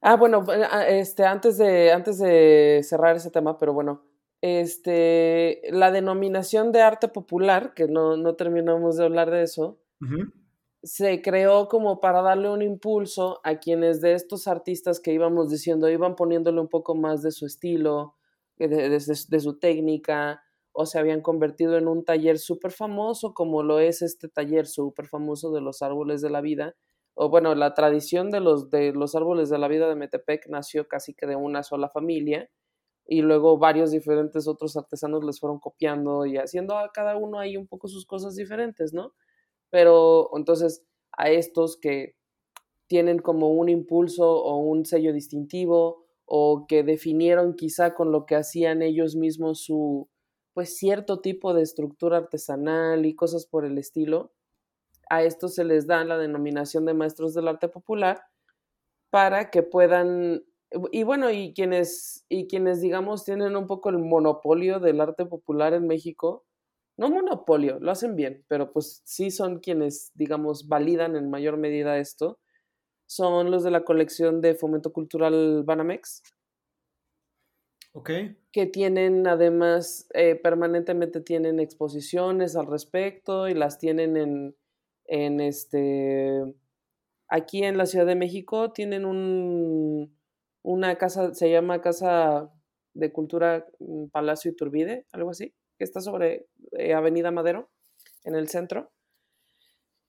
Ah, 0.00 0.16
bueno, 0.16 0.44
ah, 0.48 0.86
este, 0.86 1.24
antes 1.24 1.56
de, 1.56 1.90
antes 1.90 2.18
de 2.18 2.82
cerrar 2.82 3.16
ese 3.16 3.30
tema, 3.30 3.56
pero 3.58 3.72
bueno, 3.72 4.04
este, 4.44 5.62
la 5.70 5.90
denominación 5.90 6.70
de 6.70 6.82
arte 6.82 7.08
popular, 7.08 7.72
que 7.72 7.88
no, 7.88 8.18
no 8.18 8.36
terminamos 8.36 8.98
de 8.98 9.04
hablar 9.04 9.30
de 9.30 9.42
eso, 9.42 9.78
se 10.82 11.22
creó 11.22 11.66
como 11.66 11.98
para 11.98 12.20
darle 12.20 12.50
un 12.50 12.60
impulso 12.60 13.40
a 13.42 13.56
quienes 13.56 14.02
de 14.02 14.12
estos 14.12 14.46
artistas 14.46 15.00
que 15.00 15.14
íbamos 15.14 15.48
diciendo 15.48 15.88
iban 15.88 16.14
poniéndole 16.14 16.60
un 16.60 16.68
poco 16.68 16.94
más 16.94 17.22
de 17.22 17.30
su 17.30 17.46
estilo, 17.46 18.16
eh, 18.58 18.68
de, 18.68 19.40
su 19.40 19.58
técnica, 19.58 20.42
o 20.72 20.84
se 20.84 20.98
habían 20.98 21.22
convertido 21.22 21.78
en 21.78 21.88
un 21.88 22.04
taller 22.04 22.38
súper 22.38 22.72
famoso, 22.72 23.32
como 23.32 23.62
lo 23.62 23.78
es 23.78 24.02
este 24.02 24.28
taller 24.28 24.66
súper 24.66 25.06
famoso 25.06 25.52
de 25.52 25.62
los 25.62 25.80
árboles 25.80 26.20
de 26.20 26.28
la 26.28 26.42
vida. 26.42 26.74
O 27.14 27.30
bueno, 27.30 27.54
la 27.54 27.72
tradición 27.72 28.30
de 28.30 28.40
los, 28.40 28.68
de 28.68 28.92
los 28.92 29.14
árboles 29.14 29.48
de 29.48 29.56
la 29.56 29.68
vida 29.68 29.88
de 29.88 29.94
Metepec 29.94 30.48
nació 30.50 30.86
casi 30.86 31.14
que 31.14 31.26
de 31.26 31.36
una 31.36 31.62
sola 31.62 31.88
familia 31.88 32.50
y 33.06 33.22
luego 33.22 33.58
varios 33.58 33.90
diferentes 33.90 34.48
otros 34.48 34.76
artesanos 34.76 35.24
les 35.24 35.38
fueron 35.40 35.58
copiando 35.58 36.26
y 36.26 36.38
haciendo 36.38 36.78
a 36.78 36.90
cada 36.92 37.16
uno 37.16 37.38
ahí 37.38 37.56
un 37.56 37.66
poco 37.66 37.88
sus 37.88 38.06
cosas 38.06 38.34
diferentes, 38.36 38.92
¿no? 38.92 39.12
pero 39.74 40.30
entonces 40.36 40.84
a 41.10 41.30
estos 41.30 41.76
que 41.76 42.14
tienen 42.86 43.18
como 43.18 43.54
un 43.54 43.68
impulso 43.68 44.30
o 44.30 44.58
un 44.58 44.86
sello 44.86 45.12
distintivo 45.12 46.06
o 46.26 46.66
que 46.68 46.84
definieron 46.84 47.56
quizá 47.56 47.92
con 47.92 48.12
lo 48.12 48.24
que 48.24 48.36
hacían 48.36 48.82
ellos 48.82 49.16
mismos 49.16 49.64
su 49.64 50.08
pues 50.52 50.76
cierto 50.76 51.20
tipo 51.20 51.54
de 51.54 51.62
estructura 51.62 52.18
artesanal 52.18 53.04
y 53.04 53.16
cosas 53.16 53.46
por 53.46 53.64
el 53.64 53.76
estilo, 53.76 54.32
a 55.10 55.24
estos 55.24 55.56
se 55.56 55.64
les 55.64 55.88
da 55.88 56.04
la 56.04 56.18
denominación 56.18 56.84
de 56.84 56.94
maestros 56.94 57.34
del 57.34 57.48
arte 57.48 57.68
popular 57.68 58.22
para 59.10 59.50
que 59.50 59.64
puedan 59.64 60.44
y 60.92 61.02
bueno, 61.02 61.30
y 61.30 61.52
quienes 61.54 62.24
y 62.28 62.46
quienes 62.46 62.80
digamos 62.80 63.24
tienen 63.24 63.56
un 63.56 63.66
poco 63.66 63.90
el 63.90 63.98
monopolio 63.98 64.80
del 64.80 65.00
arte 65.00 65.26
popular 65.26 65.74
en 65.74 65.86
México, 65.86 66.44
no 66.96 67.10
monopolio, 67.10 67.78
lo 67.80 67.90
hacen 67.90 68.14
bien, 68.16 68.44
pero 68.48 68.72
pues 68.72 69.02
sí 69.04 69.30
son 69.30 69.58
quienes, 69.58 70.12
digamos, 70.14 70.68
validan 70.68 71.16
en 71.16 71.30
mayor 71.30 71.56
medida 71.56 71.98
esto. 71.98 72.38
Son 73.06 73.50
los 73.50 73.64
de 73.64 73.70
la 73.70 73.84
colección 73.84 74.40
de 74.40 74.54
Fomento 74.54 74.92
Cultural 74.92 75.62
Banamex. 75.64 76.22
Ok. 77.92 78.10
Que 78.52 78.66
tienen 78.66 79.26
además, 79.26 80.08
eh, 80.14 80.36
permanentemente 80.36 81.20
tienen 81.20 81.60
exposiciones 81.60 82.56
al 82.56 82.66
respecto 82.66 83.48
y 83.48 83.54
las 83.54 83.78
tienen 83.78 84.16
en, 84.16 84.56
en 85.06 85.40
este, 85.40 86.42
aquí 87.28 87.64
en 87.64 87.76
la 87.76 87.86
Ciudad 87.86 88.06
de 88.06 88.16
México 88.16 88.72
tienen 88.72 89.04
un, 89.04 90.16
una 90.64 90.96
casa, 90.96 91.32
se 91.34 91.48
llama 91.48 91.80
Casa 91.80 92.50
de 92.94 93.12
Cultura 93.12 93.64
mm, 93.78 94.06
Palacio 94.06 94.50
Iturbide, 94.50 95.06
algo 95.12 95.30
así 95.30 95.54
que 95.78 95.84
está 95.84 96.00
sobre 96.00 96.46
eh, 96.72 96.94
Avenida 96.94 97.30
Madero, 97.30 97.70
en 98.24 98.34
el 98.34 98.48
centro. 98.48 98.92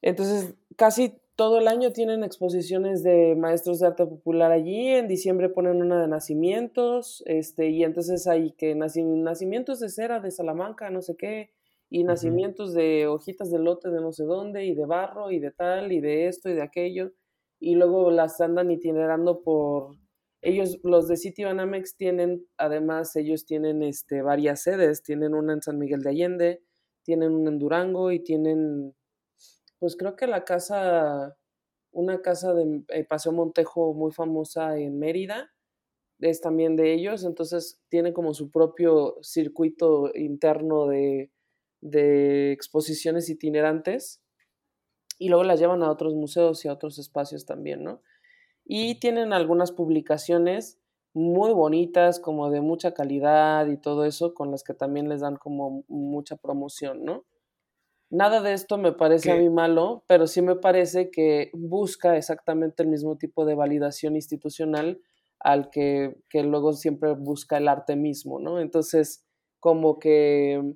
Entonces, 0.01 0.55
casi 0.77 1.19
todo 1.35 1.59
el 1.59 1.67
año 1.67 1.91
tienen 1.91 2.23
exposiciones 2.23 3.03
de 3.03 3.35
maestros 3.35 3.79
de 3.79 3.87
arte 3.87 4.05
popular 4.05 4.51
allí. 4.51 4.89
En 4.89 5.07
diciembre 5.07 5.49
ponen 5.49 5.81
una 5.81 6.01
de 6.01 6.07
nacimientos, 6.07 7.23
este, 7.25 7.69
y 7.69 7.83
entonces 7.83 8.27
hay 8.27 8.51
que 8.51 8.75
nacimientos 8.75 9.79
de 9.79 9.89
cera 9.89 10.19
de 10.19 10.31
Salamanca, 10.31 10.89
no 10.89 11.01
sé 11.01 11.15
qué, 11.17 11.51
y 11.89 12.03
nacimientos 12.03 12.73
de 12.73 13.07
hojitas 13.07 13.51
de 13.51 13.59
lote 13.59 13.89
de 13.89 14.01
no 14.01 14.11
sé 14.11 14.23
dónde, 14.23 14.65
y 14.65 14.75
de 14.75 14.85
barro, 14.85 15.31
y 15.31 15.39
de 15.39 15.51
tal, 15.51 15.91
y 15.91 15.99
de 15.99 16.27
esto, 16.27 16.49
y 16.49 16.53
de 16.53 16.61
aquello. 16.61 17.11
Y 17.59 17.75
luego 17.75 18.11
las 18.11 18.39
andan 18.41 18.69
itinerando 18.69 19.41
por 19.41 19.95
ellos, 20.45 20.77
los 20.83 21.07
de 21.07 21.17
City 21.17 21.43
Banamex 21.43 21.97
tienen, 21.97 22.45
además, 22.57 23.15
ellos 23.15 23.45
tienen 23.45 23.81
este, 23.81 24.21
varias 24.21 24.61
sedes, 24.61 25.01
tienen 25.01 25.33
una 25.33 25.53
en 25.53 25.61
San 25.63 25.79
Miguel 25.79 26.01
de 26.01 26.09
Allende, 26.11 26.63
tienen 27.03 27.33
una 27.33 27.49
en 27.49 27.57
Durango 27.57 28.11
y 28.11 28.19
tienen, 28.21 28.95
pues 29.79 29.95
creo 29.97 30.15
que 30.15 30.27
la 30.27 30.45
casa, 30.45 31.35
una 31.91 32.21
casa 32.21 32.53
de 32.53 32.83
eh, 32.89 33.05
Paseo 33.05 33.31
Montejo 33.31 33.95
muy 33.95 34.11
famosa 34.11 34.77
en 34.77 34.99
Mérida, 34.99 35.51
es 36.19 36.41
también 36.41 36.75
de 36.75 36.93
ellos, 36.93 37.23
entonces 37.23 37.81
tienen 37.89 38.13
como 38.13 38.35
su 38.35 38.51
propio 38.51 39.17
circuito 39.21 40.11
interno 40.13 40.85
de, 40.87 41.31
de 41.81 42.51
exposiciones 42.51 43.29
itinerantes 43.29 44.21
y 45.17 45.29
luego 45.29 45.43
las 45.43 45.59
llevan 45.59 45.81
a 45.81 45.91
otros 45.91 46.13
museos 46.13 46.63
y 46.65 46.67
a 46.67 46.73
otros 46.73 46.99
espacios 46.99 47.45
también, 47.45 47.83
¿no? 47.83 48.03
Y 48.65 48.99
tienen 48.99 49.31
algunas 49.31 49.71
publicaciones 49.71 50.79
muy 51.13 51.53
bonitas, 51.53 52.19
como 52.19 52.49
de 52.49 52.59
mucha 52.59 52.93
calidad 52.93 53.67
y 53.67 53.77
todo 53.77 54.03
eso, 54.03 54.33
con 54.33 54.51
las 54.51 54.63
que 54.63 54.73
también 54.73 55.07
les 55.07 55.21
dan 55.21 55.37
como 55.37 55.85
mucha 55.87 56.35
promoción, 56.35 57.05
¿no? 57.05 57.23
Nada 58.09 58.41
de 58.41 58.53
esto 58.53 58.77
me 58.77 58.91
parece 58.91 59.31
a 59.31 59.35
mí 59.35 59.49
malo, 59.49 60.03
pero 60.07 60.27
sí 60.27 60.41
me 60.41 60.55
parece 60.55 61.09
que 61.09 61.51
busca 61.53 62.17
exactamente 62.17 62.83
el 62.83 62.89
mismo 62.89 63.17
tipo 63.17 63.45
de 63.45 63.55
validación 63.55 64.15
institucional 64.15 65.01
al 65.39 65.69
que, 65.69 66.17
que 66.29 66.43
luego 66.43 66.73
siempre 66.73 67.13
busca 67.13 67.57
el 67.57 67.67
arte 67.67 67.95
mismo, 67.95 68.39
¿no? 68.39 68.59
Entonces, 68.59 69.25
como 69.59 69.99
que 69.99 70.75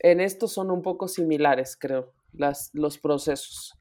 en 0.00 0.20
esto 0.20 0.48
son 0.48 0.70
un 0.70 0.82
poco 0.82 1.08
similares, 1.08 1.76
creo, 1.78 2.12
las, 2.32 2.70
los 2.72 2.98
procesos. 2.98 3.77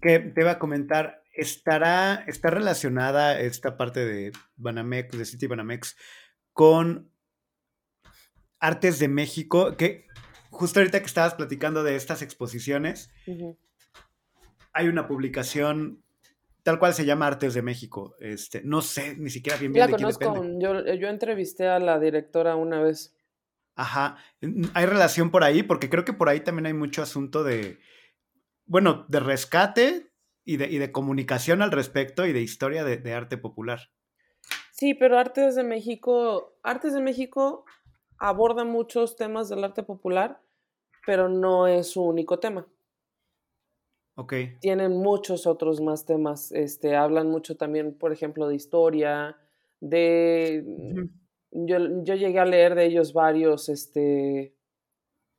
Que 0.00 0.18
te 0.20 0.40
iba 0.40 0.52
a 0.52 0.58
comentar, 0.58 1.22
¿estará, 1.32 2.24
¿está 2.26 2.50
relacionada 2.50 3.38
esta 3.40 3.76
parte 3.76 4.04
de 4.04 4.32
Banamex, 4.56 5.16
de 5.16 5.24
City 5.24 5.46
Banamex, 5.46 5.96
con 6.52 7.10
Artes 8.60 8.98
de 8.98 9.08
México? 9.08 9.76
Que 9.76 10.06
justo 10.50 10.80
ahorita 10.80 11.00
que 11.00 11.06
estabas 11.06 11.34
platicando 11.34 11.82
de 11.82 11.96
estas 11.96 12.22
exposiciones, 12.22 13.10
hay 14.72 14.88
una 14.88 15.06
publicación 15.06 16.02
tal 16.62 16.78
cual 16.78 16.94
se 16.94 17.04
llama 17.04 17.26
Artes 17.26 17.54
de 17.54 17.62
México. 17.62 18.14
Este, 18.20 18.62
no 18.62 18.82
sé 18.82 19.16
ni 19.16 19.30
siquiera 19.30 19.58
bien 19.58 19.72
bien 19.72 19.90
la 19.90 19.96
conozco. 19.96 20.44
Yo, 20.58 20.94
yo 20.94 21.08
entrevisté 21.08 21.68
a 21.68 21.78
la 21.78 21.98
directora 21.98 22.56
una 22.56 22.80
vez. 22.80 23.16
Ajá. 23.74 24.16
Hay 24.74 24.86
relación 24.86 25.30
por 25.30 25.44
ahí, 25.44 25.62
porque 25.62 25.88
creo 25.88 26.04
que 26.04 26.12
por 26.12 26.28
ahí 26.28 26.40
también 26.40 26.66
hay 26.66 26.74
mucho 26.74 27.02
asunto 27.02 27.42
de, 27.42 27.78
bueno, 28.72 29.04
de 29.08 29.20
rescate 29.20 30.10
y 30.46 30.56
de, 30.56 30.64
y 30.70 30.78
de 30.78 30.92
comunicación 30.92 31.60
al 31.60 31.70
respecto 31.70 32.24
y 32.24 32.32
de 32.32 32.40
historia 32.40 32.84
de, 32.84 32.96
de, 32.96 33.12
arte 33.12 33.36
popular. 33.36 33.90
Sí, 34.70 34.94
pero 34.94 35.18
Artes 35.18 35.54
de 35.56 35.62
México, 35.62 36.56
Artes 36.62 36.94
de 36.94 37.02
México 37.02 37.66
aborda 38.16 38.64
muchos 38.64 39.14
temas 39.16 39.50
del 39.50 39.62
arte 39.62 39.82
popular, 39.82 40.40
pero 41.04 41.28
no 41.28 41.66
es 41.66 41.88
su 41.88 42.02
único 42.02 42.38
tema. 42.38 42.66
Ok. 44.14 44.32
Tienen 44.62 44.92
muchos 44.92 45.46
otros 45.46 45.82
más 45.82 46.06
temas. 46.06 46.50
Este, 46.50 46.96
hablan 46.96 47.28
mucho 47.28 47.58
también, 47.58 47.98
por 47.98 48.10
ejemplo, 48.10 48.48
de 48.48 48.54
historia, 48.54 49.36
de... 49.80 50.64
yo, 51.50 51.76
yo, 52.04 52.14
llegué 52.14 52.38
a 52.38 52.46
leer 52.46 52.74
de 52.74 52.86
ellos 52.86 53.12
varios, 53.12 53.68
este, 53.68 54.56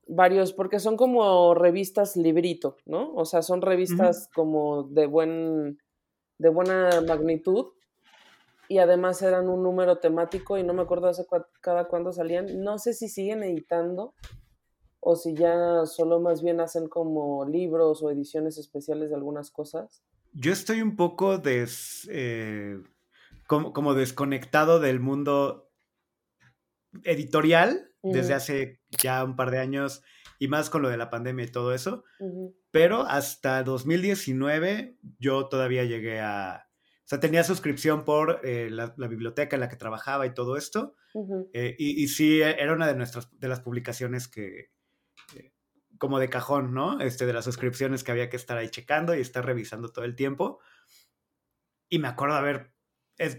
varios, 0.07 0.53
porque 0.53 0.79
son 0.79 0.97
como 0.97 1.53
revistas 1.53 2.15
librito, 2.15 2.77
¿no? 2.85 3.13
O 3.13 3.25
sea, 3.25 3.41
son 3.41 3.61
revistas 3.61 4.29
como 4.33 4.83
de 4.83 5.07
buen, 5.07 5.79
de 6.37 6.49
buena 6.49 7.01
magnitud 7.07 7.67
y 8.67 8.79
además 8.79 9.21
eran 9.21 9.49
un 9.49 9.63
número 9.63 9.97
temático 9.97 10.57
y 10.57 10.63
no 10.63 10.73
me 10.73 10.81
acuerdo 10.81 11.07
hace 11.07 11.25
cada 11.61 11.85
cuándo 11.87 12.11
salían. 12.11 12.63
No 12.63 12.77
sé 12.77 12.93
si 12.93 13.07
siguen 13.07 13.43
editando 13.43 14.13
o 14.99 15.15
si 15.15 15.35
ya 15.35 15.85
solo 15.85 16.19
más 16.19 16.41
bien 16.41 16.61
hacen 16.61 16.87
como 16.87 17.45
libros 17.45 18.01
o 18.01 18.09
ediciones 18.09 18.57
especiales 18.57 19.09
de 19.09 19.15
algunas 19.15 19.51
cosas. 19.51 20.01
Yo 20.33 20.51
estoy 20.51 20.81
un 20.81 20.95
poco 20.95 21.37
des, 21.37 22.07
eh, 22.11 22.81
como, 23.47 23.73
como, 23.73 23.93
desconectado 23.93 24.79
del 24.79 24.99
mundo 24.99 25.62
editorial 27.03 27.91
desde 28.03 28.33
hace 28.33 28.81
ya 29.01 29.23
un 29.23 29.35
par 29.35 29.51
de 29.51 29.59
años 29.59 30.03
y 30.39 30.47
más 30.47 30.69
con 30.69 30.81
lo 30.81 30.89
de 30.89 30.97
la 30.97 31.09
pandemia 31.09 31.45
y 31.45 31.51
todo 31.51 31.73
eso. 31.73 32.03
Pero 32.71 33.03
hasta 33.03 33.63
2019 33.63 34.97
yo 35.19 35.47
todavía 35.47 35.83
llegué 35.83 36.19
a... 36.19 36.67
O 36.99 37.05
sea, 37.05 37.19
tenía 37.19 37.43
suscripción 37.43 38.05
por 38.05 38.39
eh, 38.43 38.69
la, 38.69 38.93
la, 38.97 39.07
biblioteca 39.07 39.55
en 39.55 39.59
la 39.59 39.69
que 39.69 39.75
trabajaba 39.75 40.25
y 40.25 40.33
todo 40.33 40.57
esto. 40.57 40.95
eh, 41.53 41.75
y, 41.77 42.01
y, 42.01 42.07
sí, 42.07 42.41
era 42.41 42.73
una 42.73 42.87
de 42.87 42.95
nuestras, 42.95 43.29
de 43.37 43.47
las 43.47 43.59
publicaciones 43.59 44.27
que, 44.27 44.71
como 45.97 46.19
de 46.19 46.29
cajón, 46.29 46.73
¿no? 46.73 46.99
Este, 46.99 47.25
de 47.25 47.33
las 47.33 47.45
suscripciones 47.45 48.03
que 48.03 48.11
había 48.11 48.29
que 48.29 48.37
estar 48.37 48.57
ahí 48.57 48.69
checando 48.69 49.15
y 49.15 49.21
estar 49.21 49.45
revisando 49.45 49.91
todo 49.91 50.05
el 50.05 50.15
tiempo. 50.15 50.59
Y 51.89 51.99
me 51.99 52.07
acuerdo, 52.07 52.35
a 52.35 52.41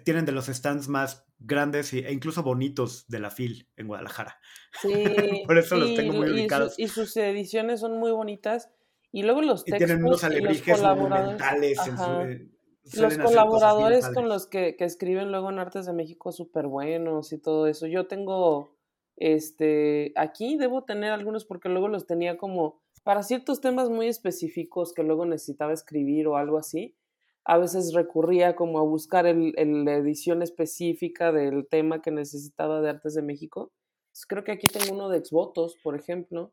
tienen 0.04 0.24
de 0.24 0.32
los 0.32 0.46
stands 0.46 0.88
más 0.88 1.26
grandes 1.38 1.92
e 1.92 2.10
incluso 2.12 2.42
bonitos 2.42 3.06
de 3.08 3.20
la 3.20 3.30
FIL 3.30 3.68
en 3.76 3.88
Guadalajara. 3.88 4.38
Sí. 4.82 5.44
Por 5.46 5.56
eso 5.58 5.76
los 5.76 5.94
tengo 5.94 6.14
muy 6.14 6.30
ubicados. 6.30 6.78
Y, 6.78 6.88
sus 6.88 7.16
ediciones 7.16 7.80
son 7.80 7.98
muy 7.98 8.10
bonitas. 8.10 8.70
Y 9.12 9.22
luego 9.22 9.40
los 9.40 9.64
textos. 9.64 9.82
Y 9.82 9.86
tienen 9.86 10.04
unos 10.04 10.24
alebrijes 10.24 10.82
monumentales 10.82 11.78
en 11.86 11.96
su, 11.96 12.10
eh, 12.22 12.48
los 12.94 13.16
colaboradores 13.18 14.08
con 14.08 14.28
los 14.28 14.48
que, 14.48 14.74
que, 14.76 14.84
escriben 14.84 15.30
luego 15.30 15.50
en 15.50 15.60
Artes 15.60 15.86
de 15.86 15.92
México 15.92 16.32
súper 16.32 16.66
buenos 16.66 17.32
y 17.32 17.38
todo 17.38 17.68
eso. 17.68 17.86
Yo 17.86 18.08
tengo 18.08 18.74
este, 19.16 20.12
aquí 20.16 20.56
debo 20.56 20.84
tener 20.84 21.12
algunos 21.12 21.44
porque 21.44 21.68
luego 21.68 21.88
los 21.88 22.06
tenía 22.06 22.36
como 22.36 22.80
para 23.04 23.22
ciertos 23.22 23.60
temas 23.60 23.90
muy 23.90 24.08
específicos 24.08 24.92
que 24.92 25.02
luego 25.02 25.26
necesitaba 25.26 25.72
escribir 25.72 26.26
o 26.26 26.36
algo 26.36 26.58
así. 26.58 26.96
A 27.44 27.58
veces 27.58 27.92
recurría 27.92 28.56
como 28.56 28.78
a 28.78 28.82
buscar 28.82 29.26
la 29.26 29.94
edición 29.94 30.42
específica 30.42 31.32
del 31.32 31.66
tema 31.68 32.00
que 32.00 32.10
necesitaba 32.10 32.80
de 32.80 32.90
Artes 32.90 33.14
de 33.14 33.22
México. 33.22 33.72
Entonces, 34.06 34.26
creo 34.26 34.44
que 34.44 34.52
aquí 34.52 34.66
tengo 34.66 34.94
uno 34.94 35.08
de 35.08 35.18
exvotos, 35.18 35.76
por 35.82 35.94
ejemplo. 35.94 36.52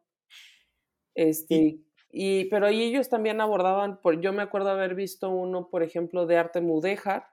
Este, 1.16 1.80
y, 2.12 2.46
pero 2.46 2.68
ahí 2.68 2.82
ellos 2.84 3.10
también 3.10 3.40
abordaban, 3.40 4.02
por, 4.02 4.20
yo 4.22 4.34
me 4.34 4.42
acuerdo 4.42 4.70
haber 4.70 4.96
visto 4.96 5.30
uno, 5.30 5.70
por 5.70 5.84
ejemplo, 5.84 6.26
de 6.26 6.38
arte 6.38 6.62
mudéjar, 6.62 7.28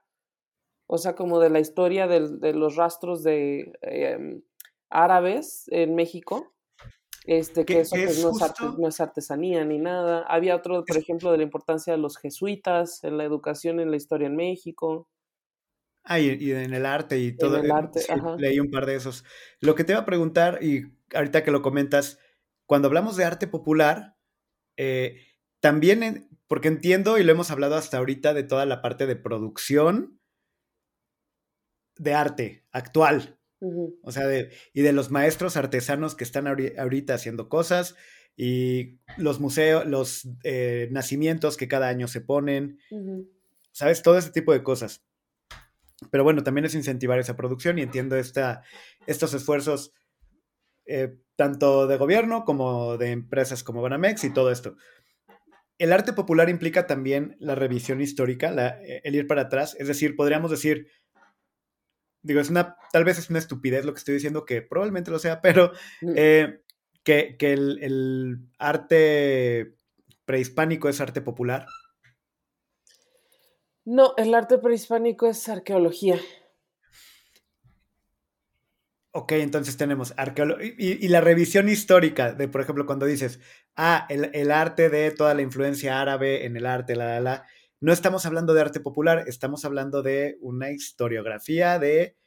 o 0.87 0.97
sea, 0.97 1.15
como 1.15 1.39
de 1.39 1.49
la 1.49 1.59
historia 1.59 2.07
de, 2.07 2.37
de 2.37 2.53
los 2.53 2.75
rastros 2.75 3.23
de 3.23 3.73
eh, 3.81 4.41
árabes 4.89 5.65
en 5.67 5.95
México, 5.95 6.53
este, 7.29 7.63
que 7.63 7.81
eso 7.81 7.95
pues, 7.95 8.23
no, 8.23 8.31
es 8.31 8.41
arte, 8.41 8.63
no, 8.79 8.87
es 8.87 8.99
artesanía 8.99 9.63
ni 9.63 9.77
nada. 9.77 10.23
Había 10.27 10.55
otro, 10.55 10.83
por 10.83 10.97
ejemplo, 10.97 11.31
de 11.31 11.37
la 11.37 11.43
importancia 11.43 11.93
de 11.93 11.99
los 11.99 12.17
jesuitas 12.17 13.03
en 13.03 13.19
la 13.19 13.23
educación, 13.23 13.79
en 13.79 13.91
la 13.91 13.97
historia 13.97 14.25
en 14.25 14.35
México. 14.35 15.07
Ah, 16.03 16.19
y, 16.19 16.35
y 16.39 16.51
en 16.53 16.73
el 16.73 16.87
arte 16.87 17.19
y 17.19 17.37
todo. 17.37 17.57
En 17.57 17.65
el 17.65 17.71
arte, 17.71 17.99
sí, 17.99 18.11
ajá. 18.11 18.35
Leí 18.37 18.59
un 18.59 18.71
par 18.71 18.87
de 18.87 18.95
esos. 18.95 19.25
Lo 19.59 19.75
que 19.75 19.83
te 19.83 19.93
iba 19.93 20.01
a 20.01 20.07
preguntar, 20.07 20.63
y 20.63 20.85
ahorita 21.13 21.43
que 21.43 21.51
lo 21.51 21.61
comentas, 21.61 22.17
cuando 22.65 22.87
hablamos 22.87 23.15
de 23.15 23.25
arte 23.25 23.45
popular, 23.45 24.17
eh, 24.75 25.27
también, 25.59 26.01
en, 26.01 26.29
porque 26.47 26.67
entiendo 26.67 27.19
y 27.19 27.23
lo 27.23 27.31
hemos 27.31 27.51
hablado 27.51 27.75
hasta 27.75 27.99
ahorita 27.99 28.33
de 28.33 28.41
toda 28.41 28.65
la 28.65 28.81
parte 28.81 29.05
de 29.05 29.15
producción 29.15 30.19
de 31.95 32.13
arte 32.15 32.65
actual, 32.71 33.38
Uh 33.59 33.71
-huh. 33.71 33.99
O 34.03 34.11
sea, 34.11 34.27
de, 34.27 34.51
y 34.73 34.81
de 34.81 34.93
los 34.93 35.11
maestros 35.11 35.57
artesanos 35.57 36.15
que 36.15 36.23
están 36.23 36.47
ahorita 36.47 37.13
haciendo 37.13 37.49
cosas 37.49 37.95
y 38.37 38.99
los 39.17 39.39
museos, 39.39 39.85
los 39.85 40.29
eh, 40.43 40.87
nacimientos 40.91 41.57
que 41.57 41.67
cada 41.67 41.89
año 41.89 42.07
se 42.07 42.21
ponen, 42.21 42.79
uh 42.91 42.97
-huh. 42.97 43.29
¿sabes? 43.71 44.01
Todo 44.01 44.17
ese 44.17 44.31
tipo 44.31 44.53
de 44.53 44.63
cosas. 44.63 45.03
Pero 46.11 46.23
bueno, 46.23 46.43
también 46.43 46.65
es 46.65 46.75
incentivar 46.75 47.19
esa 47.19 47.35
producción 47.35 47.77
y 47.77 47.81
entiendo 47.81 48.15
esta, 48.15 48.63
estos 49.05 49.33
esfuerzos 49.33 49.93
eh, 50.85 51.17
tanto 51.35 51.87
de 51.87 51.97
gobierno 51.97 52.45
como 52.45 52.97
de 52.97 53.11
empresas 53.11 53.63
como 53.63 53.81
Banamex 53.81 54.23
y 54.23 54.33
todo 54.33 54.51
esto. 54.51 54.75
El 55.77 55.93
arte 55.93 56.13
popular 56.13 56.49
implica 56.49 56.87
también 56.87 57.35
la 57.39 57.55
revisión 57.55 58.01
histórica, 58.01 58.51
la, 58.51 58.79
el 58.81 59.15
ir 59.15 59.27
para 59.27 59.43
atrás, 59.43 59.75
es 59.79 59.87
decir, 59.87 60.15
podríamos 60.15 60.51
decir, 60.51 60.87
digo, 62.21 62.39
es 62.39 62.49
una, 62.49 62.77
tal 62.91 63.03
vez 63.03 63.17
es 63.17 63.29
una 63.29 63.39
estupidez 63.39 63.85
lo 63.85 63.93
que 63.93 63.99
estoy 63.99 64.15
diciendo, 64.15 64.45
que 64.45 64.61
probablemente 64.61 65.11
lo 65.11 65.19
sea, 65.19 65.41
pero 65.41 65.71
eh, 66.15 66.61
que, 67.03 67.37
que 67.37 67.53
el, 67.53 67.79
el, 67.81 68.37
arte 68.57 69.75
prehispánico 70.25 70.89
es 70.89 71.01
arte 71.01 71.21
popular. 71.21 71.65
No, 73.85 74.13
el 74.17 74.33
arte 74.35 74.57
prehispánico 74.57 75.27
es 75.27 75.47
arqueología. 75.49 76.19
Ok, 79.11 79.31
entonces 79.31 79.75
tenemos 79.75 80.13
arqueología 80.17 80.71
y, 80.77 81.03
y, 81.03 81.07
la 81.07 81.19
revisión 81.19 81.67
histórica 81.67 82.31
de, 82.31 82.47
por 82.47 82.61
ejemplo, 82.61 82.85
cuando 82.85 83.07
dices, 83.07 83.39
ah, 83.75 84.05
el, 84.07 84.29
el, 84.33 84.51
arte 84.51 84.89
de 84.89 85.09
toda 85.09 85.33
la 85.33 85.41
influencia 85.41 85.99
árabe 85.99 86.45
en 86.45 86.55
el 86.55 86.67
arte, 86.67 86.95
la, 86.95 87.19
la, 87.19 87.19
la, 87.19 87.45
no 87.81 87.93
estamos 87.93 88.25
hablando 88.25 88.53
de 88.53 88.61
arte 88.61 88.79
popular, 88.79 89.23
estamos 89.27 89.63
hablando 89.65 90.01
de 90.01 90.37
una 90.41 90.71
historiografía 90.71 91.79
de 91.79 92.17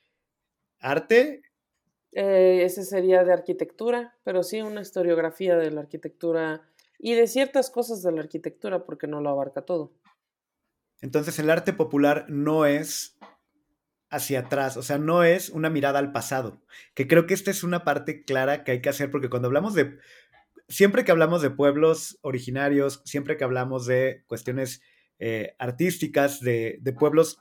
arte. 0.79 1.43
Eh, 2.13 2.63
ese 2.65 2.85
sería 2.85 3.25
de 3.25 3.33
arquitectura, 3.33 4.17
pero 4.25 4.43
sí 4.43 4.63
una 4.63 4.81
historiografía 4.81 5.57
de 5.57 5.71
la 5.71 5.83
arquitectura 5.83 6.63
y 6.99 7.15
de 7.15 7.27
ciertas 7.27 7.71
cosas 7.71 8.03
de 8.03 8.13
la 8.13 8.21
arquitectura, 8.21 8.85
porque 8.85 9.07
no 9.07 9.21
lo 9.21 9.31
abarca 9.31 9.63
todo. 9.63 9.93
Entonces 11.01 11.39
el 11.39 11.51
arte 11.51 11.73
popular 11.73 12.27
no 12.29 12.65
es 12.65 13.19
hacia 14.09 14.41
atrás, 14.41 14.77
o 14.77 14.83
sea, 14.83 14.99
no 14.99 15.25
es 15.25 15.49
una 15.49 15.71
mirada 15.71 15.99
al 15.99 16.13
pasado, 16.13 16.63
que 16.95 17.09
creo 17.09 17.27
que 17.27 17.35
esta 17.35 17.51
es 17.51 17.65
una 17.65 17.83
parte 17.83 18.25
clara 18.25 18.63
que 18.63 18.73
hay 18.73 18.83
que 18.83 18.91
hacer, 18.91 19.11
porque 19.11 19.31
cuando 19.31 19.49
hablamos 19.49 19.75
de, 19.75 19.99
siempre 20.69 21.05
que 21.05 21.13
hablamos 21.13 21.41
de 21.41 21.51
pueblos 21.51 22.19
originarios, 22.21 23.01
siempre 23.05 23.37
que 23.37 23.45
hablamos 23.45 23.87
de 23.87 24.23
cuestiones 24.27 24.83
eh, 25.25 25.55
artísticas 25.61 26.41
de, 26.41 26.79
de, 26.81 26.93
pueblos 26.93 27.39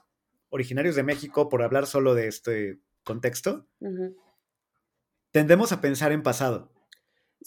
originarios 0.50 0.94
de 0.94 1.02
México, 1.02 1.48
por 1.48 1.62
hablar 1.62 1.88
solo 1.88 2.14
de 2.14 2.28
este 2.28 2.78
contexto, 3.02 3.66
uh 3.80 3.88
-huh. 3.88 4.16
tendemos 5.32 5.72
a 5.72 5.80
pensar 5.80 6.12
en 6.12 6.22
pasado. 6.22 6.70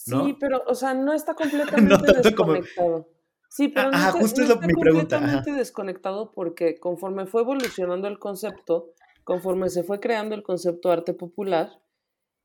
¿no? 0.08 0.26
Sí, 0.26 0.36
pero, 0.38 0.62
o 0.68 0.76
sea, 0.76 0.94
no 0.94 1.14
está 1.14 1.36
completamente 1.42 1.90
no 1.90 2.22
desconectado. 2.22 2.76
Como... 2.76 3.08
Sí, 3.48 3.70
pero 3.70 3.92
Ajá, 3.94 4.12
no, 4.12 4.20
justo 4.20 4.42
no 4.42 4.44
es 4.44 4.50
lo, 4.50 4.56
está 4.56 4.68
mi 4.68 4.74
pregunta. 4.74 5.16
completamente 5.16 5.52
Ajá. 5.52 5.60
desconectado 5.60 6.32
porque 6.34 6.82
conforme 6.82 7.28
fue 7.28 7.44
evolucionando 7.44 8.10
el 8.10 8.20
concepto, 8.20 8.92
conforme 9.24 9.70
se 9.70 9.84
fue 9.84 10.02
creando 10.02 10.36
el 10.36 10.44
concepto 10.44 10.92
arte 10.92 11.14
popular, 11.14 11.80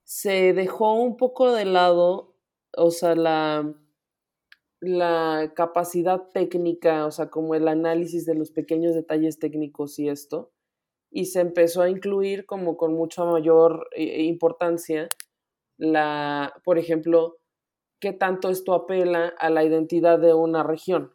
se 0.05 0.53
dejó 0.53 0.95
un 0.95 1.17
poco 1.17 1.53
de 1.53 1.65
lado, 1.65 2.37
o 2.77 2.93
sea, 2.93 3.17
la, 3.17 3.75
la 4.81 5.53
capacidad 5.55 6.23
técnica, 6.33 7.07
o 7.07 7.11
sea, 7.11 7.29
como 7.29 7.55
el 7.55 7.69
análisis 7.69 8.25
de 8.25 8.35
los 8.35 8.51
pequeños 8.51 8.95
detalles 8.95 9.39
técnicos 9.39 9.99
y 9.99 10.09
esto, 10.09 10.53
y 11.11 11.27
se 11.27 11.41
empezó 11.41 11.83
a 11.83 11.91
incluir 11.91 12.47
como 12.47 12.77
con 12.77 12.95
mucha 12.95 13.25
mayor 13.25 13.89
eh, 13.95 14.23
importancia 14.23 15.09
la, 15.77 16.55
por 16.65 16.79
ejemplo, 16.79 17.39
qué 18.01 18.13
tanto 18.13 18.49
esto 18.51 18.75
apela 18.75 19.35
a 19.39 19.51
la 19.51 19.65
identidad 19.65 20.19
de 20.19 20.35
una 20.35 20.63
región. 20.63 21.15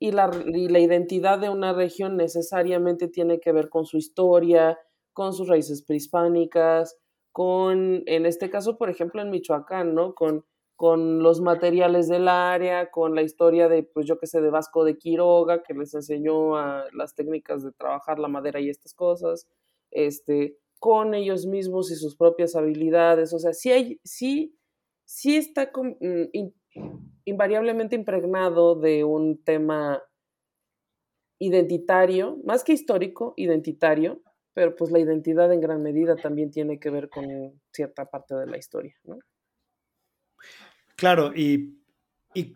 Y 0.00 0.12
la, 0.12 0.30
y 0.46 0.68
la, 0.68 0.80
identidad 0.80 1.38
de 1.38 1.48
una 1.48 1.72
región 1.72 2.16
necesariamente 2.16 3.06
tiene 3.08 3.38
que 3.38 3.52
ver 3.52 3.68
con 3.68 3.86
su 3.86 3.98
historia, 3.98 4.78
con 5.12 5.32
sus 5.32 5.48
raíces 5.48 5.82
prehispánicas, 5.82 6.98
con, 7.30 8.02
en 8.06 8.26
este 8.26 8.50
caso, 8.50 8.76
por 8.76 8.90
ejemplo, 8.90 9.22
en 9.22 9.30
Michoacán, 9.30 9.94
¿no? 9.94 10.14
Con 10.14 10.44
con 10.82 11.22
los 11.22 11.40
materiales 11.40 12.08
del 12.08 12.26
área, 12.26 12.90
con 12.90 13.14
la 13.14 13.22
historia 13.22 13.68
de, 13.68 13.84
pues 13.84 14.04
yo 14.04 14.18
qué 14.18 14.26
sé, 14.26 14.40
de 14.40 14.50
Vasco 14.50 14.82
de 14.82 14.98
Quiroga, 14.98 15.62
que 15.62 15.74
les 15.74 15.94
enseñó 15.94 16.56
a 16.56 16.86
las 16.92 17.14
técnicas 17.14 17.62
de 17.62 17.70
trabajar 17.70 18.18
la 18.18 18.26
madera 18.26 18.58
y 18.58 18.68
estas 18.68 18.92
cosas, 18.92 19.46
este, 19.92 20.58
con 20.80 21.14
ellos 21.14 21.46
mismos 21.46 21.92
y 21.92 21.94
sus 21.94 22.16
propias 22.16 22.56
habilidades, 22.56 23.32
o 23.32 23.38
sea, 23.38 23.52
sí 23.52 23.70
hay, 23.70 24.00
sí, 24.02 24.58
sí 25.04 25.36
está 25.36 25.70
mm, 25.72 26.48
invariablemente 27.26 27.94
impregnado 27.94 28.74
de 28.74 29.04
un 29.04 29.40
tema 29.44 30.02
identitario, 31.38 32.40
más 32.44 32.64
que 32.64 32.72
histórico, 32.72 33.34
identitario, 33.36 34.20
pero 34.52 34.74
pues 34.74 34.90
la 34.90 34.98
identidad 34.98 35.52
en 35.52 35.60
gran 35.60 35.80
medida 35.80 36.16
también 36.16 36.50
tiene 36.50 36.80
que 36.80 36.90
ver 36.90 37.08
con 37.08 37.62
cierta 37.72 38.06
parte 38.06 38.34
de 38.34 38.46
la 38.48 38.58
historia, 38.58 38.96
¿no? 39.04 39.20
Claro, 41.02 41.32
y, 41.34 41.80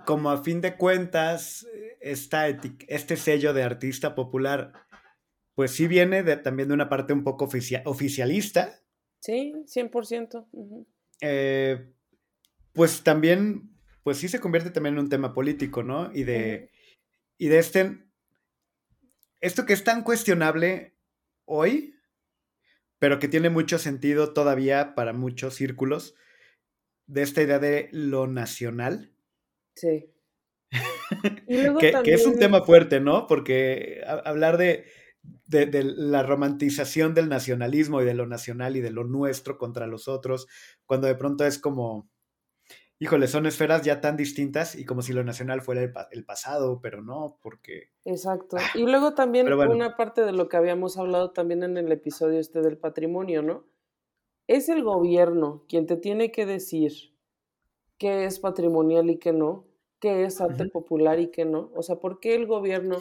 como 0.05 0.31
a 0.31 0.41
fin 0.41 0.61
de 0.61 0.77
cuentas, 0.77 1.67
esta 2.01 2.47
este 2.47 3.17
sello 3.17 3.53
de 3.53 3.65
artista 3.65 4.15
popular, 4.15 4.73
pues 5.57 5.73
sí 5.73 5.89
viene 5.89 6.23
de, 6.23 6.37
también 6.37 6.69
de 6.69 6.75
una 6.75 6.89
parte 6.89 7.13
un 7.13 7.25
poco 7.25 7.49
oficialista. 7.87 8.81
Sí, 9.19 9.53
100%. 9.65 10.47
Eh, 11.23 11.93
pues 12.73 13.03
también, 13.03 13.77
pues 14.05 14.19
sí 14.19 14.29
se 14.29 14.39
convierte 14.39 14.71
también 14.71 14.95
en 14.95 15.01
un 15.01 15.09
tema 15.09 15.35
político, 15.35 15.83
¿no? 15.83 16.13
Y 16.15 16.23
de, 16.23 16.71
y 17.39 17.49
de 17.49 17.59
este, 17.59 17.99
esto 19.41 19.67
que 19.67 19.73
es 19.73 19.83
tan 19.83 20.05
cuestionable 20.05 20.95
hoy, 21.47 21.97
pero 23.01 23.19
que 23.19 23.27
tiene 23.27 23.51
mucho 23.51 23.81
sentido 23.81 24.33
todavía 24.33 24.95
para 24.95 25.13
muchos 25.13 25.57
círculos, 25.57 26.15
de 27.07 27.23
esta 27.23 27.43
idea 27.43 27.59
de 27.59 27.89
lo 27.93 28.27
nacional. 28.27 29.13
Sí. 29.75 30.13
que, 31.49 32.03
es 32.13 32.27
un 32.27 32.39
tema 32.39 32.63
fuerte, 32.63 33.01
¿no? 33.01 33.27
Porque 33.27 34.03
hablar 34.25 34.57
de, 34.57 34.87
de, 35.47 35.85
la 35.85 36.23
romantización 36.23 37.15
del 37.15 37.29
nacionalismo 37.29 38.03
y 38.03 38.05
de 38.05 38.15
lo 38.15 38.27
nacional 38.27 38.77
y 38.77 38.81
de 38.81 38.91
lo 38.91 39.05
nuestro 39.05 39.59
contra 39.59 39.87
los 39.87 40.09
otros, 40.09 40.49
cuando 40.85 41.07
de 41.07 41.15
pronto 41.15 41.45
es 41.45 41.59
como, 41.59 42.09
híjole, 42.99 43.29
son 43.29 43.47
esferas 43.47 43.83
ya 43.83 44.01
tan 44.01 44.17
distintas 44.17 44.75
y 44.75 44.85
como 44.85 45.03
si 45.03 45.13
lo 45.13 45.23
nacional 45.23 45.63
fuera 45.63 45.83
el, 46.11 46.25
pasado, 46.25 46.81
pero 46.81 47.03
no, 47.03 47.39
porque... 47.43 47.91
Exacto. 48.05 48.57
Ah, 48.59 48.71
y 48.75 48.83
luego 48.83 49.15
también 49.15 49.53
una 49.53 49.97
parte 49.97 50.23
de 50.23 50.33
lo 50.33 50.49
que 50.49 50.57
habíamos 50.57 50.99
hablado 50.99 51.31
también 51.31 51.63
en 51.63 51.77
el 51.77 51.91
episodio 51.93 52.41
este 52.41 52.61
del 52.61 52.79
patrimonio, 52.79 53.43
¿no? 53.43 53.65
Es 54.49 54.69
el 54.69 54.83
gobierno 54.83 55.65
quien 55.69 55.87
te 55.87 55.97
tiene 55.97 56.31
que 56.33 56.47
decir 56.47 56.93
qué 57.99 58.25
es 58.25 58.39
patrimonial 58.41 59.11
y 59.11 59.19
qué 59.19 59.33
no, 59.33 59.67
qué 60.01 60.25
es 60.25 60.41
arte 60.41 60.67
popular 60.67 61.21
y 61.21 61.31
qué 61.31 61.45
no. 61.45 61.71
O 61.75 61.83
sea, 61.83 61.97
¿por 61.97 62.21
qué 62.21 62.35
el 62.35 62.47
gobierno, 62.47 62.99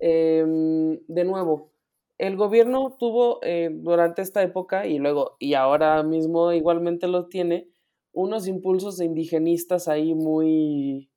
em, 0.00 1.00
de 1.06 1.24
nuevo, 1.24 1.72
el 2.18 2.36
gobierno 2.36 2.96
tuvo 2.98 3.40
eh, 3.42 3.70
durante 3.72 4.22
esta 4.22 4.42
época 4.42 4.86
y 4.86 4.98
luego, 4.98 5.36
y 5.38 5.54
ahora 5.54 6.02
mismo 6.02 6.52
igualmente 6.52 7.08
lo 7.08 7.28
tiene, 7.28 7.68
unos 8.12 8.48
impulsos 8.48 9.00
indigenistas 9.00 9.88
ahí 9.88 10.14
muy, 10.14 11.10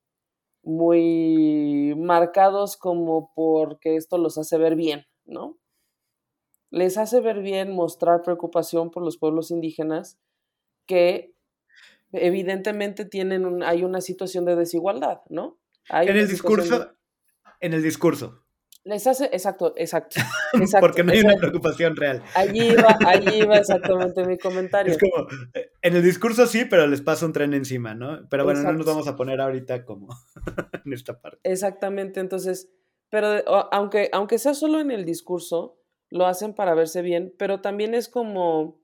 muy 0.63 1.95
marcados 1.97 2.77
como 2.77 3.31
porque 3.35 3.95
esto 3.95 4.17
los 4.17 4.37
hace 4.37 4.57
ver 4.57 4.75
bien, 4.75 5.05
¿no? 5.25 5.57
Les 6.71 6.97
hace 6.97 7.19
ver 7.21 7.41
bien 7.41 7.73
mostrar 7.73 8.23
preocupación 8.23 8.89
por 8.89 9.03
los 9.03 9.17
pueblos 9.17 9.51
indígenas 9.51 10.17
que 10.87 11.33
evidentemente 12.13 13.05
tienen 13.05 13.61
hay 13.63 13.83
una 13.83 14.01
situación 14.01 14.45
de 14.45 14.55
desigualdad, 14.55 15.21
¿no? 15.29 15.59
en 15.89 16.17
el 16.17 16.27
discurso, 16.27 16.93
en 17.59 17.73
el 17.73 17.83
discurso. 17.83 18.43
Les 18.83 19.05
hace, 19.05 19.25
exacto, 19.25 19.73
exacto. 19.77 20.19
Porque 20.79 21.03
no 21.03 21.11
hay 21.11 21.19
una 21.19 21.35
preocupación 21.35 21.95
real. 21.95 22.23
Allí 22.33 22.73
va, 22.73 22.97
allí 23.05 23.43
va 23.43 23.57
exactamente 23.57 24.25
mi 24.25 24.39
comentario. 24.39 24.93
Es 24.93 24.97
como, 24.97 25.27
eh, 25.53 25.71
en 25.83 25.95
el 25.95 26.01
discurso 26.01 26.47
sí, 26.47 26.65
pero 26.65 26.87
les 26.87 27.01
pasa 27.01 27.27
un 27.27 27.33
tren 27.33 27.53
encima, 27.53 27.93
¿no? 27.93 28.27
Pero 28.29 28.43
bueno, 28.43 28.63
no 28.63 28.73
nos 28.73 28.87
vamos 28.87 29.07
a 29.07 29.15
poner 29.15 29.39
ahorita 29.39 29.85
como 29.85 30.07
en 30.85 30.93
esta 30.93 31.21
parte. 31.21 31.37
Exactamente, 31.43 32.19
entonces, 32.19 32.69
pero 33.09 33.27
aunque, 33.71 34.09
aunque 34.13 34.39
sea 34.39 34.55
solo 34.55 34.79
en 34.79 34.89
el 34.89 35.05
discurso, 35.05 35.77
lo 36.11 36.25
hacen 36.27 36.53
para 36.53 36.75
verse 36.75 37.01
bien, 37.01 37.33
pero 37.39 37.61
también 37.61 37.95
es 37.95 38.09
como, 38.09 38.81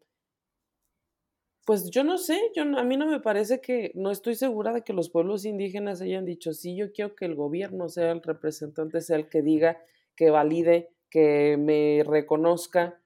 pues 1.66 1.92
yo 1.92 2.06
no 2.06 2.18
sé, 2.18 2.40
yo, 2.56 2.64
a 2.64 2.84
mí 2.84 2.96
no 2.96 3.06
me 3.06 3.20
parece 3.20 3.60
que, 3.60 3.92
no 3.94 4.10
estoy 4.10 4.36
segura 4.36 4.72
de 4.72 4.84
que 4.84 4.94
los 4.94 5.10
pueblos 5.10 5.44
indígenas 5.44 6.02
hayan 6.02 6.24
dicho, 6.24 6.54
sí, 6.54 6.78
yo 6.78 6.94
quiero 6.94 7.16
que 7.16 7.26
el 7.26 7.36
gobierno 7.36 7.90
sea 7.90 8.12
el 8.12 8.22
representante, 8.24 9.02
sea 9.02 9.18
el 9.18 9.28
que 9.28 9.42
diga, 9.42 9.78
que 10.16 10.30
valide, 10.30 10.90
que 11.10 11.58
me 11.58 12.04
reconozca, 12.08 13.02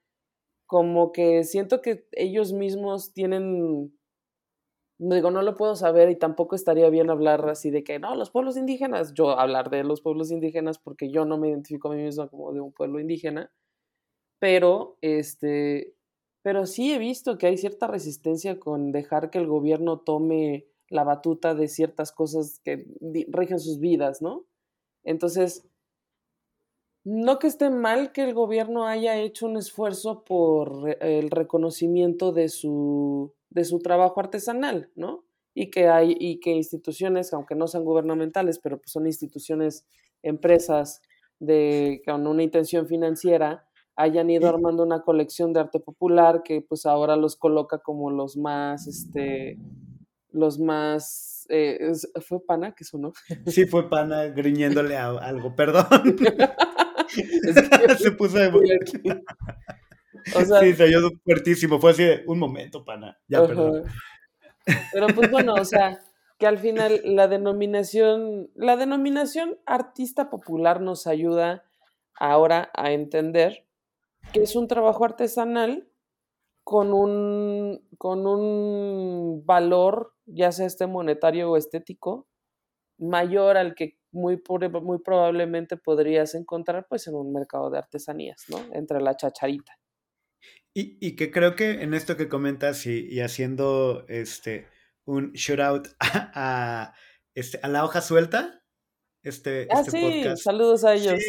como 0.66 1.10
que 1.10 1.42
siento 1.42 1.82
que 1.82 2.06
ellos 2.12 2.52
mismos 2.52 3.12
tienen, 3.12 3.92
digo, 4.98 5.32
no 5.32 5.42
lo 5.42 5.56
puedo 5.56 5.74
saber 5.74 6.10
y 6.10 6.16
tampoco 6.16 6.54
estaría 6.54 6.88
bien 6.90 7.10
hablar 7.10 7.48
así 7.48 7.72
de 7.72 7.82
que, 7.82 7.98
no, 7.98 8.14
los 8.14 8.30
pueblos 8.30 8.56
indígenas, 8.56 9.14
yo 9.14 9.30
hablar 9.30 9.68
de 9.68 9.82
los 9.82 10.00
pueblos 10.00 10.30
indígenas 10.30 10.78
porque 10.78 11.10
yo 11.10 11.24
no 11.24 11.38
me 11.38 11.48
identifico 11.48 11.90
a 11.90 11.96
mí 11.96 12.02
mismo 12.04 12.28
como 12.30 12.52
de 12.52 12.60
un 12.60 12.72
pueblo 12.72 13.00
indígena, 13.00 13.50
pero 14.42 14.98
este, 15.02 15.94
pero 16.42 16.66
sí 16.66 16.92
he 16.92 16.98
visto 16.98 17.38
que 17.38 17.46
hay 17.46 17.56
cierta 17.56 17.86
resistencia 17.86 18.58
con 18.58 18.90
dejar 18.90 19.30
que 19.30 19.38
el 19.38 19.46
gobierno 19.46 20.00
tome 20.00 20.66
la 20.88 21.04
batuta 21.04 21.54
de 21.54 21.68
ciertas 21.68 22.10
cosas 22.10 22.58
que 22.64 22.84
rigen 23.28 23.60
sus 23.60 23.78
vidas, 23.78 24.20
¿no? 24.20 24.44
Entonces, 25.04 25.64
no 27.04 27.38
que 27.38 27.46
esté 27.46 27.70
mal 27.70 28.10
que 28.10 28.24
el 28.24 28.34
gobierno 28.34 28.88
haya 28.88 29.16
hecho 29.16 29.46
un 29.46 29.58
esfuerzo 29.58 30.24
por 30.24 30.96
el 31.00 31.30
reconocimiento 31.30 32.32
de 32.32 32.48
su, 32.48 33.32
de 33.48 33.64
su 33.64 33.78
trabajo 33.78 34.18
artesanal, 34.18 34.90
¿no? 34.96 35.24
Y 35.54 35.70
que 35.70 35.86
hay, 35.86 36.16
y 36.18 36.40
que 36.40 36.50
instituciones, 36.50 37.32
aunque 37.32 37.54
no 37.54 37.68
sean 37.68 37.84
gubernamentales, 37.84 38.58
pero 38.58 38.78
pues 38.78 38.90
son 38.90 39.06
instituciones, 39.06 39.86
empresas 40.20 41.00
de, 41.38 42.02
con 42.04 42.26
una 42.26 42.42
intención 42.42 42.88
financiera, 42.88 43.68
hayan 43.96 44.30
ido 44.30 44.48
armando 44.48 44.82
una 44.82 45.02
colección 45.02 45.52
de 45.52 45.60
arte 45.60 45.80
popular 45.80 46.42
que 46.42 46.62
pues 46.62 46.86
ahora 46.86 47.16
los 47.16 47.36
coloca 47.36 47.78
como 47.78 48.10
los 48.10 48.36
más, 48.36 48.86
este, 48.86 49.58
los 50.30 50.58
más, 50.58 51.46
eh, 51.48 51.92
¿fue 52.26 52.44
Pana 52.44 52.74
que 52.74 52.84
sonó? 52.84 53.12
Sí, 53.46 53.66
fue 53.66 53.88
Pana 53.88 54.24
griñéndole 54.28 54.96
a 54.96 55.08
algo, 55.08 55.54
perdón. 55.54 55.86
se 57.98 58.12
puso 58.12 58.38
de 58.38 58.50
o 60.36 60.44
sea, 60.44 60.60
sí, 60.60 60.72
se 60.74 60.84
oyó 60.84 61.10
fuertísimo, 61.24 61.80
fue 61.80 61.90
así 61.90 62.04
de, 62.04 62.22
un 62.26 62.38
momento, 62.38 62.84
Pana, 62.84 63.18
ya, 63.26 63.44
perdón. 63.44 63.84
Pero 64.92 65.08
pues 65.08 65.30
bueno, 65.30 65.54
o 65.54 65.64
sea, 65.64 65.98
que 66.38 66.46
al 66.46 66.58
final 66.58 67.00
la 67.04 67.26
denominación, 67.26 68.50
la 68.54 68.76
denominación 68.76 69.58
artista 69.66 70.30
popular 70.30 70.80
nos 70.80 71.06
ayuda 71.06 71.64
ahora 72.14 72.70
a 72.74 72.92
entender 72.92 73.66
que 74.32 74.42
es 74.42 74.56
un 74.56 74.68
trabajo 74.68 75.04
artesanal 75.04 75.88
con 76.64 76.92
un, 76.92 77.86
con 77.98 78.26
un 78.26 79.44
valor, 79.44 80.14
ya 80.26 80.52
sea 80.52 80.66
este 80.66 80.86
monetario 80.86 81.50
o 81.50 81.56
estético, 81.56 82.28
mayor 82.98 83.56
al 83.56 83.74
que 83.74 83.98
muy, 84.12 84.40
muy 84.82 84.98
probablemente 84.98 85.76
podrías 85.76 86.34
encontrar 86.34 86.86
pues 86.88 87.06
en 87.08 87.14
un 87.14 87.32
mercado 87.32 87.70
de 87.70 87.78
artesanías, 87.78 88.44
¿no? 88.48 88.58
Entre 88.72 89.00
la 89.00 89.16
chacharita. 89.16 89.72
Y, 90.74 90.98
y 91.00 91.16
que 91.16 91.30
creo 91.30 91.56
que 91.56 91.82
en 91.82 91.94
esto 91.94 92.16
que 92.16 92.28
comentas 92.28 92.86
y, 92.86 93.06
y 93.08 93.20
haciendo 93.20 94.04
este 94.08 94.66
un 95.04 95.32
shout 95.32 95.60
out 95.60 95.88
a, 96.00 96.94
este, 97.34 97.58
a 97.62 97.68
la 97.68 97.84
hoja 97.84 98.00
suelta, 98.00 98.62
este, 99.22 99.68
ah, 99.70 99.80
este 99.80 99.90
sí, 99.90 100.24
saludos 100.36 100.84
a 100.84 100.94
ellos. 100.94 101.20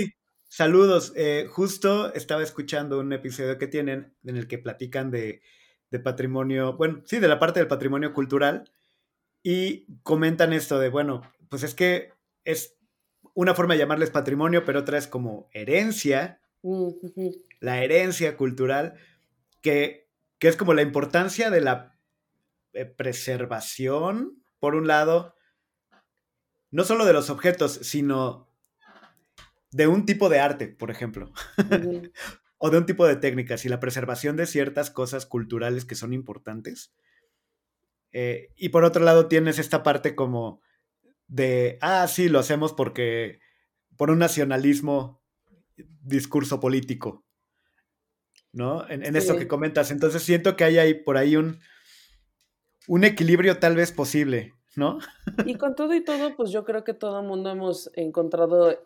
Saludos. 0.56 1.14
Eh, 1.16 1.48
justo 1.50 2.14
estaba 2.14 2.44
escuchando 2.44 3.00
un 3.00 3.12
episodio 3.12 3.58
que 3.58 3.66
tienen 3.66 4.16
en 4.24 4.38
el 4.38 4.48
que 4.48 4.60
platican 4.60 5.10
de, 5.10 5.42
de 5.90 6.00
patrimonio, 6.00 6.74
bueno, 6.78 7.02
sí, 7.06 7.18
de 7.18 7.28
la 7.28 7.40
parte 7.40 7.60
del 7.60 7.68
patrimonio 7.68 8.14
cultural, 8.14 8.72
y 9.42 9.88
comentan 10.04 10.54
esto 10.54 10.78
de, 10.78 10.90
bueno, 10.90 11.24
pues 11.50 11.64
es 11.64 11.74
que 11.74 12.14
es 12.44 12.78
una 13.34 13.56
forma 13.56 13.74
de 13.74 13.80
llamarles 13.80 14.12
patrimonio, 14.12 14.64
pero 14.64 14.82
otra 14.82 15.00
es 15.00 15.08
como 15.08 15.50
herencia, 15.54 16.40
la 17.60 17.84
herencia 17.84 18.38
cultural, 18.38 18.94
que, 19.60 20.08
que, 20.38 20.50
es 20.50 20.56
como 20.56 20.76
la 20.76 20.84
importancia 20.84 21.50
de 21.50 21.62
la 21.62 21.98
eh, 22.74 22.86
preservación, 22.86 24.44
por 24.60 24.76
un 24.76 24.86
lado, 24.86 25.36
no 26.70 26.84
solo 26.84 27.06
de 27.06 27.14
los 27.14 27.32
objetos, 27.32 27.74
sino 27.82 28.53
de 29.74 29.88
un 29.88 30.06
tipo 30.06 30.30
de 30.30 30.40
arte, 30.40 30.68
por 30.68 30.92
ejemplo, 30.92 31.32
o 32.58 32.70
de 32.70 32.78
un 32.78 32.86
tipo 32.86 33.06
de 33.06 33.16
técnicas 33.16 33.66
y 33.66 33.70
la 33.70 33.80
preservación 33.80 34.38
de 34.38 34.46
ciertas 34.46 34.90
cosas 34.90 35.26
culturales 35.26 35.86
que 35.86 35.96
son 35.96 36.14
importantes. 36.14 36.94
Eh, 38.12 38.52
y 38.56 38.70
por 38.70 38.84
otro 38.84 39.04
lado 39.04 39.28
tienes 39.28 39.58
esta 39.58 39.82
parte 39.82 40.16
como 40.16 40.62
de, 41.28 41.80
ah, 41.82 42.08
sí, 42.08 42.30
lo 42.30 42.40
hacemos 42.40 42.74
porque, 42.74 43.40
por 43.98 44.12
un 44.12 44.20
nacionalismo, 44.20 45.22
discurso 46.02 46.60
político, 46.60 47.26
¿no? 48.52 48.88
En, 48.90 49.04
en 49.04 49.16
esto 49.16 49.36
que 49.36 49.48
comentas. 49.48 49.90
Entonces 49.90 50.22
siento 50.22 50.56
que 50.56 50.64
hay 50.64 50.78
ahí 50.78 50.94
por 50.94 51.18
ahí 51.18 51.36
un, 51.36 51.60
un 52.88 53.04
equilibrio 53.04 53.58
tal 53.58 53.76
vez 53.76 53.92
posible, 53.92 54.54
¿no? 54.76 55.00
Y 55.46 55.56
con 55.56 55.76
todo 55.76 55.96
y 55.96 56.04
todo, 56.04 56.36
pues 56.36 56.52
yo 56.52 56.64
creo 56.64 56.84
que 56.84 56.94
todo 56.94 57.22
el 57.22 57.28
mundo 57.28 57.50
hemos 57.50 57.90
encontrado 57.96 58.80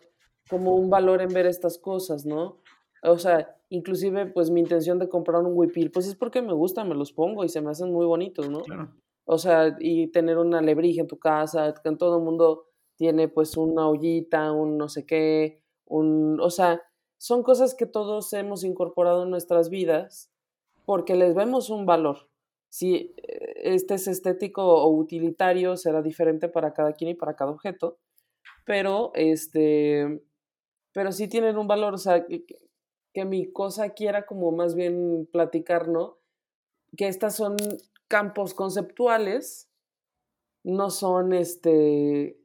como 0.48 0.74
un 0.74 0.90
valor 0.90 1.22
en 1.22 1.28
ver 1.28 1.46
estas 1.46 1.78
cosas, 1.78 2.26
¿no? 2.26 2.58
O 3.02 3.18
sea, 3.18 3.56
inclusive 3.68 4.26
pues 4.26 4.50
mi 4.50 4.60
intención 4.60 4.98
de 4.98 5.08
comprar 5.08 5.42
un 5.42 5.56
huipil, 5.56 5.90
pues 5.90 6.06
es 6.06 6.14
porque 6.14 6.42
me 6.42 6.52
gusta, 6.52 6.84
me 6.84 6.94
los 6.94 7.12
pongo 7.12 7.44
y 7.44 7.48
se 7.48 7.60
me 7.60 7.70
hacen 7.70 7.92
muy 7.92 8.06
bonitos, 8.06 8.48
¿no? 8.50 8.62
Claro. 8.62 8.90
O 9.24 9.38
sea, 9.38 9.76
y 9.78 10.08
tener 10.08 10.38
una 10.38 10.58
alebrije 10.58 11.00
en 11.00 11.06
tu 11.06 11.18
casa, 11.18 11.74
que 11.82 11.88
en 11.88 11.98
todo 11.98 12.18
el 12.18 12.24
mundo 12.24 12.64
tiene 12.96 13.28
pues 13.28 13.56
una 13.56 13.88
ollita, 13.88 14.52
un 14.52 14.78
no 14.78 14.88
sé 14.88 15.04
qué, 15.04 15.62
un, 15.84 16.40
o 16.40 16.50
sea, 16.50 16.82
son 17.18 17.42
cosas 17.42 17.74
que 17.74 17.86
todos 17.86 18.32
hemos 18.32 18.64
incorporado 18.64 19.24
en 19.24 19.30
nuestras 19.30 19.70
vidas 19.70 20.32
porque 20.86 21.14
les 21.14 21.34
vemos 21.34 21.68
un 21.68 21.84
valor. 21.84 22.30
Si 22.70 23.14
eh, 23.16 23.54
este 23.56 23.94
es 23.94 24.08
estético 24.08 24.62
o 24.64 24.88
utilitario, 24.90 25.76
será 25.76 26.00
diferente 26.00 26.48
para 26.48 26.72
cada 26.72 26.92
quien 26.92 27.10
y 27.10 27.14
para 27.14 27.36
cada 27.36 27.50
objeto, 27.50 27.98
pero 28.64 29.12
este, 29.14 30.22
pero 30.92 31.12
sí 31.12 31.28
tienen 31.28 31.58
un 31.58 31.66
valor, 31.66 31.94
o 31.94 31.98
sea, 31.98 32.26
que, 32.26 32.44
mi 33.24 33.50
cosa 33.50 33.94
quiera 33.94 34.26
como 34.26 34.52
más 34.52 34.76
bien 34.76 35.28
platicar, 35.32 35.88
¿no? 35.88 36.18
Que 36.96 37.08
estas 37.08 37.34
son 37.34 37.56
campos 38.06 38.54
conceptuales, 38.54 39.68
no 40.62 40.90
son 40.90 41.32
este, 41.32 42.38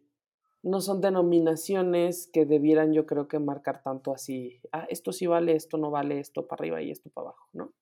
no 0.64 0.82
son 0.82 1.00
denominaciones 1.00 2.28
que 2.34 2.48
debieran 2.48 2.92
yo 2.92 3.06
creo 3.06 3.28
que 3.28 3.38
marcar 3.38 3.84
tanto 3.84 4.14
así, 4.14 4.62
ah, 4.72 4.88
esto 4.90 5.12
sí 5.12 5.28
vale, 5.28 5.56
esto 5.56 5.78
no 5.78 5.92
vale, 5.92 6.20
esto 6.20 6.48
para 6.48 6.62
arriba 6.62 6.82
y 6.82 6.90
esto 6.90 7.12
para 7.12 7.28
abajo, 7.28 7.50
¿no? 7.54 7.74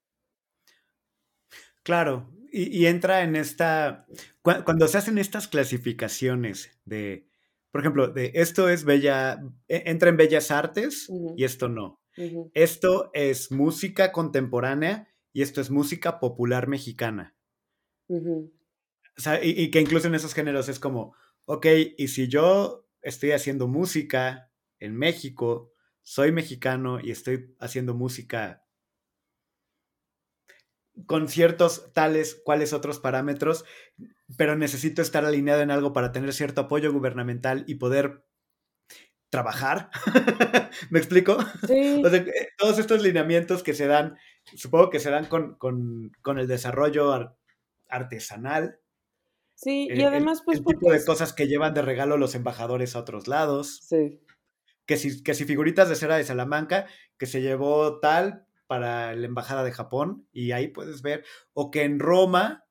Claro, 1.83 2.29
y, 2.51 2.85
entra 2.85 3.23
en 3.23 3.35
esta, 3.35 4.05
cuando 4.43 4.87
se 4.87 4.97
hacen 4.97 5.17
estas 5.17 5.47
clasificaciones 5.47 6.77
de, 6.85 7.30
por 7.71 7.81
ejemplo, 7.81 8.07
de 8.09 8.31
esto 8.35 8.69
es 8.69 8.83
bella, 8.83 9.41
e, 9.67 9.83
entra 9.85 10.09
en 10.09 10.17
bellas 10.17 10.51
artes 10.51 11.09
y 11.37 11.43
esto 11.43 11.69
no. 11.69 12.01
Esto 12.53 13.09
es 13.13 13.51
música 13.51 14.11
contemporánea 14.11 15.07
y 15.33 15.41
esto 15.41 15.61
es 15.61 15.71
música 15.71 16.19
popular 16.19 16.67
mexicana. 16.67 17.35
y, 19.41 19.71
que 19.71 19.79
incluso 19.79 20.07
en 20.07 20.15
esos 20.15 20.33
géneros 20.33 20.67
es 20.67 20.79
como, 20.79 21.15
ok, 21.45 21.65
y 21.97 22.09
si 22.09 22.27
yo 22.27 22.89
estoy 23.01 23.31
haciendo 23.31 23.67
música 23.67 24.51
en 24.79 24.95
México, 24.97 25.73
soy 26.01 26.31
mexicano 26.31 26.99
y 26.99 27.11
estoy 27.11 27.55
haciendo 27.59 27.93
música 27.93 28.60
con 31.05 31.27
ciertos 31.27 31.91
tales, 31.93 32.39
cuales 32.43 32.73
otros 32.73 32.99
parámetros, 32.99 33.65
pero 34.37 34.55
necesito 34.55 35.01
estar 35.01 35.25
alineado 35.25 35.61
en 35.61 35.71
algo 35.71 35.93
para 35.93 36.11
tener 36.11 36.33
cierto 36.33 36.61
apoyo 36.61 36.91
gubernamental 36.91 37.63
y 37.67 37.75
poder 37.75 38.23
trabajar. 39.29 39.89
¿Me 40.91 40.99
explico? 40.99 41.37
Sí. 41.65 42.03
Eh, 42.05 42.49
todos 42.57 42.77
estos 42.77 43.01
lineamientos 43.01 43.63
que 43.63 43.73
se 43.73 43.87
dan, 43.87 44.17
supongo 44.55 44.89
que 44.89 44.99
se 44.99 45.09
dan 45.09 45.25
con, 45.25 46.37
el 46.37 46.47
desarrollo 46.47 47.35
artesanal. 47.87 48.79
Sí, 49.55 49.87
y 49.91 50.01
eh, 50.01 50.05
además, 50.05 50.41
pues. 50.43 50.59
El 50.59 50.65
tipo 50.65 50.91
de 50.91 51.03
cosas 51.05 51.33
que 51.33 51.47
llevan 51.47 51.73
de 51.73 51.81
regalo 51.81 52.17
los 52.17 52.35
embajadores 52.35 52.95
a 52.95 52.99
otros 52.99 53.27
lados. 53.27 53.79
Sí. 53.87 54.19
Que 54.85 54.97
si, 54.97 55.23
que 55.23 55.33
si 55.33 55.45
figuritas 55.45 55.87
de 55.87 55.95
cera 55.95 56.17
de 56.17 56.23
Salamanca, 56.23 56.87
que 57.17 57.27
se 57.27 57.41
llevó 57.41 57.99
tal, 57.99 58.47
para 58.71 59.13
la 59.17 59.25
Embajada 59.25 59.65
de 59.65 59.73
Japón 59.73 60.29
y 60.31 60.53
ahí 60.53 60.69
puedes 60.69 61.01
ver, 61.01 61.25
o 61.51 61.71
que 61.71 61.83
en 61.83 61.99
Roma, 61.99 62.63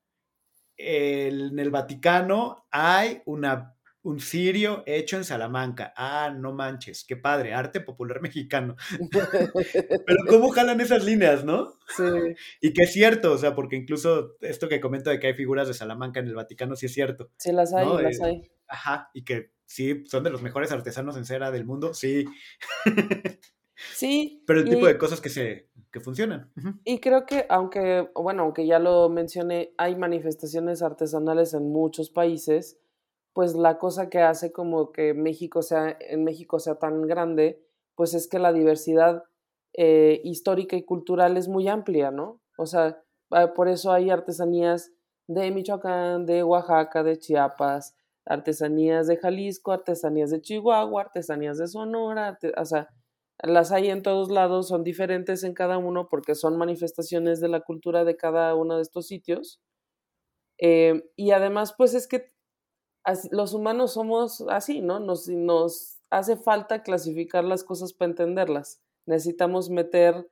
en 0.79 1.59
el 1.59 1.71
Vaticano, 1.71 2.67
hay 2.71 3.21
una, 3.27 3.77
un 4.01 4.19
cirio 4.19 4.83
hecho 4.87 5.19
en 5.19 5.25
Salamanca. 5.25 5.93
Ah, 5.99 6.35
no 6.35 6.55
manches, 6.55 7.05
qué 7.07 7.19
padre, 7.19 7.53
arte 7.53 7.83
popular 7.83 8.23
mexicano. 8.23 8.77
Pero 9.11 10.25
¿cómo 10.27 10.49
jalan 10.49 10.81
esas 10.81 11.05
líneas, 11.05 11.45
no? 11.45 11.75
Sí. 11.95 12.35
Y 12.63 12.73
que 12.73 12.85
es 12.85 12.95
cierto, 12.95 13.33
o 13.33 13.37
sea, 13.37 13.55
porque 13.55 13.77
incluso 13.77 14.39
esto 14.41 14.71
que 14.71 14.81
comento 14.81 15.11
de 15.11 15.21
que 15.21 15.27
hay 15.27 15.35
figuras 15.35 15.69
de 15.69 15.75
Salamanca 15.75 16.21
en 16.21 16.29
el 16.29 16.35
Vaticano, 16.35 16.77
sí 16.77 16.87
es 16.87 16.95
cierto. 16.95 17.31
Sí, 17.37 17.53
las 17.53 17.75
hay, 17.75 17.87
las 18.03 18.21
eh, 18.21 18.25
hay. 18.25 18.51
Ajá, 18.69 19.11
y 19.13 19.23
que 19.23 19.53
sí, 19.67 20.03
son 20.07 20.25
de 20.25 20.31
los 20.31 20.41
mejores 20.41 20.73
artesanos 20.73 21.19
en 21.19 21.27
cera 21.27 21.51
del 21.51 21.67
mundo, 21.67 21.93
sí. 21.93 22.25
Sí. 23.95 24.43
Pero 24.47 24.61
el 24.61 24.69
tipo 24.69 24.87
de 24.87 24.99
cosas 24.99 25.21
que 25.21 25.29
se 25.29 25.70
que 25.93 26.01
funcionan. 26.01 26.51
Y 26.85 27.01
creo 27.01 27.27
que, 27.27 27.47
aunque, 27.49 28.11
bueno, 28.15 28.45
aunque 28.45 28.67
ya 28.67 28.79
lo 28.79 29.09
mencioné, 29.09 29.75
hay 29.77 29.97
manifestaciones 29.97 30.83
artesanales 30.83 31.55
en 31.55 31.73
muchos 31.73 32.11
países, 32.11 32.79
pues 33.33 33.55
la 33.55 33.79
cosa 33.79 34.09
que 34.09 34.21
hace 34.21 34.53
como 34.53 34.93
que 34.93 35.15
México 35.15 35.63
sea, 35.63 35.97
en 36.01 36.25
México 36.25 36.59
sea 36.59 36.77
tan 36.77 37.03
grande, 37.03 37.63
pues 37.95 38.15
es 38.15 38.29
que 38.29 38.39
la 38.39 38.53
diversidad 38.53 39.25
eh, 39.75 40.21
histórica 40.25 40.77
y 40.77 40.85
cultural 40.85 41.37
es 41.37 41.49
muy 41.49 41.69
amplia, 41.69 42.11
¿no? 42.11 42.41
O 42.57 42.67
sea, 42.67 43.03
ah, 43.31 43.53
por 43.55 43.69
eso 43.69 43.93
hay 43.93 44.11
artesanías 44.11 44.93
de 45.27 45.51
Michoacán, 45.51 46.27
de 46.27 46.43
Oaxaca, 46.43 47.03
de 47.03 47.19
Chiapas, 47.19 47.97
artesanías 48.27 49.07
de 49.07 49.17
Jalisco, 49.17 49.73
artesanías 49.73 50.31
de 50.31 50.41
Chihuahua, 50.41 51.03
artesanías 51.03 51.59
de 51.59 51.69
Sonora, 51.69 52.39
o 52.57 52.65
sea, 52.65 52.89
las 53.43 53.73
hay 53.73 53.91
en 53.91 54.03
todos 54.03 54.31
lados, 54.31 54.69
son 54.69 54.85
diferentes 54.85 55.45
en 55.45 55.55
cada 55.55 55.79
uno 55.79 56.09
porque 56.09 56.35
son 56.35 56.59
manifestaciones 56.59 57.41
de 57.41 57.49
la 57.49 57.61
cultura 57.61 58.05
de 58.05 58.17
cada 58.17 58.55
uno 58.55 58.77
de 58.77 58.83
estos 58.83 59.07
sitios. 59.07 59.61
Eh, 60.59 61.11
y 61.17 61.31
además, 61.31 61.75
pues 61.77 61.95
es 61.95 62.07
que 62.07 62.33
los 63.31 63.55
humanos 63.55 63.95
somos 63.95 64.43
así, 64.49 64.81
¿no? 64.83 65.01
Nos, 65.01 65.29
nos 65.29 66.01
hace 66.11 66.37
falta 66.37 66.83
clasificar 66.83 67.45
las 67.45 67.65
cosas 67.65 67.93
para 67.93 68.11
entenderlas. 68.11 68.83
Necesitamos 69.07 69.71
meter, 69.71 70.29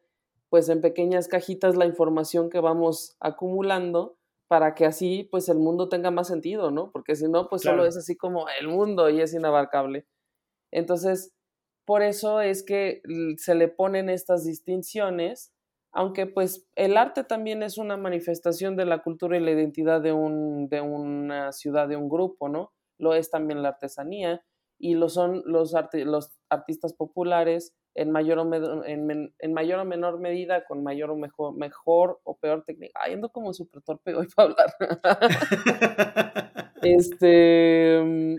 pues, 0.50 0.68
en 0.68 0.80
pequeñas 0.80 1.28
cajitas 1.28 1.76
la 1.76 1.86
información 1.86 2.50
que 2.50 2.61
vamos 2.61 3.16
acumulando 3.20 4.18
para 4.48 4.74
que 4.74 4.86
así, 4.86 5.24
pues, 5.30 5.48
el 5.48 5.59
mundo 5.59 5.88
tenga 5.88 6.11
más 6.11 6.28
sentido, 6.28 6.70
¿no? 6.70 6.90
Porque 6.92 7.16
si 7.16 7.28
no, 7.28 7.48
pues 7.48 7.62
solo 7.62 7.86
es 7.86 7.96
así 7.96 8.16
como 8.16 8.46
el 8.61 8.68
mundo 8.68 9.09
y 9.11 9.20
es 9.20 9.34
inabarcable. 9.34 10.06
Entonces, 10.70 11.34
por 11.89 12.03
eso 12.03 12.43
es 12.43 12.62
que 12.62 13.01
se 13.39 13.55
le 13.55 13.66
ponen 13.66 14.11
estas 14.11 14.45
distinciones, 14.45 15.55
aunque 15.91 16.26
pues 16.26 16.68
el 16.74 16.99
arte 16.99 17.24
también 17.24 17.62
es 17.62 17.78
una 17.78 17.97
manifestación 17.97 18.76
de 18.76 18.84
la 18.84 19.03
cultura 19.03 19.39
y 19.39 19.41
la 19.41 19.53
identidad 19.53 20.03
de, 20.03 20.12
un, 20.12 20.68
de 20.68 20.82
una 20.82 21.51
ciudad, 21.51 21.89
de 21.89 21.97
un 21.97 22.11
grupo, 22.11 22.51
¿no? 22.51 22.74
Lo 22.99 23.14
es 23.14 23.30
también 23.30 23.62
la 23.62 23.70
artesanía 23.70 24.45
y 24.78 24.97
lo 24.97 25.09
son 25.09 25.43
los, 25.47 25.74
los 25.95 26.39
artistas 26.51 26.93
populares 26.93 27.74
en 27.95 28.11
mayor, 28.11 28.39
o 28.39 28.84
en, 28.84 29.32
en, 29.39 29.53
mayor 29.55 29.78
o 29.78 29.86
menor 29.86 30.20
medida, 30.20 30.66
con 30.66 30.82
mayor 30.82 31.11
o 31.12 31.16
mejor, 31.16 31.57
mejor 31.57 32.20
o 32.22 32.36
peor 32.36 32.64
técnica. 32.66 33.01
Ay, 33.03 33.14
ando 33.14 33.30
como 33.30 33.55
súper 33.55 33.80
torpe 33.80 34.14
hoy 34.14 34.26
para 34.36 34.51
hablar. 34.51 34.74
este, 36.82 38.03
mm, 38.05 38.36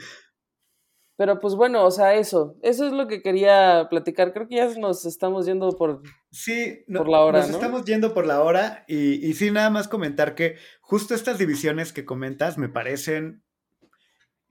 pero 1.19 1.37
pues 1.41 1.53
bueno, 1.53 1.85
o 1.85 1.91
sea, 1.91 2.15
eso, 2.15 2.57
eso 2.61 2.87
es 2.87 2.93
lo 2.93 3.09
que 3.09 3.21
quería 3.21 3.87
platicar. 3.89 4.31
Creo 4.31 4.47
que 4.47 4.55
ya 4.55 4.73
nos 4.75 5.05
estamos 5.05 5.45
yendo 5.45 5.69
por, 5.75 6.01
sí, 6.31 6.85
por 6.87 7.09
la 7.09 7.19
hora. 7.19 7.39
Nos 7.39 7.49
estamos 7.49 7.83
yendo 7.83 8.13
por 8.13 8.25
la 8.25 8.41
hora 8.41 8.85
y, 8.87 9.27
y 9.27 9.33
sí, 9.33 9.51
nada 9.51 9.69
más 9.69 9.89
comentar 9.89 10.33
que 10.33 10.55
justo 10.79 11.13
estas 11.13 11.37
divisiones 11.37 11.91
que 11.91 12.05
comentas 12.05 12.57
me 12.57 12.69
parecen 12.69 13.43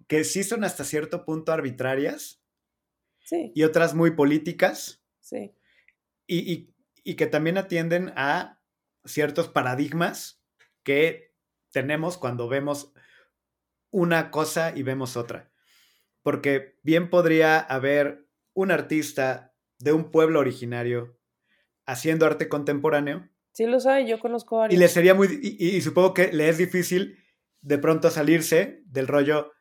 que 0.09 0.25
sí 0.25 0.45
son 0.45 0.63
hasta 0.63 0.85
cierto 0.85 1.25
punto 1.25 1.53
arbitrarias. 1.53 2.43
Sí. 3.21 3.51
Y 3.55 3.63
otras 3.63 3.95
muy 3.95 4.11
políticas. 4.11 5.03
Sí. 5.21 5.55
Y, 6.27 6.53
y, 6.53 6.75
y 7.03 7.15
que 7.15 7.27
también 7.27 7.57
atienden 7.57 8.13
a 8.15 8.61
ciertos 9.07 9.49
paradigmas 9.49 10.43
que 10.83 11.35
tenemos 11.73 12.19
cuando 12.19 12.47
vemos 12.47 12.93
una 13.91 14.31
cosa 14.31 14.77
y 14.77 14.83
vemos 14.83 15.17
otra. 15.17 15.48
Porque 16.29 16.77
bien 16.83 17.09
podría 17.09 17.59
haber 17.59 18.29
un 18.53 18.71
artista 18.71 19.55
de 19.79 19.95
un 19.95 20.11
pueblo 20.11 20.41
originario 20.41 21.19
haciendo 21.87 22.27
arte 22.27 22.51
contemporáneo. 22.51 23.27
Sí, 23.55 23.65
lo 23.65 23.81
sabe, 23.81 24.07
yo 24.07 24.21
conozco 24.21 24.61
a 24.61 24.71
Y 24.71 24.77
le 24.77 24.89
sería 24.89 25.15
muy. 25.15 25.41
Y, 25.43 25.81
supongo 25.81 26.13
que 26.13 26.31
le 26.31 26.51
es 26.51 26.59
difícil 26.59 27.17
de 27.63 27.79
pronto 27.79 28.11
salirse 28.11 28.83
del 28.85 29.07
rollo 29.07 29.53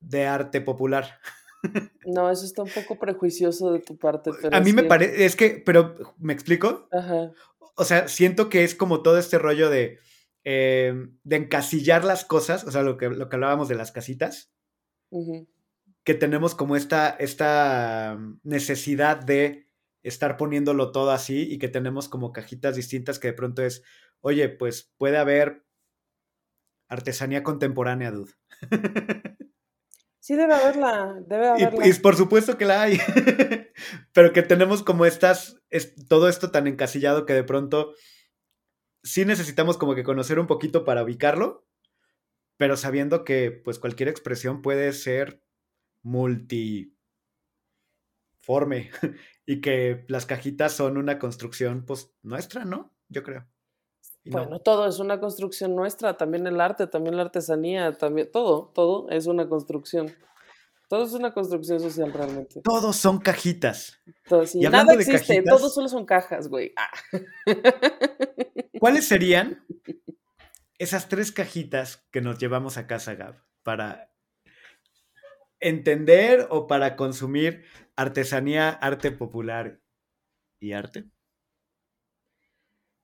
de 0.00 0.26
arte 0.26 0.60
popular. 0.60 1.18
No, 2.04 2.30
eso 2.30 2.44
está 2.44 2.62
un 2.62 2.70
poco 2.70 2.98
prejuicioso 2.98 3.72
de 3.72 3.80
tu 3.80 3.96
parte. 3.96 4.30
a 4.52 4.60
mí 4.60 4.74
me 4.74 4.82
parece. 4.82 5.24
Es 5.24 5.36
que. 5.36 5.62
Pero, 5.64 5.94
¿me 6.18 6.34
explico? 6.34 6.86
Ajá. 6.92 7.32
O 7.76 7.84
sea, 7.84 8.08
siento 8.08 8.50
que 8.50 8.62
es 8.64 8.74
como 8.74 9.02
todo 9.02 9.18
este 9.18 9.38
rollo 9.38 9.70
de. 9.70 9.98
Eh, 10.44 10.94
de 11.22 11.36
encasillar 11.36 12.04
las 12.04 12.26
cosas. 12.26 12.64
O 12.64 12.70
sea, 12.70 12.82
lo 12.82 12.98
que, 12.98 13.08
lo 13.08 13.30
que 13.30 13.36
hablábamos 13.36 13.68
de 13.68 13.74
las 13.74 13.90
casitas. 13.90 14.52
Que 16.04 16.14
tenemos 16.14 16.54
como 16.54 16.76
esta, 16.76 17.10
esta 17.10 18.18
necesidad 18.42 19.18
de 19.18 19.66
estar 20.02 20.36
poniéndolo 20.36 20.92
todo 20.92 21.10
así 21.10 21.42
y 21.50 21.58
que 21.58 21.68
tenemos 21.68 22.08
como 22.08 22.32
cajitas 22.32 22.76
distintas 22.76 23.18
que 23.18 23.28
de 23.28 23.34
pronto 23.34 23.62
es, 23.62 23.82
oye, 24.20 24.48
pues 24.48 24.92
puede 24.96 25.18
haber 25.18 25.64
artesanía 26.88 27.42
contemporánea, 27.42 28.10
dude. 28.10 28.32
Sí, 30.22 30.36
debe 30.36 30.52
haberla, 30.52 31.16
debe 31.26 31.48
haberla. 31.48 31.88
Y, 31.88 31.94
por 31.94 32.14
supuesto 32.14 32.58
que 32.58 32.66
la 32.66 32.82
hay, 32.82 32.98
pero 34.12 34.34
que 34.34 34.42
tenemos 34.42 34.82
como 34.82 35.06
estas, 35.06 35.62
es, 35.70 35.94
todo 36.08 36.28
esto 36.28 36.50
tan 36.50 36.66
encasillado 36.66 37.24
que 37.24 37.32
de 37.32 37.42
pronto 37.42 37.94
sí 39.02 39.24
necesitamos 39.24 39.78
como 39.78 39.94
que 39.94 40.04
conocer 40.04 40.38
un 40.38 40.46
poquito 40.46 40.84
para 40.84 41.02
ubicarlo, 41.02 41.66
pero 42.58 42.76
sabiendo 42.76 43.24
que 43.24 43.50
pues 43.50 43.78
cualquier 43.78 44.10
expresión 44.10 44.60
puede 44.60 44.92
ser 44.92 45.42
multiforme 46.02 46.90
y 49.46 49.60
que 49.60 50.04
las 50.08 50.26
cajitas 50.26 50.72
son 50.72 50.96
una 50.96 51.18
construcción 51.18 51.84
pues 51.84 52.12
nuestra, 52.22 52.64
¿no? 52.64 52.92
Yo 53.08 53.22
creo. 53.22 53.46
bueno, 54.24 54.60
todo 54.60 54.86
es 54.86 54.98
una 54.98 55.18
construcción 55.20 55.74
nuestra, 55.74 56.16
también 56.16 56.46
el 56.46 56.60
arte, 56.60 56.86
también 56.86 57.16
la 57.16 57.22
artesanía, 57.22 57.92
también 57.92 58.30
todo, 58.30 58.70
todo 58.74 59.08
es 59.10 59.26
una 59.26 59.48
construcción. 59.48 60.12
Todo 60.88 61.04
es 61.04 61.12
una 61.12 61.32
construcción 61.32 61.78
social 61.78 62.12
realmente. 62.12 62.60
Todos 62.62 62.96
son 62.96 63.20
cajitas. 63.20 64.00
y 64.54 64.68
nada 64.68 64.94
existe, 64.94 65.40
todos 65.42 65.72
solo 65.72 65.88
son 65.88 66.04
cajas, 66.04 66.48
güey. 66.48 66.72
Ah. 66.76 66.90
¿Cuáles 68.80 69.06
serían 69.06 69.64
esas 70.78 71.08
tres 71.08 71.30
cajitas 71.30 72.04
que 72.10 72.20
nos 72.20 72.38
llevamos 72.38 72.76
a 72.76 72.86
casa, 72.86 73.14
Gab, 73.14 73.36
para 73.62 74.10
entender 75.60 76.46
o 76.50 76.66
para 76.66 76.96
consumir 76.96 77.64
artesanía, 77.96 78.70
arte 78.70 79.12
popular 79.12 79.80
y 80.58 80.72
arte? 80.72 81.04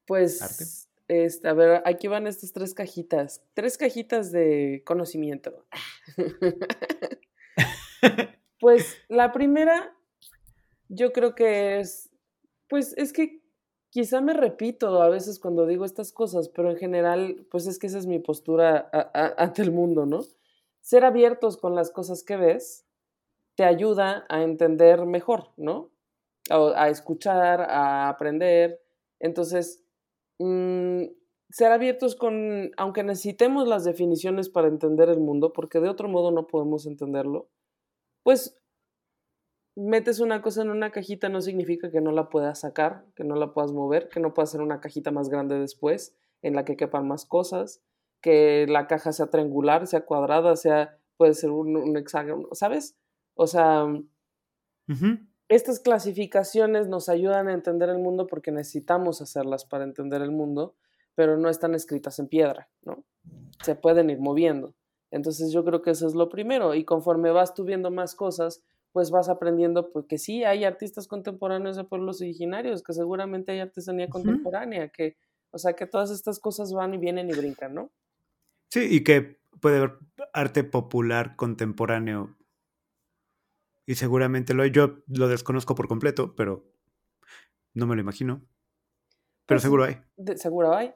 Pues, 0.06 0.88
Este, 1.08 1.48
a 1.48 1.52
ver, 1.52 1.82
aquí 1.84 2.08
van 2.08 2.26
estas 2.26 2.52
tres 2.52 2.74
cajitas. 2.74 3.44
Tres 3.54 3.78
cajitas 3.78 4.32
de 4.32 4.82
conocimiento. 4.84 5.66
pues 8.60 8.96
la 9.08 9.32
primera, 9.32 9.96
yo 10.88 11.12
creo 11.12 11.34
que 11.34 11.78
es, 11.78 12.10
pues 12.68 12.94
es 12.96 13.12
que 13.12 13.40
quizá 13.90 14.20
me 14.20 14.34
repito 14.34 15.00
a 15.00 15.08
veces 15.08 15.38
cuando 15.38 15.66
digo 15.66 15.84
estas 15.84 16.12
cosas, 16.12 16.48
pero 16.48 16.70
en 16.70 16.76
general, 16.76 17.46
pues 17.50 17.66
es 17.66 17.78
que 17.78 17.86
esa 17.86 17.98
es 17.98 18.06
mi 18.06 18.18
postura 18.18 18.90
ante 19.38 19.62
el 19.62 19.72
mundo, 19.72 20.06
¿no? 20.06 20.24
Ser 20.86 21.04
abiertos 21.04 21.56
con 21.56 21.74
las 21.74 21.90
cosas 21.90 22.22
que 22.22 22.36
ves 22.36 22.86
te 23.56 23.64
ayuda 23.64 24.24
a 24.28 24.44
entender 24.44 25.04
mejor, 25.04 25.48
¿no? 25.56 25.90
A, 26.48 26.88
escuchar, 26.90 27.60
a 27.62 28.08
aprender. 28.08 28.80
Entonces, 29.18 29.84
mm, 30.38 31.06
ser 31.50 31.72
abiertos 31.72 32.14
con, 32.14 32.70
aunque 32.76 33.02
necesitemos 33.02 33.66
las 33.66 33.82
definiciones 33.82 34.48
para 34.48 34.68
entender 34.68 35.08
el 35.08 35.18
mundo, 35.18 35.52
porque 35.52 35.80
de 35.80 35.88
otro 35.88 36.08
modo 36.08 36.30
no 36.30 36.46
podemos 36.46 36.86
entenderlo, 36.86 37.48
pues 38.22 38.56
metes 39.74 40.20
una 40.20 40.40
cosa 40.40 40.62
en 40.62 40.70
una 40.70 40.92
cajita 40.92 41.28
no 41.28 41.40
significa 41.40 41.90
que 41.90 42.00
no 42.00 42.12
la 42.12 42.28
puedas 42.28 42.60
sacar, 42.60 43.04
que 43.16 43.24
no 43.24 43.34
la 43.34 43.52
puedas 43.52 43.72
mover, 43.72 44.08
que 44.08 44.20
no 44.20 44.34
puedas 44.34 44.50
hacer 44.50 44.60
una 44.60 44.80
cajita 44.80 45.10
más 45.10 45.30
grande 45.30 45.58
después 45.58 46.16
en 46.42 46.54
la 46.54 46.64
que 46.64 46.76
quepan 46.76 47.08
más 47.08 47.26
cosas 47.26 47.82
que 48.20 48.66
la 48.68 48.86
caja 48.86 49.12
sea 49.12 49.28
triangular, 49.28 49.86
sea 49.86 50.04
cuadrada, 50.04 50.56
sea, 50.56 50.98
puede 51.16 51.34
ser 51.34 51.50
un, 51.50 51.96
hexágono, 51.96 52.48
¿sabes? 52.52 52.96
O 53.34 53.46
sea, 53.46 53.86
estas 55.48 55.80
clasificaciones 55.80 56.88
nos 56.88 57.08
ayudan 57.08 57.48
a 57.48 57.52
entender 57.52 57.88
el 57.88 57.98
mundo 57.98 58.26
porque 58.26 58.50
necesitamos 58.50 59.22
hacerlas 59.22 59.64
para 59.64 59.84
entender 59.84 60.22
el 60.22 60.32
mundo, 60.32 60.74
pero 61.14 61.36
no 61.36 61.48
están 61.48 61.74
escritas 61.74 62.18
en 62.18 62.28
piedra, 62.28 62.68
¿no? 62.82 63.04
Se 63.62 63.74
pueden 63.74 64.10
ir 64.10 64.20
moviendo. 64.20 64.74
Entonces 65.10 65.52
yo 65.52 65.64
creo 65.64 65.82
que 65.82 65.90
eso 65.90 66.06
es 66.06 66.14
lo 66.14 66.28
primero 66.28 66.74
y 66.74 66.84
conforme 66.84 67.30
vas 67.30 67.54
tú 67.54 67.64
viendo 67.64 67.90
más 67.90 68.14
cosas, 68.14 68.62
pues 68.92 69.10
vas 69.10 69.28
aprendiendo 69.28 69.90
pues, 69.90 70.06
que 70.06 70.18
sí, 70.18 70.44
hay 70.44 70.64
artistas 70.64 71.06
contemporáneos 71.06 71.76
de 71.76 71.84
pueblos 71.84 72.20
originarios, 72.20 72.82
que 72.82 72.92
seguramente 72.92 73.52
hay 73.52 73.60
artesanía 73.60 74.08
contemporánea, 74.08 74.88
que, 74.88 75.16
o 75.50 75.58
sea, 75.58 75.74
que 75.74 75.86
todas 75.86 76.10
estas 76.10 76.40
cosas 76.40 76.72
van 76.72 76.94
y 76.94 76.98
vienen 76.98 77.28
y 77.30 77.34
brincan, 77.34 77.74
¿no? 77.74 77.90
Sí, 78.68 78.86
y 78.90 79.04
que 79.04 79.40
puede 79.60 79.78
haber 79.78 79.98
arte 80.32 80.64
popular 80.64 81.36
contemporáneo. 81.36 82.36
Y 83.86 83.94
seguramente 83.94 84.54
lo 84.54 84.62
hay. 84.62 84.70
Yo 84.70 84.98
lo 85.06 85.28
desconozco 85.28 85.74
por 85.74 85.88
completo, 85.88 86.34
pero 86.34 86.64
no 87.74 87.86
me 87.86 87.94
lo 87.94 88.00
imagino. 88.00 88.42
Pero 89.46 89.56
pues 89.56 89.62
seguro 89.62 89.84
hay. 89.84 89.98
seguro 90.36 90.74
hay. 90.74 90.92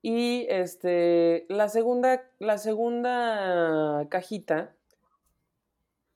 Y 0.00 0.46
este, 0.48 1.46
la 1.48 1.68
segunda, 1.68 2.28
la 2.40 2.58
segunda 2.58 4.06
cajita, 4.08 4.74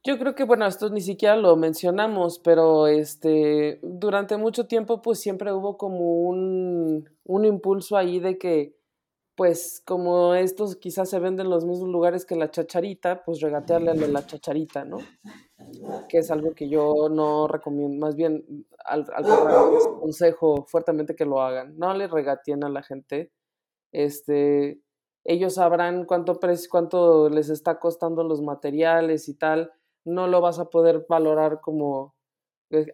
yo 0.02 0.18
creo 0.18 0.34
que, 0.34 0.44
bueno, 0.44 0.66
esto 0.66 0.88
ni 0.90 1.00
siquiera 1.00 1.36
lo 1.36 1.56
mencionamos, 1.56 2.38
pero 2.38 2.86
este, 2.86 3.80
durante 3.82 4.36
mucho 4.36 4.66
tiempo, 4.66 5.02
pues 5.02 5.20
siempre 5.20 5.52
hubo 5.52 5.76
como 5.76 6.22
un, 6.22 7.08
un 7.24 7.44
impulso 7.44 7.96
ahí 7.96 8.20
de 8.20 8.38
que 8.38 8.75
pues 9.36 9.82
como 9.84 10.34
estos 10.34 10.76
quizás 10.76 11.10
se 11.10 11.18
venden 11.18 11.46
en 11.46 11.50
los 11.50 11.66
mismos 11.66 11.90
lugares 11.90 12.24
que 12.24 12.36
la 12.36 12.50
chacharita, 12.50 13.22
pues 13.22 13.40
regatearle 13.40 13.90
al 13.90 14.00
de 14.00 14.08
la 14.08 14.26
chacharita, 14.26 14.84
¿no? 14.86 14.98
Que 16.08 16.18
es 16.18 16.30
algo 16.30 16.54
que 16.54 16.70
yo 16.70 17.08
no 17.10 17.46
recomiendo, 17.46 17.98
más 17.98 18.16
bien 18.16 18.66
al, 18.84 19.06
al 19.14 19.24
consejo 20.00 20.64
fuertemente 20.66 21.14
que 21.14 21.26
lo 21.26 21.42
hagan. 21.42 21.76
No 21.76 21.92
le 21.92 22.08
regateen 22.08 22.64
a 22.64 22.70
la 22.70 22.82
gente. 22.82 23.30
Este, 23.92 24.80
ellos 25.24 25.54
sabrán 25.54 26.06
cuánto, 26.06 26.40
cuánto 26.70 27.28
les 27.28 27.50
está 27.50 27.78
costando 27.78 28.24
los 28.24 28.40
materiales 28.40 29.28
y 29.28 29.34
tal. 29.34 29.70
No 30.06 30.28
lo 30.28 30.40
vas 30.40 30.58
a 30.58 30.70
poder 30.70 31.04
valorar 31.08 31.60
como, 31.60 32.14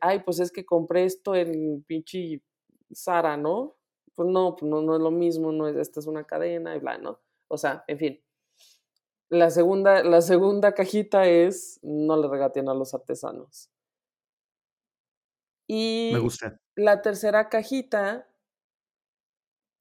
ay, 0.01 0.23
pues 0.25 0.41
es 0.41 0.51
que 0.51 0.65
compré 0.65 1.05
esto 1.05 1.37
en 1.37 1.85
pinche 1.85 2.43
Sara, 2.91 3.37
¿no? 3.37 3.77
Pues 4.15 4.29
no, 4.29 4.57
pues 4.57 4.71
no, 4.71 4.83
no 4.83 4.97
es 4.97 5.03
lo 5.03 5.11
mismo, 5.11 5.53
no 5.53 5.69
es, 5.69 5.77
esta 5.77 6.01
es 6.01 6.07
una 6.07 6.25
cadena 6.25 6.77
y 6.77 6.81
bla, 6.81 6.99
¿no? 6.99 7.21
O 7.49 7.57
sea, 7.59 7.85
en 7.87 7.99
fin. 7.99 8.21
La 9.31 9.51
segunda, 9.51 10.05
la 10.05 10.21
segunda 10.21 10.75
cajita 10.75 11.27
es 11.27 11.81
no 11.83 12.17
le 12.17 12.29
regateen 12.29 12.69
a 12.69 12.75
los 12.75 12.95
artesanos. 12.95 13.69
Y 15.67 16.11
Me 16.13 16.19
gusta. 16.21 16.61
la 16.77 17.03
tercera 17.03 17.49
cajita, 17.49 18.29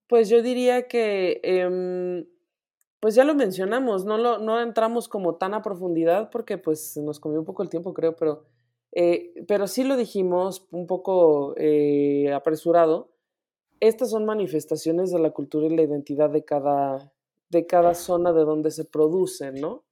pues 0.07 0.29
yo 0.29 0.41
diría 0.41 0.87
que, 0.87 1.39
em, 1.43 2.25
pues 2.99 3.15
ya 3.15 3.23
lo 3.23 3.35
mencionamos, 3.35 4.05
no, 4.05 4.17
lo, 4.17 4.39
no 4.39 4.61
entramos 4.61 5.07
como 5.07 5.35
tan 5.35 5.53
a 5.53 5.61
profundidad 5.61 6.29
porque 6.31 6.57
pues 6.57 6.97
nos 6.97 7.19
comió 7.19 7.39
un 7.39 7.45
poco 7.45 7.63
el 7.63 7.69
tiempo, 7.69 7.93
creo, 7.93 8.15
pero, 8.15 8.45
eh, 8.91 9.33
pero 9.47 9.67
sí 9.67 9.83
lo 9.83 9.97
dijimos 9.97 10.67
un 10.71 10.87
poco 10.87 11.55
eh, 11.57 12.31
apresurado 12.33 13.11
estas 13.81 14.11
son 14.11 14.25
manifestaciones 14.25 15.11
de 15.11 15.19
la 15.19 15.31
cultura 15.31 15.65
y 15.65 15.75
la 15.75 15.81
identidad 15.81 16.29
de 16.29 16.45
cada, 16.45 17.11
de 17.49 17.65
cada 17.65 17.95
zona 17.95 18.31
de 18.31 18.45
donde 18.45 18.69
se 18.69 18.85
producen, 18.85 19.55
¿no? 19.55 19.83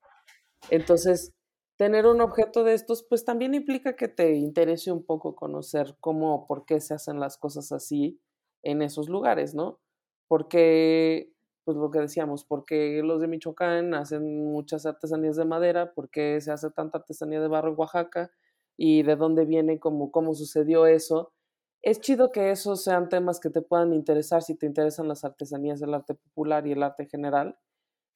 Entonces, 0.70 1.34
tener 1.76 2.06
un 2.06 2.22
objeto 2.22 2.64
de 2.64 2.76
estos, 2.76 3.04
pues 3.04 3.26
también 3.26 3.56
implica 3.56 3.96
que 3.96 4.08
te 4.08 4.36
interese 4.36 4.92
un 4.92 5.04
poco 5.04 5.36
conocer 5.36 5.98
cómo, 6.00 6.46
por 6.46 6.66
qué 6.66 6.80
se 6.82 6.94
hacen 6.94 7.20
las 7.20 7.38
cosas 7.38 7.72
así 7.72 8.22
en 8.62 8.84
esos 8.84 9.10
lugares, 9.10 9.56
¿no? 9.56 9.80
Porque, 10.28 11.34
pues 11.66 11.76
lo 11.76 11.90
que 11.90 12.00
decíamos, 12.00 12.46
porque 12.46 13.02
los 13.04 13.22
de 13.22 13.28
Michoacán 13.28 13.96
hacen 13.96 14.46
muchas 14.52 14.86
artesanías 14.86 15.36
de 15.36 15.46
madera, 15.46 15.94
porque 15.96 16.40
se 16.42 16.52
hace 16.52 16.70
tanta 16.70 17.00
artesanía 17.00 17.42
de 17.42 17.48
barro 17.48 17.70
en 17.70 17.80
Oaxaca 17.80 18.30
y 18.78 19.02
de 19.02 19.16
dónde 19.16 19.46
viene, 19.46 19.80
como, 19.80 20.12
cómo 20.12 20.36
sucedió 20.36 20.86
eso 20.86 21.34
es 21.82 22.02
chido 22.02 22.32
que 22.32 22.52
esos 22.52 22.84
sean 22.84 23.10
temas 23.10 23.40
que 23.40 23.50
te 23.50 23.62
puedan 23.62 23.94
interesar 23.94 24.42
si 24.42 24.56
te 24.56 24.66
interesan 24.66 25.08
las 25.08 25.24
artesanías, 25.24 25.82
el 25.82 25.94
arte 25.94 26.14
popular 26.14 26.68
y 26.68 26.74
el 26.74 26.84
arte 26.84 27.06
general, 27.06 27.58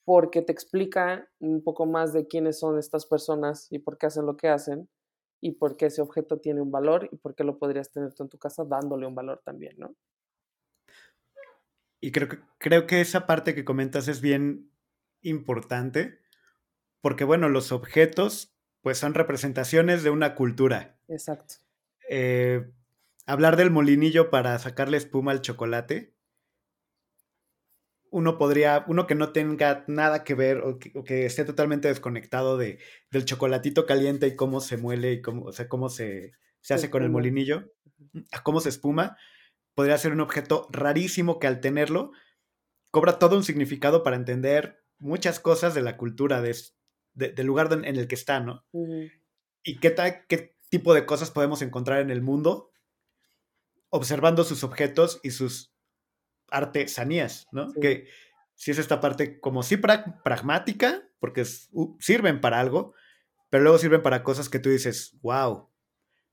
porque 0.06 0.42
te 0.42 0.52
explica 0.52 1.30
un 1.40 1.64
poco 1.64 1.86
más 1.86 2.12
de 2.12 2.28
quiénes 2.28 2.60
son 2.60 2.78
estas 2.78 3.06
personas 3.06 3.68
y 3.72 3.80
por 3.80 3.98
qué 3.98 4.08
hacen 4.08 4.26
lo 4.26 4.36
que 4.36 4.50
hacen 4.50 4.90
y 5.42 5.54
por 5.54 5.78
qué 5.78 5.88
ese 5.88 6.02
objeto 6.02 6.40
tiene 6.40 6.62
un 6.62 6.72
valor 6.72 7.10
y 7.12 7.18
por 7.18 7.36
qué 7.36 7.44
lo 7.44 7.58
podrías 7.58 7.92
tener 7.92 8.14
tú 8.14 8.24
en 8.24 8.30
tu 8.30 8.38
casa 8.38 8.66
dándole 8.66 9.08
un 9.08 9.16
valor 9.16 9.42
también, 9.46 9.76
¿no? 9.78 9.96
Y 12.02 12.12
creo 12.12 12.28
que, 12.28 12.40
creo 12.58 12.86
que 12.86 13.00
esa 13.00 13.26
parte 13.26 13.56
que 13.56 13.64
comentas 13.64 14.10
es 14.10 14.20
bien 14.20 14.72
importante, 15.22 16.20
porque 17.00 17.24
bueno, 17.24 17.48
los 17.48 17.72
objetos 17.72 18.54
pues 18.82 18.98
son 18.98 19.14
representaciones 19.14 20.04
de 20.04 20.10
una 20.10 20.36
cultura. 20.36 21.00
Exacto. 21.08 21.56
Eh, 22.10 22.70
hablar 23.26 23.58
del 23.58 23.72
molinillo 23.72 24.30
para 24.30 24.58
sacarle 24.60 24.98
espuma 24.98 25.32
al 25.32 25.42
chocolate, 25.42 26.14
uno 28.12 28.38
podría, 28.38 28.86
uno 28.88 29.08
que 29.08 29.16
no 29.16 29.32
tenga 29.32 29.84
nada 29.88 30.24
que 30.24 30.36
ver 30.36 30.60
o 30.60 30.78
que, 30.78 31.26
esté 31.26 31.46
totalmente 31.46 31.88
desconectado 31.88 32.58
de, 32.58 32.80
del 33.10 33.26
chocolatito 33.26 33.86
caliente 33.88 34.28
y 34.28 34.36
cómo 34.36 34.62
se 34.62 34.78
muele 34.78 35.14
y 35.14 35.22
cómo, 35.22 35.46
o 35.46 35.52
sea, 35.52 35.68
cómo 35.68 35.90
se, 35.90 36.34
se 36.62 36.76
hace 36.76 36.92
con 36.92 37.02
el 37.02 37.10
molinillo, 37.10 37.74
cómo 38.44 38.60
se 38.60 38.70
espuma, 38.70 39.18
podría 39.74 39.98
ser 39.98 40.12
un 40.12 40.22
objeto 40.22 40.68
rarísimo 40.72 41.40
que 41.40 41.48
al 41.48 41.60
tenerlo 41.60 42.12
cobra 42.92 43.18
todo 43.18 43.36
un 43.36 43.44
significado 43.44 44.04
para 44.04 44.16
entender 44.16 44.84
muchas 45.00 45.40
cosas 45.40 45.74
de 45.74 45.82
la 45.82 45.98
cultura 45.98 46.42
de, 46.42 46.56
del 47.16 47.48
lugar 47.48 47.70
en 47.72 47.96
el 47.96 48.08
que 48.08 48.16
está, 48.16 48.40
¿no? 48.40 48.64
Y 49.64 49.80
qué, 49.80 49.96
qué 50.28 50.56
tipo 50.70 50.94
de 50.94 51.08
cosas 51.08 51.32
podemos 51.32 51.64
encontrar 51.64 52.02
en 52.02 52.12
el 52.12 52.22
mundo 52.22 52.73
observando 53.94 54.44
sus 54.44 54.64
objetos 54.64 55.20
y 55.22 55.30
sus 55.30 55.72
artesanías, 56.50 57.48
¿no? 57.52 57.72
Que 57.80 58.08
si 58.56 58.72
es 58.72 58.80
esta 58.80 59.00
parte 59.00 59.40
como 59.40 59.62
sí 59.62 59.78
pragmática, 59.78 61.08
porque 61.20 61.46
sirven 62.00 62.42
para 62.42 62.60
algo, 62.60 62.96
pero 63.52 63.62
luego 63.62 63.78
sirven 63.78 64.02
para 64.02 64.24
cosas 64.24 64.50
que 64.50 64.58
tú 64.58 64.72
dices, 64.72 65.16
wow, 65.22 65.70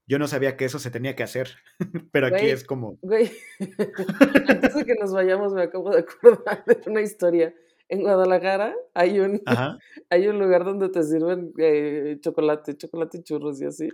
yo 0.07 0.19
no 0.19 0.27
sabía 0.27 0.57
que 0.57 0.65
eso 0.65 0.79
se 0.79 0.91
tenía 0.91 1.15
que 1.15 1.23
hacer, 1.23 1.51
pero 2.13 2.29
aquí 2.29 2.47
es 2.47 2.65
como... 2.65 2.99
Güey, 3.03 3.31
antes 4.49 4.75
de 4.75 4.85
que 4.87 4.95
nos 4.95 5.13
vayamos 5.13 5.53
me 5.53 5.65
acabo 5.65 5.91
de 5.91 6.01
acordar 6.01 6.65
de 6.65 6.81
una 6.87 7.03
historia. 7.03 7.55
En 7.91 8.01
Guadalajara 8.01 8.75
hay 8.95 9.21
un, 9.21 9.43
hay 10.09 10.29
un 10.29 10.39
lugar 10.39 10.65
donde 10.65 10.89
te 10.89 11.03
sirven 11.03 11.53
eh, 11.59 12.17
chocolate, 12.23 12.75
chocolate 12.75 13.19
y 13.19 13.23
churros 13.23 13.61
y 13.61 13.67
así. 13.67 13.89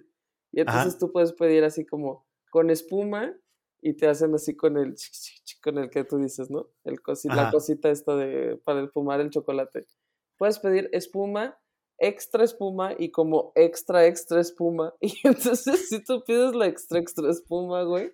Y 0.52 0.60
entonces 0.60 0.98
tú 0.98 1.10
puedes 1.10 1.32
pedir 1.32 1.64
así 1.64 1.84
como 1.84 2.24
con 2.50 2.70
espuma 2.70 3.34
y 3.80 3.94
te 3.94 4.08
hacen 4.08 4.34
así 4.34 4.56
con 4.56 4.76
el 4.76 4.94
con 5.62 5.78
el 5.78 5.90
que 5.90 6.04
tú 6.04 6.18
dices, 6.18 6.50
¿no? 6.50 6.68
El 6.84 6.98
la 7.24 7.50
cosita 7.50 7.90
esta 7.90 8.16
de 8.16 8.56
para 8.64 8.82
espumar 8.82 9.20
el 9.20 9.30
chocolate. 9.30 9.86
Puedes 10.38 10.58
pedir 10.58 10.88
espuma, 10.92 11.58
extra 11.98 12.44
espuma 12.44 12.94
y 12.98 13.10
como 13.10 13.52
extra 13.54 14.06
extra 14.06 14.40
espuma. 14.40 14.94
Y 15.00 15.14
entonces 15.24 15.88
si 15.88 16.02
tú 16.04 16.22
pides 16.24 16.54
la 16.54 16.66
extra 16.66 16.98
extra 16.98 17.30
espuma, 17.30 17.82
güey, 17.84 18.12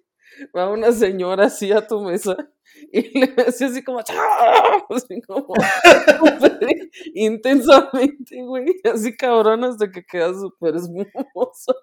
va 0.56 0.70
una 0.70 0.92
señora 0.92 1.46
así 1.46 1.72
a 1.72 1.86
tu 1.86 2.00
mesa 2.00 2.36
y 2.92 3.18
le 3.18 3.34
hace 3.42 3.66
así 3.66 3.82
como, 3.84 3.98
así 4.90 5.20
como 5.22 5.54
intensamente, 7.14 8.42
güey, 8.42 8.66
así 8.92 9.16
cabrón 9.16 9.64
hasta 9.64 9.90
que 9.90 10.04
queda 10.04 10.32
súper 10.34 10.76
espumoso 10.76 11.74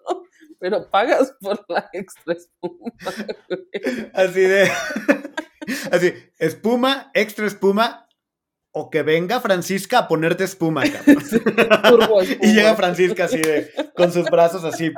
pero 0.60 0.90
pagas 0.90 1.34
por 1.40 1.66
la 1.68 1.90
extra 1.94 2.34
espuma. 2.34 2.92
Así 4.14 4.42
de. 4.42 4.72
Así, 5.92 6.14
espuma, 6.40 7.12
extra 7.14 7.46
espuma, 7.46 8.08
o 8.72 8.90
que 8.90 9.04
venga 9.04 9.40
Francisca 9.40 10.00
a 10.00 10.08
ponerte 10.08 10.44
espuma, 10.44 10.84
cabrón. 10.84 12.26
Y 12.42 12.54
llega 12.54 12.76
Francisca 12.76 13.26
así 13.26 13.38
de, 13.38 13.72
con 13.96 14.12
sus 14.12 14.26
brazos 14.26 14.64
así. 14.64 14.92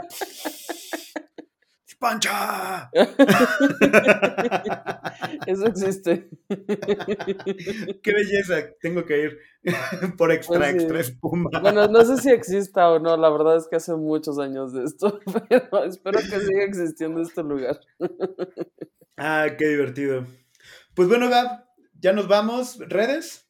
¡Pancha! 2.02 2.90
Eso 5.46 5.68
existe. 5.68 6.28
Qué 6.50 8.12
belleza, 8.12 8.74
tengo 8.82 9.06
que 9.06 9.22
ir 9.22 9.38
por 10.18 10.32
extra, 10.32 10.58
pues 10.58 10.74
extra 10.74 11.00
espuma. 11.00 11.52
Bueno, 11.62 11.88
no 11.88 12.04
sé 12.04 12.18
si 12.18 12.32
exista 12.32 12.90
o 12.90 12.98
no, 12.98 13.16
la 13.18 13.30
verdad 13.30 13.58
es 13.58 13.68
que 13.68 13.76
hace 13.76 13.94
muchos 13.94 14.40
años 14.40 14.74
de 14.74 14.86
esto, 14.86 15.20
pero 15.48 15.84
espero 15.84 16.20
que 16.22 16.40
siga 16.40 16.64
existiendo 16.64 17.22
este 17.22 17.44
lugar. 17.44 17.80
Ah, 19.16 19.50
qué 19.56 19.68
divertido. 19.68 20.26
Pues 20.96 21.08
bueno, 21.08 21.30
Gab, 21.30 21.66
ya 22.00 22.14
nos 22.14 22.28
vamos. 22.28 22.80
¿Redes? 22.80 23.48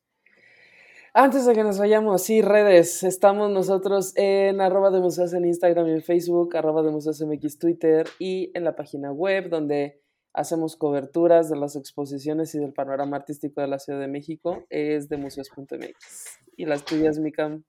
Antes 1.13 1.45
de 1.45 1.53
que 1.53 1.63
nos 1.63 1.77
vayamos, 1.77 2.23
sí, 2.23 2.41
redes. 2.41 3.03
Estamos 3.03 3.51
nosotros 3.51 4.13
en 4.15 4.61
arroba 4.61 4.91
de 4.91 5.01
museos 5.01 5.33
en 5.33 5.43
Instagram 5.43 5.89
y 5.89 5.91
en 5.91 6.01
Facebook, 6.01 6.55
arroba 6.55 6.83
de 6.83 6.91
museos 6.91 7.21
MX 7.21 7.59
Twitter 7.59 8.07
y 8.17 8.49
en 8.53 8.63
la 8.63 8.77
página 8.77 9.11
web 9.11 9.49
donde 9.49 10.01
hacemos 10.33 10.77
coberturas 10.77 11.49
de 11.49 11.57
las 11.57 11.75
exposiciones 11.75 12.55
y 12.55 12.59
del 12.59 12.71
panorama 12.71 13.17
artístico 13.17 13.59
de 13.59 13.67
la 13.67 13.77
Ciudad 13.77 13.99
de 13.99 14.07
México. 14.07 14.65
Es 14.69 15.09
de 15.09 15.17
museos.mx. 15.17 16.39
Y 16.55 16.65
las 16.65 16.85
tuyas, 16.85 17.19
Mikam. 17.19 17.65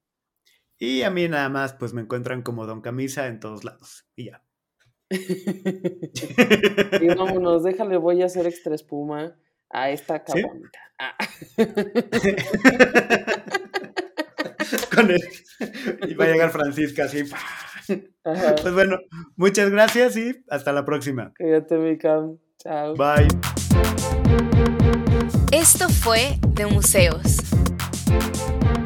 Y 0.78 1.02
a 1.02 1.10
mí 1.10 1.26
nada 1.26 1.48
más, 1.48 1.72
pues 1.72 1.94
me 1.94 2.02
encuentran 2.02 2.42
como 2.42 2.66
Don 2.66 2.80
Camisa 2.80 3.26
en 3.26 3.40
todos 3.40 3.64
lados. 3.64 4.06
Y 4.14 4.26
ya. 4.26 4.44
y 7.00 7.08
vámonos, 7.08 7.64
déjale, 7.64 7.96
voy 7.96 8.22
a 8.22 8.26
hacer 8.26 8.46
extra 8.46 8.76
espuma 8.76 9.36
a 9.72 9.90
esta. 9.90 10.22
Ah. 10.98 11.16
Con 14.94 15.10
él. 15.10 15.22
Y 16.08 16.14
va 16.14 16.26
a 16.26 16.28
llegar 16.28 16.50
Francisca 16.50 17.04
así. 17.04 17.24
Pues 18.22 18.74
bueno, 18.74 18.98
muchas 19.36 19.70
gracias 19.70 20.16
y 20.16 20.44
hasta 20.48 20.72
la 20.72 20.84
próxima. 20.84 21.32
Cuídate, 21.36 21.76
mi 21.76 21.98
Cam. 21.98 22.38
Chao. 22.58 22.94
Bye. 22.94 23.28
Esto 25.50 25.88
fue 25.88 26.38
De 26.54 26.66
Museos. 26.66 27.38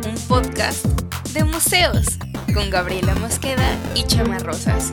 Un 0.07 0.15
podcast 0.29 0.87
de 1.33 1.45
museos 1.45 2.19
con 2.55 2.71
Gabriela 2.71 3.15
Mosqueda 3.17 3.77
y 3.95 4.05
Chama 4.05 4.39
Rosas. 4.39 4.91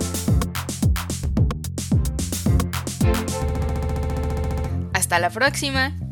Hasta 5.13 5.21
la 5.21 5.29
próxima. 5.29 6.02